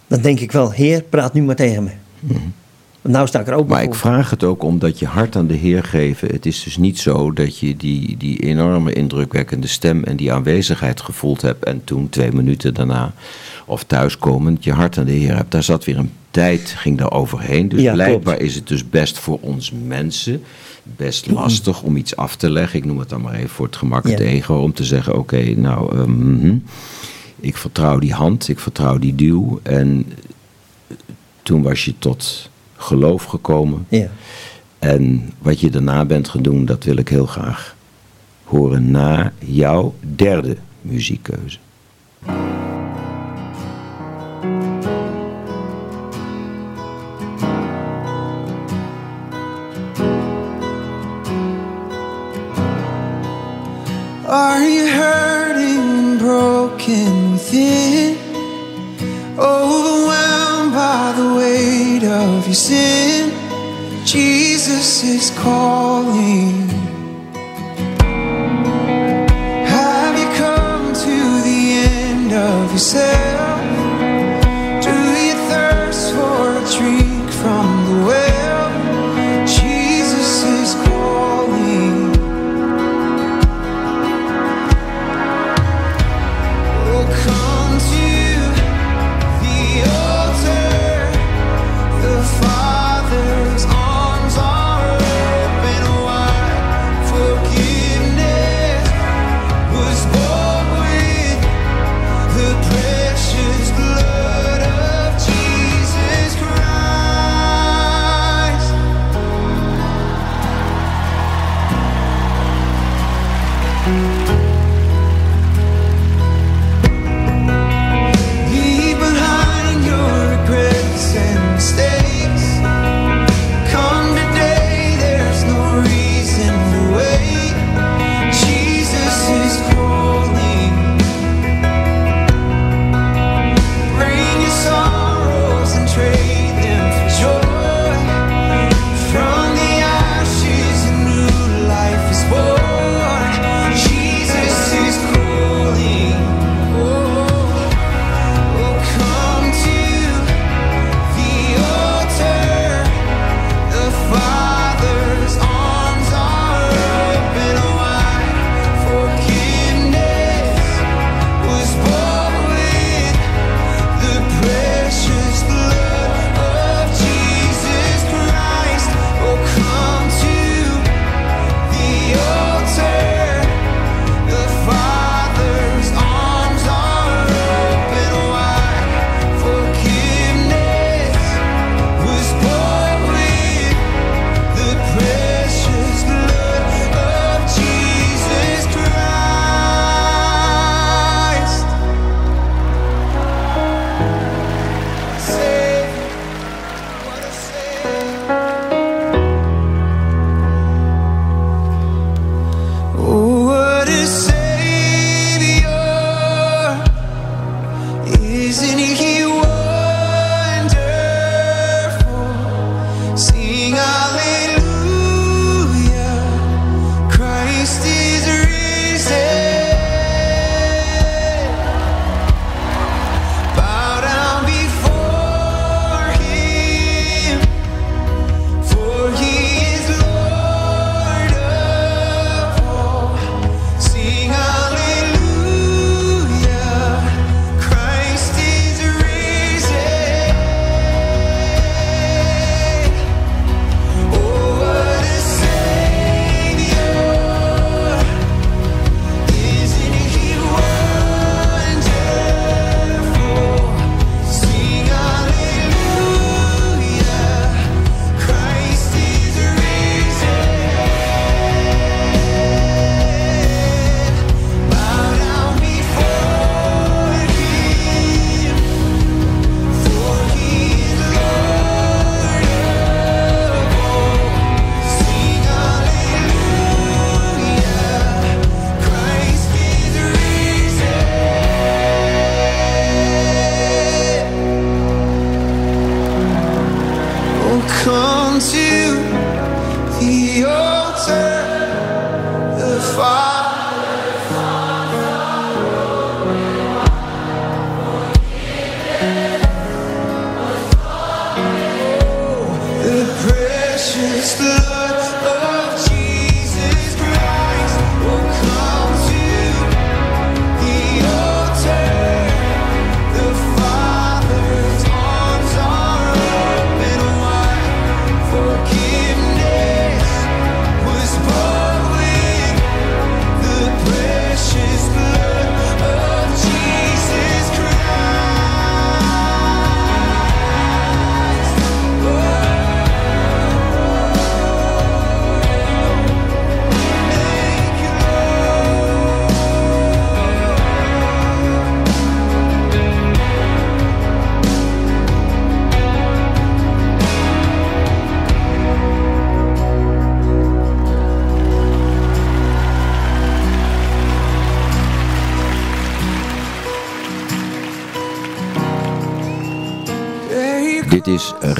dan 0.07 0.21
denk 0.21 0.41
ik 0.41 0.53
wel, 0.53 0.71
Heer, 0.71 1.03
praat 1.03 1.33
nu 1.33 1.43
maar 1.43 1.57
tegen 1.57 1.83
me. 1.83 1.91
Want 2.21 2.41
nou 3.03 3.27
sta 3.27 3.41
ik 3.41 3.47
er 3.47 3.55
ook. 3.55 3.69
Maar 3.69 3.83
ik 3.83 3.95
vraag 3.95 4.31
het 4.31 4.45
ook 4.45 4.63
omdat 4.63 4.99
je 4.99 5.07
hart 5.07 5.37
aan 5.37 5.47
de 5.47 5.55
Heer 5.55 5.85
geven. 5.85 6.29
Het 6.29 6.47
is 6.47 6.63
dus 6.63 6.77
niet 6.77 6.99
zo 6.99 7.33
dat 7.33 7.59
je 7.59 7.77
die, 7.77 8.17
die 8.17 8.39
enorme 8.39 8.93
indrukwekkende 8.93 9.67
stem 9.67 10.05
en 10.05 10.17
die 10.17 10.33
aanwezigheid 10.33 11.01
gevoeld 11.01 11.43
hebt. 11.43 11.65
En 11.65 11.85
toen 11.85 12.09
twee 12.09 12.33
minuten 12.33 12.75
daarna 12.75 13.13
of 13.67 13.85
thuiskomend 13.85 14.65
je 14.65 14.73
hart 14.73 14.99
aan 14.99 15.05
de 15.05 15.13
Heer 15.13 15.37
hebt. 15.37 15.51
Daar 15.51 15.63
zat 15.63 15.85
weer 15.85 15.99
een 15.99 16.13
tijd, 16.31 16.75
ging 16.77 16.99
daar 16.99 17.13
overheen. 17.13 17.69
Dus 17.69 17.81
Ja, 17.81 17.93
blijkbaar 17.93 18.37
klopt. 18.37 18.51
is 18.51 18.55
het 18.55 18.69
dus 18.69 18.89
best 18.89 19.19
voor 19.19 19.39
ons 19.41 19.73
mensen 19.87 20.43
best 20.97 21.31
lastig 21.31 21.83
om 21.83 21.97
iets 21.97 22.17
af 22.17 22.37
te 22.37 22.51
leggen. 22.51 22.79
Ik 22.79 22.85
noem 22.85 22.99
het 22.99 23.09
dan 23.09 23.21
maar 23.21 23.35
even 23.35 23.49
voor 23.49 23.67
het 23.67 23.77
gemak 23.77 24.05
het 24.05 24.19
Ja. 24.19 24.25
ego. 24.25 24.55
Om 24.55 24.73
te 24.73 24.85
zeggen, 24.85 25.19
oké, 25.19 25.55
nou, 25.57 25.97
ehm, 25.97 26.33
mhm. 26.35 26.57
ik 27.41 27.57
vertrouw 27.57 27.99
die 27.99 28.13
hand, 28.13 28.49
ik 28.49 28.59
vertrouw 28.59 28.99
die 28.99 29.15
duw. 29.15 29.61
En 29.63 30.07
toen 31.43 31.63
was 31.63 31.85
je 31.85 31.95
tot 31.99 32.50
geloof 32.81 33.25
gekomen. 33.25 33.87
Ja. 33.89 34.09
En 34.79 35.33
wat 35.39 35.61
je 35.61 35.71
daarna 35.71 36.05
bent 36.05 36.29
gaan 36.29 36.43
doen, 36.43 36.65
dat 36.65 36.85
wil 36.85 36.97
ik 36.97 37.09
heel 37.09 37.27
graag 37.27 37.77
horen 38.45 38.91
na 38.91 39.33
jouw 39.39 39.95
derde 40.01 40.57
muziekkeuze. 40.81 41.59
Are 54.27 54.69
you 54.69 54.89
hurting 54.89 55.79
and 55.79 56.19
broken 56.19 57.33
within? 57.33 57.80
you 62.51 62.55
sin. 62.55 63.31
Jesus 64.05 65.05
is 65.05 65.31
calling. 65.39 66.60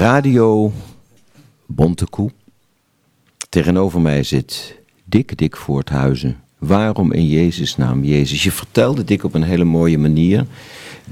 Radio 0.01 0.73
Bontekoe. 1.67 2.31
Tegenover 3.49 4.01
mij 4.01 4.23
zit 4.23 4.79
Dick 5.05 5.39
Dick 5.39 5.57
Voorthuizen. 5.57 6.41
Waarom 6.59 7.13
in 7.13 7.27
Jezus' 7.27 7.77
naam 7.77 8.05
Jezus? 8.05 8.43
Je 8.43 8.53
vertelde 8.53 9.05
Dick 9.05 9.25
op 9.25 9.35
een 9.35 9.43
hele 9.43 9.65
mooie 9.65 9.99
manier 9.99 10.47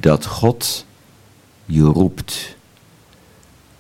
dat 0.00 0.26
God 0.26 0.86
je 1.64 1.82
roept. 1.82 2.56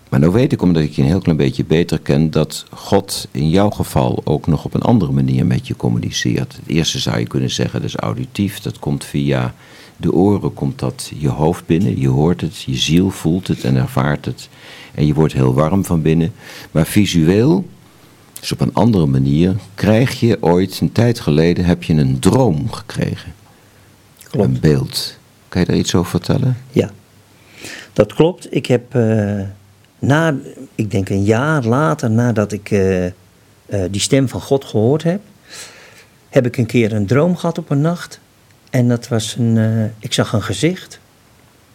Maar 0.08 0.20
nou 0.20 0.32
weet 0.32 0.52
ik, 0.52 0.62
omdat 0.62 0.82
ik 0.82 0.92
je 0.92 1.02
een 1.02 1.08
heel 1.08 1.20
klein 1.20 1.38
beetje 1.38 1.64
beter 1.64 1.98
ken, 1.98 2.30
dat 2.30 2.64
God 2.70 3.28
in 3.30 3.50
jouw 3.50 3.70
geval 3.70 4.20
ook 4.24 4.46
nog 4.46 4.64
op 4.64 4.74
een 4.74 4.82
andere 4.82 5.12
manier 5.12 5.46
met 5.46 5.66
je 5.66 5.76
communiceert. 5.76 6.56
Het 6.56 6.66
eerste 6.66 6.98
zou 6.98 7.18
je 7.18 7.26
kunnen 7.26 7.50
zeggen, 7.50 7.80
dat 7.80 7.88
is 7.88 7.96
auditief. 7.96 8.60
Dat 8.60 8.78
komt 8.78 9.04
via 9.04 9.54
de 9.96 10.12
oren, 10.12 10.54
komt 10.54 10.78
dat 10.78 11.12
je 11.18 11.28
hoofd 11.28 11.66
binnen. 11.66 12.00
Je 12.00 12.08
hoort 12.08 12.40
het, 12.40 12.62
je 12.62 12.76
ziel 12.76 13.10
voelt 13.10 13.46
het 13.46 13.64
en 13.64 13.76
ervaart 13.76 14.24
het. 14.24 14.48
En 14.98 15.06
je 15.06 15.14
wordt 15.14 15.32
heel 15.32 15.54
warm 15.54 15.84
van 15.84 16.02
binnen. 16.02 16.32
Maar 16.70 16.86
visueel, 16.86 17.68
dus 18.40 18.52
op 18.52 18.60
een 18.60 18.74
andere 18.74 19.06
manier, 19.06 19.56
krijg 19.74 20.20
je 20.20 20.36
ooit, 20.40 20.80
een 20.80 20.92
tijd 20.92 21.20
geleden, 21.20 21.64
heb 21.64 21.82
je 21.82 21.94
een 21.94 22.18
droom 22.18 22.72
gekregen. 22.72 23.34
Klopt. 24.30 24.46
Een 24.46 24.60
beeld. 24.60 25.18
Kan 25.48 25.60
je 25.60 25.66
daar 25.66 25.76
iets 25.76 25.94
over 25.94 26.10
vertellen? 26.10 26.56
Ja, 26.70 26.90
dat 27.92 28.12
klopt. 28.12 28.54
Ik 28.54 28.66
heb 28.66 28.94
eh, 28.94 29.40
na, 29.98 30.34
ik 30.74 30.90
denk 30.90 31.08
een 31.08 31.24
jaar 31.24 31.64
later 31.64 32.10
nadat 32.10 32.52
ik 32.52 32.70
eh, 32.70 33.06
eh, 33.06 33.12
die 33.90 34.00
stem 34.00 34.28
van 34.28 34.40
God 34.40 34.64
gehoord 34.64 35.02
heb, 35.02 35.20
heb 36.28 36.46
ik 36.46 36.56
een 36.56 36.66
keer 36.66 36.92
een 36.92 37.06
droom 37.06 37.36
gehad 37.36 37.58
op 37.58 37.70
een 37.70 37.80
nacht. 37.80 38.20
En 38.70 38.88
dat 38.88 39.08
was 39.08 39.36
een, 39.38 39.92
ik 39.98 40.12
zag 40.12 40.32
een 40.32 40.42
gezicht. 40.42 41.00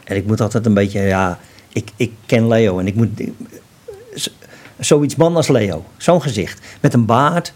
En 0.04 0.16
ik 0.16 0.26
moet 0.26 0.42
altijd 0.42 0.66
een 0.66 0.74
beetje, 0.74 1.02
ja, 1.02 1.40
ik, 1.74 1.90
ik 1.96 2.12
ken 2.26 2.48
Leo 2.48 2.80
en 2.80 2.88
ik 2.88 2.96
moet, 2.96 3.10
zoiets 4.80 5.16
man 5.16 5.36
als 5.36 5.48
Leo. 5.48 5.86
Zo'n 5.98 6.22
gezicht. 6.22 6.60
Met 6.82 6.94
een 6.94 7.06
baard 7.06 7.54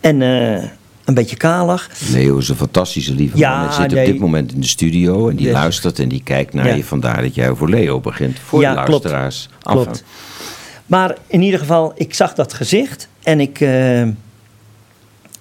en 0.00 0.22
eh, 0.22 0.62
een 1.04 1.14
beetje 1.14 1.36
kalig. 1.36 1.90
Leo 2.12 2.36
is 2.38 2.48
een 2.48 2.56
fantastische 2.56 3.14
lieve 3.14 3.38
Ja, 3.38 3.58
man. 3.58 3.66
Hij 3.68 3.82
zit 3.82 3.90
nee. 3.90 4.06
op 4.06 4.12
dit 4.12 4.20
moment 4.20 4.52
in 4.52 4.60
de 4.60 4.66
studio 4.66 5.28
en 5.28 5.36
die 5.36 5.50
luistert 5.50 5.98
en 5.98 6.08
die 6.08 6.22
kijkt 6.22 6.54
naar 6.54 6.66
Ja. 6.66 6.74
je. 6.74 6.84
Vandaar 6.84 7.22
dat 7.22 7.34
jij 7.34 7.50
over 7.50 7.68
Leo 7.70 8.00
begint. 8.00 8.38
Voor 8.38 8.60
Ja, 8.60 8.74
de 8.74 8.82
klopt. 8.82 8.90
luisteraars. 9.04 9.48
Klopt. 9.62 9.86
Enfin, 9.88 10.04
Maar 10.86 11.16
in 11.26 11.42
ieder 11.42 11.60
geval, 11.60 11.92
ik 11.94 12.14
zag 12.14 12.34
dat 12.34 12.52
gezicht 12.52 13.08
en 13.22 13.40
ik, 13.40 13.60
eh, 13.60 14.02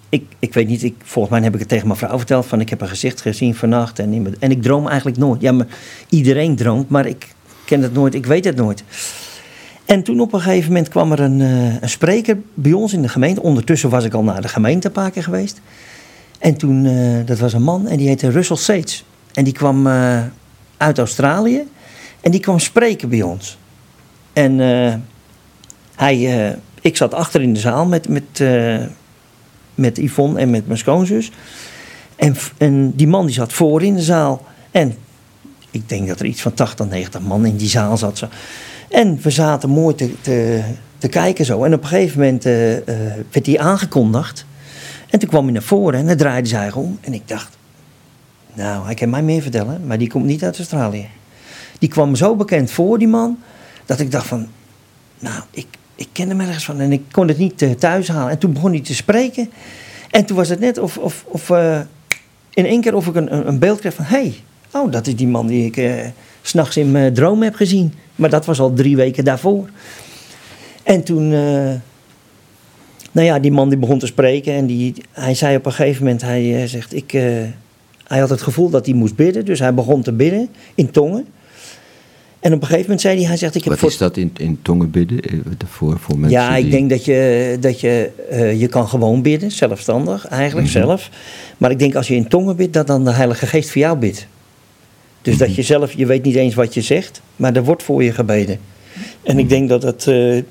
ik, 0.10 0.24
ik 0.40 0.54
weet 0.54 0.68
niet, 0.68 0.84
ik, 0.84 0.96
volgens 1.04 1.34
mij 1.36 1.44
heb 1.44 1.54
ik 1.54 1.60
het 1.60 1.70
tegen 1.70 1.88
mijn 1.88 2.00
vrouw 2.00 2.18
verteld 2.18 2.46
van 2.46 2.60
ik 2.62 2.70
heb 2.70 2.82
een 2.82 2.88
gezicht 2.88 3.22
gezien 3.22 3.56
vannacht 3.56 4.00
en, 4.00 4.14
in 4.14 4.36
en 4.40 4.52
ik 4.52 4.62
droom 4.62 4.88
eigenlijk 4.88 5.18
nooit. 5.18 5.42
Ja, 5.42 5.52
maar 5.52 5.68
iedereen 6.10 6.56
droomt, 6.56 6.90
maar 6.90 7.06
ik 7.06 7.28
ken 7.70 7.82
het 7.82 7.94
nooit, 7.94 8.16
ik 8.16 8.26
weet 8.26 8.46
het 8.46 8.56
nooit. 8.56 8.84
En 9.86 10.04
toen 10.04 10.20
op 10.20 10.34
een 10.34 10.42
gegeven 10.42 10.68
moment 10.68 10.88
kwam 10.88 11.12
er 11.12 11.20
een, 11.20 11.42
eh, 11.42 11.82
een 11.82 11.90
spreker 11.90 12.38
bij 12.54 12.74
ons 12.74 12.94
in 12.94 13.02
de 13.02 13.10
gemeente. 13.10 13.42
Ondertussen 13.42 13.90
was 13.90 14.04
ik 14.04 14.14
al 14.14 14.24
naar 14.24 14.42
de 14.42 14.48
gemeente 14.48 14.88
een 14.88 14.94
paar 14.94 15.12
keer 15.12 15.24
geweest. 15.24 15.62
En 16.40 16.58
toen, 16.58 16.86
eh, 16.86 17.26
dat 17.26 17.40
was 17.40 17.54
een 17.54 17.64
man 17.64 17.88
en 17.88 17.98
die 17.98 18.08
heette 18.08 18.30
Russell 18.30 18.56
Sates. 18.56 19.06
En 19.34 19.44
die 19.44 19.54
kwam 19.54 19.88
eh, 19.88 20.24
uit 20.78 20.98
Australië 20.98 21.64
en 22.22 22.32
die 22.32 22.40
kwam 22.40 22.60
spreken 22.60 23.10
bij 23.10 23.22
ons. 23.22 23.58
En 24.34 24.58
hij, 25.96 26.58
ik 26.82 26.98
zat 26.98 27.14
achter 27.14 27.42
in 27.42 27.54
de 27.54 27.60
zaal 27.60 27.86
met, 27.86 28.10
met, 28.10 28.44
met 29.76 29.98
Yvonne 29.98 30.40
en 30.40 30.50
met 30.50 30.68
mijn 30.68 30.80
schoonzus. 30.80 31.32
En, 32.16 32.36
en 32.58 32.92
die 32.96 33.08
man 33.08 33.26
die 33.26 33.36
zat 33.36 33.54
voor 33.54 33.84
in 33.84 33.94
de 33.94 34.02
zaal. 34.02 34.46
En 34.72 34.96
ik 35.72 35.90
denk 35.90 36.08
dat 36.08 36.20
er 36.20 36.26
iets 36.26 36.42
van 36.42 36.54
80, 36.54 36.88
90 36.90 37.22
man 37.22 37.46
in 37.46 37.58
die 37.58 37.70
zaal 37.70 37.98
zat. 37.98 38.18
Zo. 38.18 38.28
En 38.90 39.20
we 39.22 39.30
zaten 39.30 39.70
mooi 39.70 39.96
te, 39.96 40.14
te, 40.98 41.08
kijken 41.08 41.46
zo. 41.46 41.64
En 41.64 41.74
op 41.74 41.82
een 41.82 41.88
gegeven 41.88 42.20
moment 42.20 42.46
eh, 42.46 42.78
eh, 42.78 43.14
werd 43.32 43.46
hij 43.46 43.60
aangekondigd. 43.60 44.46
En 45.10 45.20
toen 45.20 45.30
kwam 45.30 45.44
hij 45.44 45.54
naar 45.54 45.62
voren 45.62 46.00
en 46.00 46.08
dan 46.08 46.18
draaide 46.18 46.48
zij 46.48 46.72
om. 46.72 46.98
En 47.02 47.14
ik 47.14 47.28
dacht, 47.28 47.58
nou, 48.54 48.86
hij 48.86 48.94
kan 48.94 49.10
mij 49.10 49.22
meer 49.24 49.42
vertellen, 49.42 49.88
maar 49.88 49.98
die 49.98 50.10
komt 50.10 50.26
niet 50.26 50.44
uit 50.44 50.58
Australië. 50.58 51.08
Die 51.80 51.90
kwam 51.90 52.16
zo 52.16 52.36
bekend 52.36 52.72
voor, 52.72 52.98
die 53.00 53.08
man, 53.08 53.40
dat 53.86 54.00
ik 54.00 54.12
dacht 54.12 54.28
van, 54.28 54.48
nou, 55.20 55.42
ik, 55.52 55.68
ik 55.96 56.08
ken 56.12 56.30
hem 56.30 56.40
ergens 56.40 56.66
van. 56.66 56.80
En 56.80 56.92
ik 56.92 57.02
kon 57.12 57.28
het 57.28 57.38
niet 57.38 57.62
eh, 57.62 57.72
thuis 57.72 58.08
halen. 58.08 58.32
En 58.32 58.38
toen 58.38 58.54
begon 58.54 58.72
hij 58.72 58.82
te 58.82 58.96
spreken. 58.96 59.50
En 60.12 60.26
toen 60.26 60.38
was 60.38 60.50
het 60.50 60.60
net 60.60 60.78
of, 60.78 60.98
of, 60.98 61.24
of 61.28 61.50
in 62.50 62.66
één 62.66 62.82
keer 62.82 62.96
of 62.96 63.08
ik 63.08 63.16
een, 63.16 63.34
een- 63.36 63.48
een 63.48 63.60
beeld 63.60 63.80
kreeg 63.80 63.94
van, 63.94 64.06
hé, 64.06 64.18
hey, 64.18 64.36
oh, 64.74 64.92
dat 64.92 65.08
is 65.08 65.16
die 65.16 65.28
man 65.28 65.48
die 65.48 65.66
ik 65.72 65.76
s 66.42 66.50
s'nachts 66.50 66.78
in 66.78 66.92
mijn 66.92 67.14
droom 67.14 67.42
heb 67.44 67.56
gezien. 67.56 67.94
Maar 68.16 68.30
dat 68.30 68.46
was 68.46 68.60
al 68.60 68.74
drie 68.74 68.96
weken 68.96 69.24
daarvoor. 69.24 69.70
En 70.84 71.04
toen, 71.04 71.34
eh, 71.34 71.72
nou 73.12 73.28
ja, 73.28 73.40
die 73.40 73.52
man 73.52 73.70
die 73.70 73.78
begon 73.78 74.00
te 74.00 74.06
spreken 74.06 74.54
en 74.54 74.66
die, 74.66 74.94
hij 75.12 75.34
zei 75.34 75.56
op 75.56 75.66
een 75.66 75.72
gegeven 75.74 76.04
moment, 76.04 76.22
hij 76.22 76.62
eh, 76.62 76.68
zegt, 76.68 76.94
ik, 76.96 77.12
hij 78.08 78.20
had 78.20 78.30
het 78.30 78.42
gevoel 78.42 78.70
dat 78.70 78.86
hij 78.86 78.96
moest 78.96 79.16
bidden, 79.16 79.46
dus 79.46 79.60
hij 79.60 79.74
begon 79.74 80.02
te 80.02 80.12
bidden 80.12 80.50
in 80.76 80.92
tongen. 80.92 81.26
En 82.40 82.54
op 82.54 82.60
een 82.62 82.66
gegeven 82.68 82.82
moment 82.82 83.02
zei 83.02 83.18
hij, 83.18 83.26
hij 83.28 83.38
zegt, 83.38 83.56
ik 83.56 83.62
heb 83.64 83.70
Wat 83.72 83.80
voor... 83.82 83.90
is 83.90 83.98
dat 83.98 84.18
in, 84.18 84.32
in 84.38 84.60
tongen 84.62 84.92
bidden? 84.92 85.20
Voor, 85.68 86.00
voor 86.00 86.18
mensen 86.20 86.40
Ja, 86.40 86.56
ik 86.56 86.62
die- 86.64 86.72
denk 86.72 86.90
dat 86.90 87.06
je, 87.06 87.58
dat 87.60 87.80
je, 87.80 88.10
je 88.58 88.68
kan 88.68 88.88
gewoon 88.88 89.22
bidden, 89.22 89.52
zelfstandig, 89.52 90.28
eigenlijk 90.28 90.68
Mhm. 90.68 90.78
zelf. 90.78 91.10
Maar 91.58 91.72
ik 91.72 91.80
denk 91.80 91.96
als 91.96 92.08
je 92.08 92.16
in 92.16 92.28
tongen 92.28 92.56
bidt, 92.56 92.74
dat 92.74 92.88
dan 92.88 93.04
de 93.04 93.12
Heilige 93.12 93.46
Geest 93.48 93.72
voor 93.72 93.82
jou 93.82 93.98
bidt. 93.98 94.28
Dus 95.22 95.36
Mhm. 95.36 95.44
dat 95.46 95.56
je 95.56 95.62
zelf, 95.62 95.92
je 95.94 96.06
weet 96.06 96.24
niet 96.24 96.36
eens 96.36 96.56
wat 96.56 96.74
je 96.74 96.82
zegt, 96.82 97.22
maar 97.36 97.56
er 97.56 97.64
wordt 97.64 97.84
voor 97.84 98.04
je 98.04 98.12
gebeden. 98.12 98.60
En 99.24 99.34
Mhm. 99.36 99.40
ik 99.40 99.50
denk 99.50 99.70
dat 99.70 99.84
het 99.84 100.08
eh, 100.08 100.42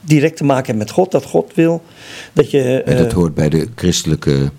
direct 0.00 0.36
te 0.36 0.44
maken 0.44 0.66
heeft 0.66 0.78
met 0.78 0.90
God, 0.90 1.10
dat 1.10 1.24
God 1.24 1.54
wil 1.54 1.82
dat 2.32 2.50
je... 2.50 2.82
En 2.82 2.96
dat 2.96 3.06
eh, 3.06 3.12
hoort 3.12 3.34
bij 3.34 3.48
de 3.48 3.68
christelijke 3.74 4.50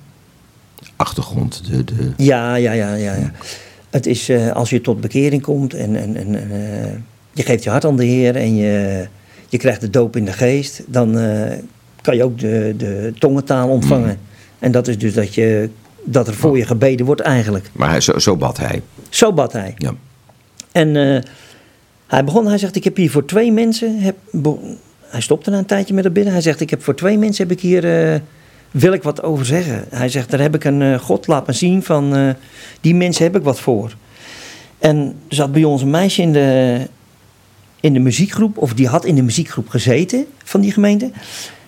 achtergrond. 0.96 1.64
De, 1.72 1.84
de, 1.84 2.12
Ja, 2.18 2.56
ja, 2.56 2.72
ja, 2.72 2.94
ja. 2.96 3.16
ja. 3.16 3.32
Het 3.90 4.06
is 4.06 4.30
eh, 4.30 4.52
als 4.52 4.70
je 4.70 4.82
tot 4.82 5.02
bekering 5.02 5.42
komt 5.42 5.74
en, 5.74 5.96
en, 5.96 6.16
en 6.16 6.40
je 7.34 7.44
geeft 7.44 7.64
je 7.64 7.70
hart 7.70 7.86
aan 7.86 7.96
de 7.98 8.06
Heer 8.06 8.36
en 8.36 8.56
je, 8.56 9.08
je 9.50 9.58
krijgt 9.58 9.82
de 9.82 9.90
doop 9.90 10.16
in 10.16 10.26
de 10.26 10.34
geest, 10.34 10.84
dan 10.88 11.12
kan 12.02 12.16
je 12.16 12.24
ook 12.24 12.40
de, 12.40 12.74
de 12.78 13.14
tongentaal 13.20 13.70
ontvangen. 13.70 14.20
En 14.60 14.72
dat 14.72 14.88
is 14.88 14.98
dus 14.98 15.14
dat, 15.14 15.34
je, 15.36 15.70
dat 16.04 16.28
er 16.28 16.34
voor 16.34 16.58
je 16.58 16.66
gebeden 16.66 17.06
wordt 17.06 17.22
eigenlijk. 17.22 17.70
maar 17.72 17.90
hij, 17.90 18.02
zo, 18.02 18.20
zo 18.20 18.36
bad 18.36 18.58
hij. 18.58 18.82
Zo 19.12 19.34
bad 19.34 19.54
hij. 19.54 19.74
Ja. 19.78 19.94
En 20.72 20.96
eh, 20.96 21.22
hij 22.08 22.24
begon, 22.24 22.48
hij 22.48 22.58
zegt, 22.58 22.76
ik 22.76 22.84
heb 22.84 22.96
hier 22.96 23.12
voor 23.12 23.26
twee 23.26 23.52
mensen, 23.52 24.00
heb, 24.00 24.16
hij 25.00 25.22
stopte 25.22 25.50
na 25.50 25.58
een 25.58 25.66
tijdje 25.66 25.94
met 25.94 26.04
het 26.04 26.14
bidden. 26.14 26.34
Hij 26.34 26.42
zegt, 26.42 26.60
ik 26.60 26.70
heb 26.70 26.84
voor 26.84 26.96
twee 26.96 27.18
mensen 27.18 27.48
heb 27.48 27.58
ik 27.58 27.62
hier, 27.62 28.14
eh, 28.14 28.20
wil 28.72 28.94
ik 28.94 29.04
wat 29.04 29.24
over 29.24 29.46
zeggen. 29.46 29.86
Hij 29.90 30.10
zegt, 30.10 30.30
daar 30.32 30.40
heb 30.40 30.56
ik 30.56 30.64
een 30.64 30.82
eh, 30.82 31.00
God 31.00 31.28
laat 31.28 31.48
me 31.48 31.54
zien 31.54 31.84
van, 31.84 32.36
die 32.82 32.96
mensen 32.96 33.24
heb 33.24 33.36
ik 33.36 33.44
wat 33.44 33.60
voor. 33.60 33.96
En 34.80 35.16
er 35.28 35.36
zat 35.36 35.52
bij 35.52 35.64
ons 35.64 35.82
een 35.82 35.90
meisje 35.90 36.22
in 36.22 36.34
de, 36.34 36.80
in 37.80 37.94
de 37.94 38.00
muziekgroep, 38.00 38.58
of 38.58 38.74
die 38.74 38.88
had 38.88 39.06
in 39.06 39.16
de 39.16 39.22
muziekgroep 39.22 39.70
gezeten 39.70 40.26
van 40.44 40.62
die 40.62 40.72
gemeente. 40.72 41.12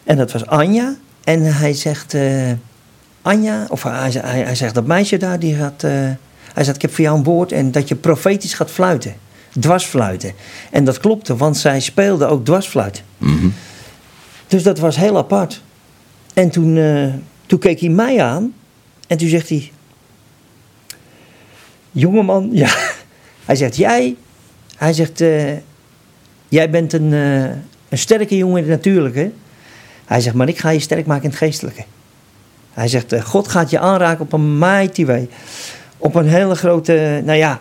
En 0.03 0.17
dat 0.17 0.31
was 0.31 0.45
Anja. 0.45 0.95
En 1.23 1.55
hij 1.55 1.73
zegt, 1.73 2.15
Anja, 3.21 3.65
of 3.69 3.83
hij, 3.83 4.11
hij, 4.11 4.39
hij 4.39 4.55
zegt 4.55 4.75
dat 4.75 4.85
meisje 4.85 5.17
daar, 5.17 5.39
die 5.39 5.55
gaat, 5.55 5.83
eh, 5.83 6.09
hij 6.53 6.63
zegt, 6.63 6.75
ik 6.75 6.81
heb 6.81 6.93
voor 6.93 7.03
jou 7.03 7.17
een 7.17 7.23
woord 7.23 7.51
en 7.51 7.71
dat 7.71 7.87
je 7.87 7.95
profetisch 7.95 8.53
gaat 8.53 8.71
fluiten. 8.71 9.15
Dwarsfluiten. 9.59 10.33
En 10.71 10.83
dat 10.83 10.99
klopte, 10.99 11.35
want 11.35 11.57
zij 11.57 11.79
speelde 11.79 12.25
ook 12.25 12.45
dwarsfluit. 12.45 13.03
Dus 14.47 14.63
dat 14.63 14.79
was 14.79 14.95
heel 14.95 15.17
apart. 15.17 15.61
En 16.33 16.49
toen, 16.49 16.77
eh, 16.77 17.13
toen 17.45 17.59
keek 17.59 17.79
hij 17.79 17.89
mij 17.89 18.21
aan 18.21 18.53
en 19.07 19.17
toen 19.17 19.27
zegt 19.27 19.49
hij, 19.49 19.71
jongeman, 21.91 22.49
ja. 22.63 22.75
Hij 23.45 23.55
zegt, 23.55 23.75
jij, 23.75 24.15
hij 24.75 24.93
zegt, 24.93 25.21
eh, 25.21 25.51
jij 26.47 26.69
bent 26.69 26.93
een, 26.93 27.13
eh, 27.13 27.43
een 27.89 27.97
sterke 27.97 28.37
jongen 28.37 28.63
in 28.63 28.69
het 28.69 28.83
natuurlijke. 28.83 29.31
Hij 30.05 30.21
zegt, 30.21 30.35
maar 30.35 30.47
ik 30.47 30.59
ga 30.59 30.69
je 30.69 30.79
sterk 30.79 31.05
maken 31.05 31.23
in 31.23 31.29
het 31.29 31.39
geestelijke. 31.39 31.83
Hij 32.73 32.87
zegt, 32.87 33.21
God 33.23 33.47
gaat 33.47 33.69
je 33.69 33.79
aanraken 33.79 34.25
op 34.25 34.33
een 34.33 34.57
mighty 34.57 35.05
way. 35.05 35.29
Op 36.03 36.15
een 36.15 36.27
hele 36.27 36.55
grote, 36.55 37.21
nou 37.25 37.37
ja, 37.37 37.59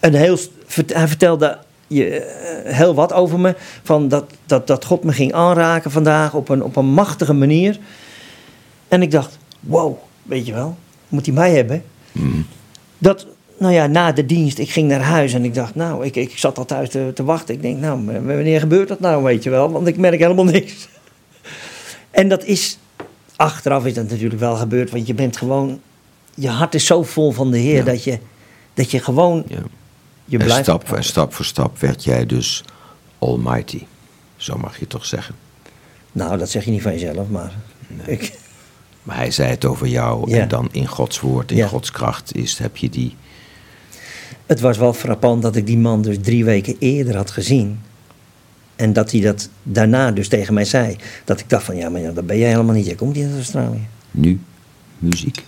een 0.00 0.14
heel, 0.14 0.38
hij 0.86 1.08
vertelde 1.08 1.58
je, 1.86 2.16
eh, 2.16 2.74
heel 2.74 2.94
wat 2.94 3.12
over 3.12 3.40
me. 3.40 3.54
Van 3.82 4.08
dat, 4.08 4.24
dat, 4.46 4.66
dat 4.66 4.84
God 4.84 5.04
me 5.04 5.12
ging 5.12 5.32
aanraken 5.32 5.90
vandaag 5.90 6.34
op 6.34 6.48
een, 6.48 6.62
op 6.62 6.76
een 6.76 6.86
machtige 6.86 7.32
manier. 7.32 7.78
En 8.88 9.02
ik 9.02 9.10
dacht, 9.10 9.38
wow, 9.60 9.96
weet 10.22 10.46
je 10.46 10.52
wel, 10.52 10.76
moet 11.08 11.26
hij 11.26 11.34
mij 11.34 11.54
hebben? 11.54 11.84
Dat, 12.98 13.26
nou 13.58 13.72
ja, 13.72 13.86
na 13.86 14.12
de 14.12 14.26
dienst, 14.26 14.58
ik 14.58 14.70
ging 14.70 14.88
naar 14.88 15.02
huis 15.02 15.34
en 15.34 15.44
ik 15.44 15.54
dacht, 15.54 15.74
nou, 15.74 16.04
ik, 16.04 16.16
ik 16.16 16.38
zat 16.38 16.58
al 16.58 16.64
thuis 16.64 16.88
te, 16.88 17.10
te 17.14 17.24
wachten. 17.24 17.54
Ik 17.54 17.62
denk, 17.62 17.78
nou, 17.78 18.04
wanneer 18.04 18.60
gebeurt 18.60 18.88
dat 18.88 19.00
nou, 19.00 19.22
weet 19.22 19.42
je 19.42 19.50
wel? 19.50 19.70
Want 19.70 19.86
ik 19.86 19.96
merk 19.96 20.20
helemaal 20.20 20.44
niks. 20.44 20.74
En 22.10 22.28
dat 22.28 22.44
is, 22.44 22.78
achteraf 23.36 23.86
is 23.86 23.94
dat 23.94 24.08
natuurlijk 24.08 24.40
wel 24.40 24.56
gebeurd, 24.56 24.90
want 24.90 25.06
je 25.06 25.14
bent 25.14 25.36
gewoon, 25.36 25.80
je 26.34 26.48
hart 26.48 26.74
is 26.74 26.86
zo 26.86 27.02
vol 27.02 27.30
van 27.32 27.50
de 27.50 27.58
Heer 27.58 27.76
Ja. 27.76 27.84
dat, 27.84 28.04
je, 28.04 28.18
dat 28.74 28.90
je 28.90 28.98
gewoon, 29.00 29.44
Ja. 29.48 29.58
je 30.24 30.38
En 30.38 30.44
blijft... 30.44 30.62
stap, 30.64 30.92
en 30.92 31.04
stap 31.04 31.34
voor 31.34 31.44
stap 31.44 31.78
werd 31.78 32.04
jij 32.04 32.26
dus 32.26 32.64
almighty. 33.18 33.82
Zo 34.36 34.56
mag 34.56 34.78
je 34.78 34.86
toch 34.86 35.06
zeggen. 35.06 35.34
Nou, 36.12 36.38
dat 36.38 36.50
zeg 36.50 36.64
je 36.64 36.70
niet 36.70 36.82
van 36.82 36.92
jezelf, 36.92 37.28
maar 37.28 37.52
ik, 38.04 38.38
Maar 39.02 39.16
hij 39.16 39.30
zei 39.30 39.50
het 39.50 39.64
over 39.64 39.86
jou 39.86 40.30
Ja. 40.30 40.40
en 40.40 40.48
dan 40.48 40.68
in 40.72 40.86
Gods 40.86 41.20
woord, 41.20 41.52
in. 41.52 41.68
Gods 41.68 41.90
kracht 41.90 42.34
is, 42.36 42.58
heb 42.58 42.76
je 42.76 42.88
die... 42.90 43.16
het 44.46 44.60
was 44.60 44.78
wel 44.78 44.92
frappant 44.92 45.42
dat 45.42 45.56
ik 45.56 45.66
die 45.66 45.78
man 45.78 46.02
dus 46.02 46.16
drie 46.20 46.44
weken 46.44 46.76
eerder 46.78 47.16
had 47.16 47.30
gezien. 47.30 47.80
En 48.76 48.92
dat 48.92 49.10
hij 49.10 49.20
dat 49.20 49.48
daarna 49.62 50.10
dus 50.10 50.28
tegen 50.28 50.54
mij 50.54 50.64
zei. 50.64 50.96
Dat 51.24 51.40
ik 51.40 51.48
dacht 51.48 51.64
van, 51.64 51.76
ja, 51.76 51.88
maar 51.88 52.00
ja, 52.00 52.10
dat 52.12 52.26
ben 52.26 52.38
jij 52.38 52.48
helemaal 52.48 52.74
niet. 52.74 52.86
Jij 52.86 52.94
komt 52.94 53.14
niet 53.14 53.24
uit 53.26 53.34
Australië. 53.34 53.86
Nu 54.10 54.40
muziek. 54.98 55.44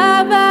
bye 0.00 0.24
bye. 0.24 0.49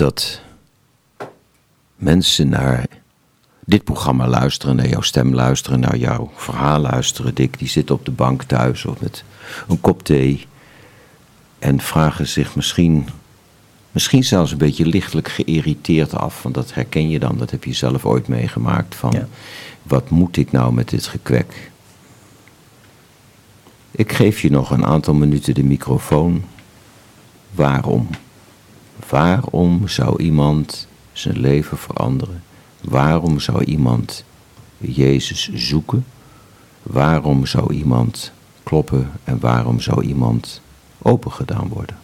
Dat 0.00 0.40
mensen 1.96 2.48
naar 2.48 2.86
dit 3.64 3.84
programma 3.84 4.28
luisteren, 4.28 4.76
naar 4.76 4.88
jouw 4.88 5.00
stem 5.00 5.34
luisteren, 5.34 5.80
naar 5.80 5.96
jouw 5.96 6.30
verhaal 6.34 6.78
luisteren, 6.78 7.34
Dick, 7.34 7.58
die 7.58 7.68
zit 7.68 7.90
op 7.90 8.04
de 8.04 8.10
bank 8.10 8.42
thuis 8.42 8.84
of 8.84 9.00
met 9.00 9.24
een 9.68 9.80
kop 9.80 10.02
thee 10.02 10.46
en 11.58 11.80
vragen 11.80 12.28
zich 12.28 12.56
misschien, 12.56 13.08
misschien 13.90 14.24
zelfs 14.24 14.52
een 14.52 14.58
beetje 14.58 14.86
lichtelijk 14.86 15.28
geïrriteerd 15.28 16.14
af, 16.14 16.42
want 16.42 16.54
dat 16.54 16.74
herken 16.74 17.08
je 17.08 17.18
dan, 17.18 17.38
dat 17.38 17.50
heb 17.50 17.64
je 17.64 17.72
zelf 17.72 18.04
ooit 18.04 18.28
meegemaakt, 18.28 18.94
van 18.94 19.12
Ja. 19.12 19.28
wat 19.82 20.10
moet 20.10 20.36
ik 20.36 20.52
nou 20.52 20.72
met 20.72 20.88
dit 20.88 21.06
gekwek? 21.06 21.70
Ik 23.90 24.12
geef 24.12 24.40
je 24.40 24.50
nog 24.50 24.70
een 24.70 24.84
aantal 24.84 25.14
minuten 25.14 25.54
de 25.54 25.64
microfoon. 25.64 26.44
Waarom? 27.50 28.08
Waarom 29.08 29.88
zou 29.88 30.22
iemand 30.22 30.88
zijn 31.12 31.38
leven 31.38 31.78
veranderen? 31.78 32.42
Waarom 32.80 33.40
zou 33.40 33.64
iemand 33.64 34.24
Jezus 34.78 35.50
zoeken? 35.54 36.04
Waarom 36.82 37.46
zou 37.46 37.74
iemand 37.74 38.32
kloppen 38.62 39.10
en 39.24 39.40
waarom 39.40 39.80
zou 39.80 40.04
iemand 40.04 40.60
opengedaan 41.02 41.68
worden? 41.68 41.98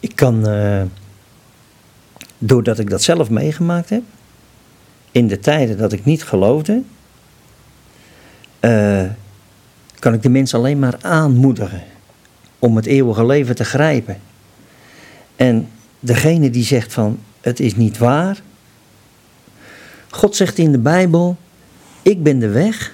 Ik 0.00 0.16
kan, 0.16 0.48
eh, 0.48 0.82
doordat 2.38 2.78
ik 2.78 2.90
dat 2.90 3.02
zelf 3.02 3.30
meegemaakt 3.30 3.90
heb, 3.90 4.02
in 5.10 5.28
de 5.28 5.38
tijden 5.38 5.78
dat 5.78 5.92
ik 5.92 6.04
niet 6.04 6.24
geloofde, 6.24 6.82
eh, 8.60 9.04
kan 9.98 10.14
ik 10.14 10.22
de 10.22 10.28
mensen 10.28 10.58
alleen 10.58 10.78
maar 10.78 10.96
aanmoedigen 11.00 11.82
om 12.58 12.76
het 12.76 12.86
eeuwige 12.86 13.26
leven 13.26 13.54
te 13.54 13.64
grijpen. 13.64 14.20
En 15.40 15.68
degene 16.00 16.50
die 16.50 16.64
zegt 16.64 16.92
van 16.92 17.18
het 17.40 17.60
is 17.60 17.76
niet 17.76 17.98
waar, 17.98 18.42
God 20.10 20.36
zegt 20.36 20.58
in 20.58 20.72
de 20.72 20.78
Bijbel, 20.78 21.36
ik 22.02 22.22
ben 22.22 22.38
de 22.38 22.48
weg, 22.48 22.92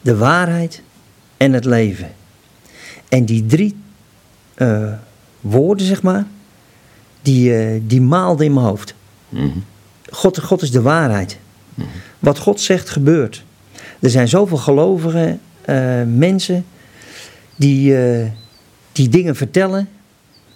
de 0.00 0.16
waarheid 0.16 0.82
en 1.36 1.52
het 1.52 1.64
leven. 1.64 2.10
En 3.08 3.24
die 3.24 3.46
drie 3.46 3.76
eh, 4.54 4.92
woorden, 5.40 5.86
zeg 5.86 6.02
maar, 6.02 6.26
die, 7.22 7.56
eh, 7.56 7.80
die 7.82 8.00
maalden 8.00 8.46
in 8.46 8.52
mijn 8.52 8.66
hoofd. 8.66 8.94
Mhm. 9.28 9.58
God, 10.10 10.38
God 10.38 10.62
is 10.62 10.70
de 10.70 10.82
waarheid. 10.82 11.38
Wat 12.18 12.38
God 12.38 12.60
zegt, 12.60 12.90
gebeurt. 12.90 13.44
Er 14.00 14.10
zijn 14.10 14.28
zoveel 14.28 14.56
gelovige 14.56 15.38
eh, 15.64 16.02
mensen 16.06 16.64
die, 17.56 17.94
die 18.92 19.08
dingen 19.08 19.36
vertellen 19.36 19.88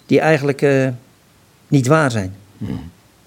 die 0.05 0.19
eigenlijk 0.19 0.61
niet 1.67 1.87
waar 1.87 2.11
zijn. 2.11 2.33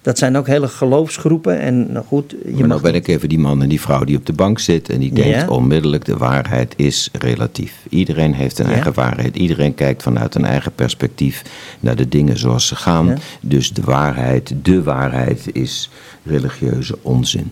Dat 0.03 0.19
zijn 0.19 0.37
ook 0.37 0.47
hele 0.47 0.69
geloofsgroepen. 0.69 1.59
En 1.61 1.93
nou 1.93 2.05
goed, 2.07 2.31
je 2.31 2.37
maar 2.45 2.53
nou 2.55 2.67
mag 2.69 2.81
ben 2.81 2.95
ik 2.95 3.07
even 3.09 3.29
die 3.29 3.39
man 3.39 3.63
en 3.63 3.69
die 3.69 3.81
vrouw 3.81 4.05
die 4.05 4.17
op 4.17 4.27
de 4.27 4.33
bank 4.33 4.59
zit 4.59 4.89
en 4.89 4.99
die 4.99 5.13
denkt 5.13 5.31
Ja. 5.41 5.49
onmiddellijk 5.49 6.05
de 6.05 6.17
waarheid 6.17 6.75
is 6.77 7.09
relatief. 7.13 7.75
Iedereen 7.89 8.35
heeft 8.35 8.59
een 8.59 8.67
Ja. 8.67 8.73
eigen 8.73 8.95
waarheid. 8.95 9.37
Iedereen 9.37 9.75
kijkt 9.75 10.03
vanuit 10.03 10.35
een 10.35 10.45
eigen 10.45 10.73
perspectief 10.75 11.43
naar 11.81 11.97
de 11.97 12.09
dingen 12.09 12.39
zoals 12.39 12.67
ze 12.67 12.77
gaan. 12.77 13.07
Ja. 13.07 13.17
Dus 13.41 13.73
de 13.73 13.83
waarheid, 13.83 14.55
de 14.63 14.83
waarheid 14.83 15.47
is 15.53 15.91
religieuze 16.25 16.99
onzin. 17.03 17.51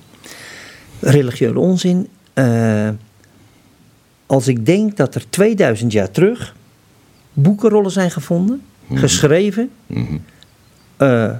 religieuze 1.00 1.58
onzin. 1.58 2.08
Eh, 2.32 2.88
als 4.26 4.48
ik 4.48 4.66
denk 4.66 4.96
dat 4.96 5.14
er 5.14 5.24
2000 5.30 5.92
jaar 5.92 6.10
terug 6.10 6.54
boekenrollen 7.32 7.90
zijn 7.90 8.10
gevonden, 8.10 8.62
geschreven 8.94 9.70
Mhm. 9.86 10.16
Eh, 10.96 11.30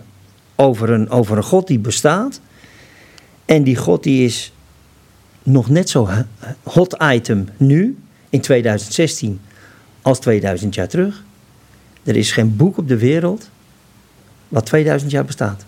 over, 0.57 0.91
een, 0.91 1.11
over 1.11 1.37
een 1.37 1.43
God 1.43 1.67
die 1.67 1.79
bestaat. 1.79 2.41
En 3.45 3.63
die 3.63 3.77
God 3.77 4.03
die 4.03 4.25
is 4.25 4.53
nog 5.43 5.69
net 5.69 5.89
zo 5.89 6.09
hot 6.63 6.97
item 7.03 7.49
nu, 7.57 7.97
in 8.31 8.41
2016, 8.41 9.41
als 10.03 10.19
2000 10.19 10.75
jaar 10.75 10.89
terug. 10.89 11.25
Er 12.03 12.17
is 12.17 12.33
geen 12.33 12.57
boek 12.57 12.79
op 12.79 12.89
de 12.89 12.99
wereld 12.99 13.51
wat 14.49 14.67
2000 14.67 15.11
jaar 15.11 15.25
bestaat. 15.25 15.65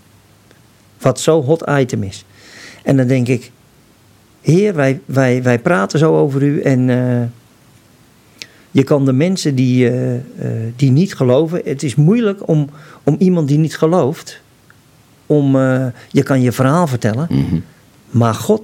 Wat 0.98 1.20
zo 1.20 1.42
hot 1.42 1.64
item 1.68 2.02
is. 2.02 2.24
En 2.82 2.96
dan 2.96 3.06
denk 3.06 3.28
ik, 3.28 3.50
Heer, 4.40 4.74
wij, 4.74 5.00
wij, 5.04 5.42
wij 5.42 5.58
praten 5.58 5.98
zo 5.98 6.16
over 6.16 6.42
u 6.42 6.60
en 6.60 6.90
eh, 6.90 7.22
je 8.70 8.82
kan 8.84 9.04
de 9.04 9.12
mensen 9.12 9.54
die, 9.54 9.90
eh, 9.90 10.20
die 10.76 10.90
niet 10.90 11.14
geloven, 11.14 11.60
het 11.64 11.82
is 11.82 11.94
moeilijk 11.94 12.48
om, 12.48 12.70
om 13.06 13.16
iemand 13.18 13.48
die 13.48 13.58
niet 13.58 13.76
gelooft, 13.76 14.40
om, 15.26 15.56
eh, 15.56 15.86
je 16.10 16.22
kan 16.22 16.40
je 16.40 16.52
verhaal 16.52 16.86
vertellen, 16.86 17.26
Mhm. 17.30 17.56
maar 18.10 18.34
God 18.34 18.62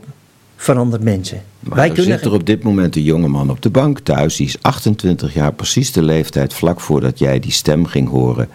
verandert 0.57 1.03
mensen. 1.03 1.43
Maar 1.61 1.77
wij 1.77 1.89
er 1.89 1.95
kunnen 1.95 2.13
zit 2.19 2.25
er 2.27 2.33
op 2.33 2.47
dit 2.47 2.63
moment 2.63 2.97
een 2.97 3.03
jongeman 3.03 3.51
op 3.51 3.63
de 3.63 3.71
bank 3.71 3.99
thuis. 3.99 4.37
Die 4.37 4.47
is 4.47 4.63
28 4.63 5.35
jaar, 5.35 5.53
precies 5.53 5.93
de 5.93 6.03
leeftijd 6.03 6.55
vlak 6.55 6.81
voordat 6.81 7.19
jij 7.19 7.41
die 7.41 7.51
stem 7.53 7.87
ging 7.87 8.09
horen. 8.09 8.49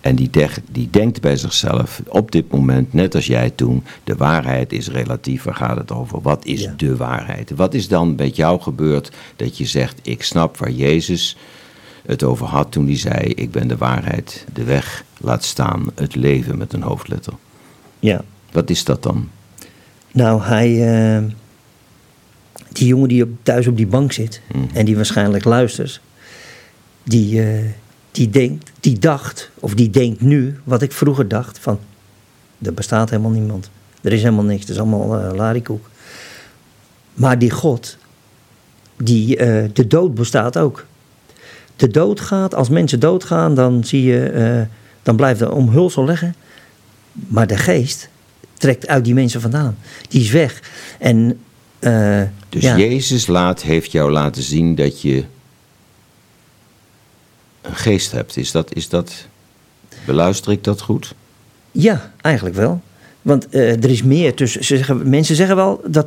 En 0.00 0.16
die, 0.16 0.30
die 0.72 0.88
denkt 0.90 1.20
bij 1.20 1.36
zichzelf 1.36 2.02
op 2.08 2.30
dit 2.32 2.50
moment, 2.52 2.92
net 2.92 3.14
als 3.14 3.26
jij 3.26 3.50
toen, 3.50 3.84
de 4.04 4.16
waarheid 4.16 4.72
is 4.72 4.88
relatief. 4.88 5.42
Waar 5.42 5.54
gaat 5.54 5.76
het 5.76 5.92
over? 5.92 6.20
Wat 6.22 6.44
is 6.44 6.62
Ja. 6.62 6.74
de 6.76 6.96
waarheid? 6.96 7.50
Wat 7.56 7.74
is 7.74 7.88
dan 7.88 8.14
met 8.14 8.36
jou 8.36 8.60
gebeurd 8.60 9.10
dat 9.36 9.58
je 9.58 9.64
zegt, 9.66 9.98
ik 10.02 10.22
snap 10.22 10.56
waar 10.56 10.70
Jezus 10.70 11.36
het 12.06 12.22
over 12.24 12.46
had 12.46 12.72
toen 12.72 12.86
hij 12.86 12.98
zei, 12.98 13.18
ik 13.34 13.50
ben 13.50 13.68
de 13.68 13.76
waarheid, 13.76 14.46
de 14.52 14.64
weg, 14.64 15.04
laat 15.20 15.44
staan, 15.44 15.84
het 15.94 16.14
leven 16.14 16.58
met 16.58 16.72
een 16.72 16.82
hoofdletter. 16.82 17.32
Ja, 17.98 18.22
Wat 18.52 18.70
is 18.70 18.84
dat 18.84 19.02
dan? 19.02 19.28
nou 20.12 20.42
hij, 20.42 20.68
eh, 21.16 21.22
die 22.72 22.86
jongen 22.86 23.08
die 23.08 23.22
op, 23.22 23.28
thuis 23.42 23.66
op 23.66 23.76
die 23.76 23.86
bank 23.86 24.12
zit 24.12 24.40
Mhm. 24.52 24.64
en 24.76 24.84
die 24.84 24.96
waarschijnlijk 24.96 25.44
luistert, 25.44 26.00
die, 27.02 27.42
eh, 27.42 27.64
die 28.10 28.30
denkt, 28.30 28.70
die 28.80 28.98
dacht, 28.98 29.50
of 29.54 29.74
die 29.74 29.90
denkt 29.90 30.20
nu, 30.20 30.58
wat 30.64 30.82
ik 30.82 30.92
vroeger 30.92 31.28
dacht, 31.28 31.58
van 31.58 31.78
er 32.62 32.74
bestaat 32.74 33.10
helemaal 33.10 33.30
niemand. 33.30 33.70
Er 34.00 34.12
is 34.12 34.22
helemaal 34.22 34.44
niks, 34.44 34.60
het 34.60 34.70
is 34.70 34.78
allemaal 34.78 35.34
larikoek. 35.34 35.88
Maar 37.14 37.38
die 37.38 37.50
God, 37.50 37.96
die, 38.96 39.36
de 39.72 39.86
dood 39.88 40.14
bestaat 40.14 40.58
ook. 40.58 40.84
De 41.76 41.88
dood 41.88 42.20
gaat, 42.20 42.54
als 42.54 42.68
mensen 42.68 43.00
doodgaan, 43.00 43.54
dan 43.54 43.84
zie 43.84 44.02
je, 44.02 44.66
dan 45.02 45.16
blijft 45.16 45.40
er 45.40 45.52
omhulsel 45.52 46.04
liggen. 46.04 46.34
Maar 47.12 47.46
de 47.46 47.56
geest 47.56 48.08
trekt 48.58 48.86
uit 48.86 49.04
die 49.04 49.14
mensen 49.14 49.40
vandaan. 49.40 49.76
Die 50.08 50.20
is 50.20 50.30
weg. 50.30 50.62
En, 50.98 51.40
eh, 51.78 52.22
Dus 52.48 52.62
ja, 52.62 52.76
Jezus 52.78 53.26
laat, 53.26 53.62
heeft 53.62 53.92
jou 53.92 54.10
laten 54.12 54.42
zien 54.42 54.74
dat 54.74 55.00
je 55.02 55.24
een 57.62 57.76
geest 57.76 58.12
hebt. 58.12 58.36
Is 58.36 58.50
dat, 58.50 58.74
is 58.74 58.88
dat, 58.88 59.12
beluister 60.06 60.52
ik 60.52 60.64
dat 60.64 60.80
goed? 60.80 61.14
Ja, 61.72 62.12
eigenlijk 62.20 62.56
wel. 62.56 62.80
Want 63.22 63.48
eh, 63.48 63.84
er 63.84 63.90
is 63.90 64.02
meer 64.02 64.34
tussen. 64.34 64.64
Ze 64.64 64.76
zeggen, 64.76 65.08
mensen 65.08 65.36
zeggen 65.36 65.56
wel 65.56 65.80
dat. 65.86 66.06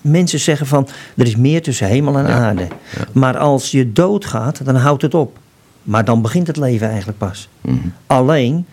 Mensen 0.00 0.40
zeggen 0.40 0.66
van. 0.66 0.88
Er 1.16 1.26
is 1.26 1.36
meer 1.36 1.62
tussen 1.62 1.86
hemel 1.86 2.16
en 2.18 2.26
Ja, 2.26 2.30
aarde. 2.38 2.62
ja. 2.96 3.06
Maar 3.12 3.36
als 3.38 3.70
je 3.70 3.92
doodgaat, 3.92 4.64
dan 4.64 4.76
houdt 4.76 5.02
het 5.02 5.14
op. 5.14 5.38
Maar 5.84 6.04
dan 6.04 6.22
begint 6.22 6.46
het 6.46 6.56
leven 6.56 6.88
eigenlijk 6.88 7.18
pas. 7.18 7.48
Mhm. 7.60 7.88
Alleen, 8.06 8.66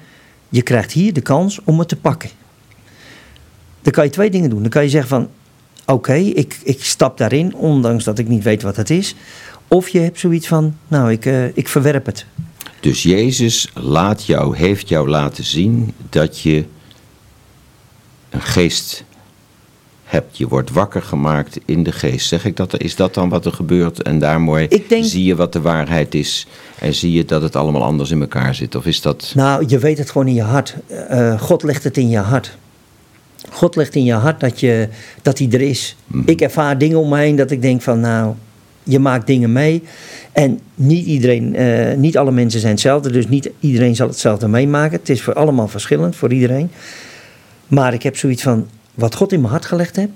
je 0.50 0.62
krijgt 0.62 0.92
hier 0.92 1.14
de 1.14 1.22
kans 1.22 1.60
om 1.64 1.80
het 1.80 1.88
te 1.88 1.96
pakken. 1.96 2.30
Dan 3.82 3.92
kan 3.92 4.04
je 4.04 4.10
twee 4.10 4.30
dingen 4.30 4.50
doen. 4.50 4.62
Dan 4.62 4.70
kan 4.70 4.84
je 4.84 4.90
zeggen 4.90 5.10
van. 5.10 5.30
Oké, 5.86 6.14
ik, 6.14 6.60
ik 6.64 6.84
stap 6.84 7.18
daarin, 7.18 7.56
ondanks 7.56 8.04
dat 8.04 8.20
ik 8.20 8.28
niet 8.28 8.44
weet 8.44 8.62
wat 8.62 8.76
het 8.76 8.90
is. 8.90 9.16
Of 9.68 9.90
je 9.90 10.00
hebt 10.00 10.20
zoiets 10.20 10.48
van. 10.48 10.78
Nou, 10.88 11.12
ik, 11.12 11.26
eh, 11.26 11.58
ik 11.58 11.68
verwerp 11.68 12.06
het. 12.06 12.26
Dus 12.80 13.04
Jezus 13.04 13.70
laat 13.74 14.26
jou, 14.26 14.58
heeft 14.58 14.90
jou 14.90 15.10
laten 15.10 15.44
zien 15.44 15.94
dat 16.10 16.40
je 16.40 16.66
een 18.30 18.42
geest 18.42 19.04
hebt. 20.12 20.38
Je 20.38 20.48
wordt 20.48 20.72
wakker 20.72 21.02
gemaakt 21.02 21.60
in 21.66 21.84
de 21.84 21.92
geest. 21.92 22.28
Zeg 22.28 22.46
ik 22.46 22.56
dat? 22.56 22.82
Is 22.82 22.96
dat 22.96 23.14
dan 23.14 23.30
wat 23.30 23.46
er 23.46 23.54
gebeurt? 23.54 24.02
En 24.02 24.20
daar 24.20 24.42
mooi 24.42 24.68
denk- 24.88 25.06
zie 25.06 25.24
je 25.24 25.36
wat 25.36 25.54
de 25.54 25.62
waarheid 25.62 26.16
is. 26.16 26.48
En 26.80 26.94
zie 26.94 27.12
je 27.12 27.26
dat 27.26 27.42
het 27.42 27.56
allemaal 27.56 27.84
anders 27.84 28.12
in 28.12 28.22
elkaar 28.22 28.56
zit. 28.56 28.76
Of 28.76 28.86
is 28.86 29.02
dat... 29.02 29.32
Nou, 29.36 29.64
je 29.68 29.80
weet 29.80 29.98
het 29.98 30.12
gewoon 30.12 30.28
in 30.28 30.34
je 30.34 30.42
hart. 30.42 30.76
Eh, 30.88 31.42
God 31.42 31.64
legt 31.64 31.84
het 31.84 31.98
in 31.98 32.10
je 32.10 32.18
hart. 32.18 32.58
God 33.50 33.76
legt 33.76 33.96
in 33.96 34.04
je 34.04 34.14
hart 34.14 34.40
dat, 34.40 34.60
je, 34.60 34.88
dat 35.22 35.38
hij 35.38 35.48
er 35.52 35.62
is. 35.62 35.96
Mhm. 36.08 36.30
Ik 36.30 36.42
ervaar 36.42 36.78
dingen 36.78 36.98
om 37.00 37.10
me 37.10 37.18
heen 37.18 37.36
dat 37.36 37.52
ik 37.52 37.62
denk 37.62 37.82
van 37.82 38.00
nou, 38.00 38.34
je 38.84 39.00
maakt 39.00 39.28
dingen 39.28 39.52
mee. 39.52 39.84
En 40.32 40.60
niet 40.76 41.06
iedereen, 41.06 41.56
eh, 41.56 41.98
niet 41.98 42.18
alle 42.18 42.32
mensen 42.32 42.60
zijn 42.60 42.72
hetzelfde. 42.72 43.12
Dus 43.12 43.28
niet 43.28 43.50
iedereen 43.60 43.96
zal 43.96 44.08
hetzelfde 44.08 44.48
meemaken. 44.48 45.00
Het 45.00 45.10
is 45.10 45.22
voor 45.22 45.34
allemaal 45.34 45.68
verschillend, 45.68 46.16
voor 46.16 46.34
iedereen. 46.34 46.72
Maar 47.68 47.94
ik 47.94 48.04
heb 48.04 48.18
zoiets 48.18 48.44
van, 48.44 48.68
wat 48.94 49.16
God 49.16 49.32
in 49.32 49.40
mijn 49.40 49.52
hart 49.52 49.66
gelegd 49.66 49.96
heeft... 49.96 50.12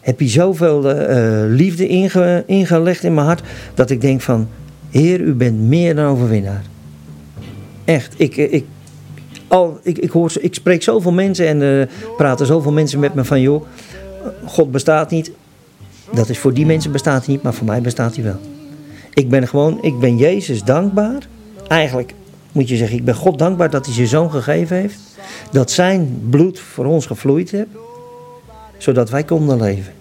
heb 0.00 0.20
je 0.20 0.28
zoveel 0.28 0.90
eh, 0.90 1.42
eh, 1.42 1.50
liefde 1.50 1.86
inge, 1.86 2.42
ingelegd 2.46 3.02
in 3.02 3.14
mijn 3.14 3.26
hart... 3.26 3.42
dat 3.74 3.90
ik 3.90 4.00
denk 4.00 4.20
van, 4.20 4.48
Heer, 4.90 5.20
u 5.20 5.32
bent 5.32 5.60
meer 5.60 5.94
dan 5.94 6.06
overwinnaar. 6.06 6.64
Echt, 7.84 8.14
ik, 8.16 8.36
ik, 8.36 8.64
al, 9.48 9.80
ik, 9.82 9.98
ik, 9.98 10.10
hoor, 10.10 10.32
ik 10.40 10.54
spreek 10.54 10.82
zoveel 10.82 11.12
mensen 11.12 11.46
en 11.46 11.80
eh 11.80 11.86
praten 12.16 12.46
zoveel 12.46 12.72
mensen 12.72 12.98
met 12.98 13.14
me 13.14 13.24
van... 13.24 13.40
joh, 13.40 13.64
God 14.44 14.70
bestaat 14.70 15.10
niet. 15.10 15.30
Dat 16.12 16.28
is 16.28 16.38
voor 16.38 16.54
die 16.54 16.66
mensen 16.66 16.92
bestaat 16.92 17.24
hij 17.24 17.34
niet, 17.34 17.42
maar 17.42 17.54
voor 17.54 17.66
mij 17.66 17.80
bestaat 17.80 18.14
hij 18.14 18.24
wel. 18.24 18.40
Ik 19.14 19.28
ben 19.28 19.48
gewoon, 19.48 19.78
ik 19.82 19.98
ben 19.98 20.16
Jezus 20.16 20.62
dankbaar. 20.62 21.28
Eigenlijk 21.68 22.14
moet 22.52 22.68
je 22.68 22.76
zeggen, 22.76 22.96
ik 22.96 23.04
ben 23.04 23.14
God 23.14 23.38
dankbaar 23.38 23.70
dat 23.70 23.86
hij 23.86 23.94
zijn 23.94 24.06
zoon 24.06 24.30
gegeven 24.30 24.76
heeft. 24.76 24.98
Dat 25.50 25.70
zijn 25.70 26.26
bloed 26.30 26.58
voor 26.58 26.84
ons 26.84 27.06
gevloeid 27.06 27.50
heeft. 27.50 27.68
Zodat 28.78 29.10
wij 29.10 29.24
konden 29.24 29.60
leven. 29.60 29.92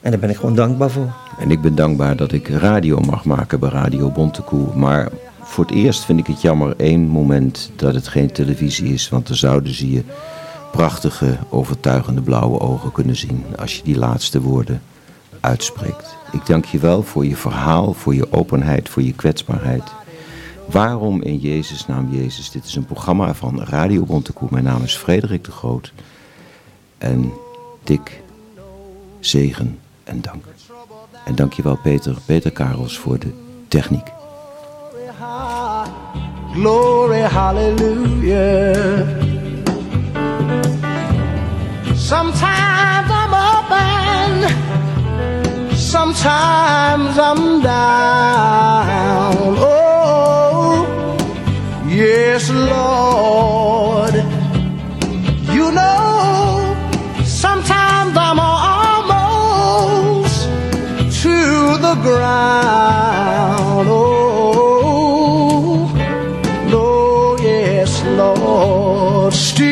En 0.00 0.10
daar 0.10 0.20
ben 0.20 0.30
ik 0.30 0.36
gewoon 0.36 0.54
dankbaar 0.54 0.90
voor. 0.90 1.12
En 1.38 1.50
ik 1.50 1.60
ben 1.60 1.74
dankbaar 1.74 2.16
dat 2.16 2.32
ik 2.32 2.48
radio 2.48 3.00
mag 3.00 3.24
maken 3.24 3.60
bij 3.60 3.70
Radio 3.70 4.10
Bontekoe. 4.10 4.74
Maar 4.74 5.08
voor 5.42 5.64
het 5.64 5.74
eerst 5.74 6.04
vind 6.04 6.18
ik 6.18 6.26
het 6.26 6.42
jammer 6.42 6.74
één 6.76 7.00
moment 7.00 7.70
dat 7.76 7.94
het 7.94 8.08
geen 8.08 8.32
televisie 8.32 8.92
is. 8.92 9.08
Want 9.08 9.26
dan 9.26 9.36
zouden 9.36 9.74
ze 9.74 9.90
je 9.90 10.02
prachtige, 10.72 11.36
overtuigende 11.48 12.20
blauwe 12.20 12.60
ogen 12.60 12.92
kunnen 12.92 13.16
zien 13.16 13.44
als 13.58 13.76
je 13.76 13.82
die 13.82 13.98
laatste 13.98 14.40
woorden 14.40 14.82
uitspreekt. 15.40 16.16
Ik 16.32 16.46
dank 16.46 16.64
je 16.64 16.78
wel 16.78 17.02
voor 17.02 17.26
je 17.26 17.36
verhaal, 17.36 17.92
voor 17.92 18.14
je 18.14 18.32
openheid, 18.32 18.88
voor 18.88 19.02
je 19.02 19.12
kwetsbaarheid. 19.12 19.82
Waarom 20.70 21.22
in 21.22 21.38
Jezus 21.38 21.86
naam 21.86 22.08
Jezus? 22.12 22.50
Dit 22.50 22.64
is 22.64 22.74
een 22.74 22.84
programma 22.84 23.34
van 23.34 23.62
Radio 23.62 24.04
Bontekoe. 24.04 24.48
Mijn 24.50 24.64
naam 24.64 24.82
is 24.82 24.96
Frederik 24.96 25.44
de 25.44 25.50
Groot. 25.50 25.92
En 26.98 27.32
dik 27.90 28.22
zegen 29.20 29.78
en 30.04 30.20
dank. 30.20 30.44
En 31.24 31.34
dank 31.34 31.52
je 31.52 31.62
wel 31.62 31.76
Peter, 31.76 32.16
Peter 32.26 32.50
Karels 32.50 32.98
voor 32.98 33.18
de 33.18 33.32
techniek. 33.68 34.06
Glory, 36.52 37.20
hallelujah. 37.20 39.06
Sometimes 41.94 43.10
I'm 43.10 43.32
up 43.32 43.70
and 43.70 44.44
sometimes 45.76 47.16
I'm 47.18 47.62
down. 47.62 49.58
Oh, 49.58 50.86
yes, 51.86 52.48
Lord. 52.50 53.89
Ground. 62.10 63.86
Oh, 63.88 64.66
no, 66.74 66.88
yes, 67.40 67.92
Lord. 68.18 69.32
Still, 69.32 69.70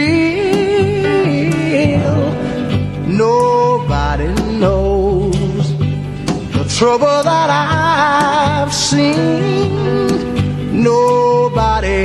nobody 3.24 4.28
knows 4.62 5.66
the 6.56 6.64
trouble 6.76 7.18
that 7.30 7.50
I've 7.50 8.72
seen. 8.72 9.68
Nobody, 10.90 12.00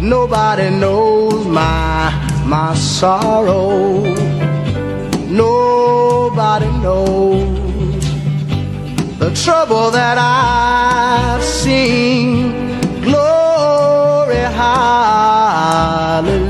nobody 0.00 0.68
knows 0.82 1.46
my 1.46 2.12
my 2.44 2.74
sorrow. 2.74 4.02
Nobody 5.42 6.70
knows 6.84 7.41
trouble 9.34 9.90
that 9.90 10.18
I've 10.18 11.42
seen. 11.42 12.52
Glory, 13.02 14.36
hallelujah. 14.36 16.41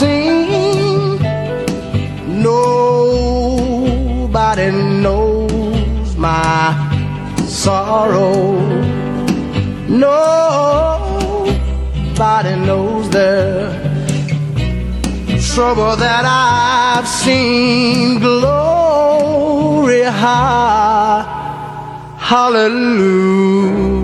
Seen. 0.00 1.20
Nobody 2.48 3.88
knows 5.04 6.08
my 6.16 6.54
sorrow. 7.46 8.34
Nobody 10.06 11.34
knows 12.68 13.04
the 13.10 13.32
trouble 15.52 15.94
that 15.96 16.24
I've 16.24 17.08
seen. 17.22 18.18
Glory, 18.20 20.04
ha- 20.22 21.24
hallelujah. 22.30 23.99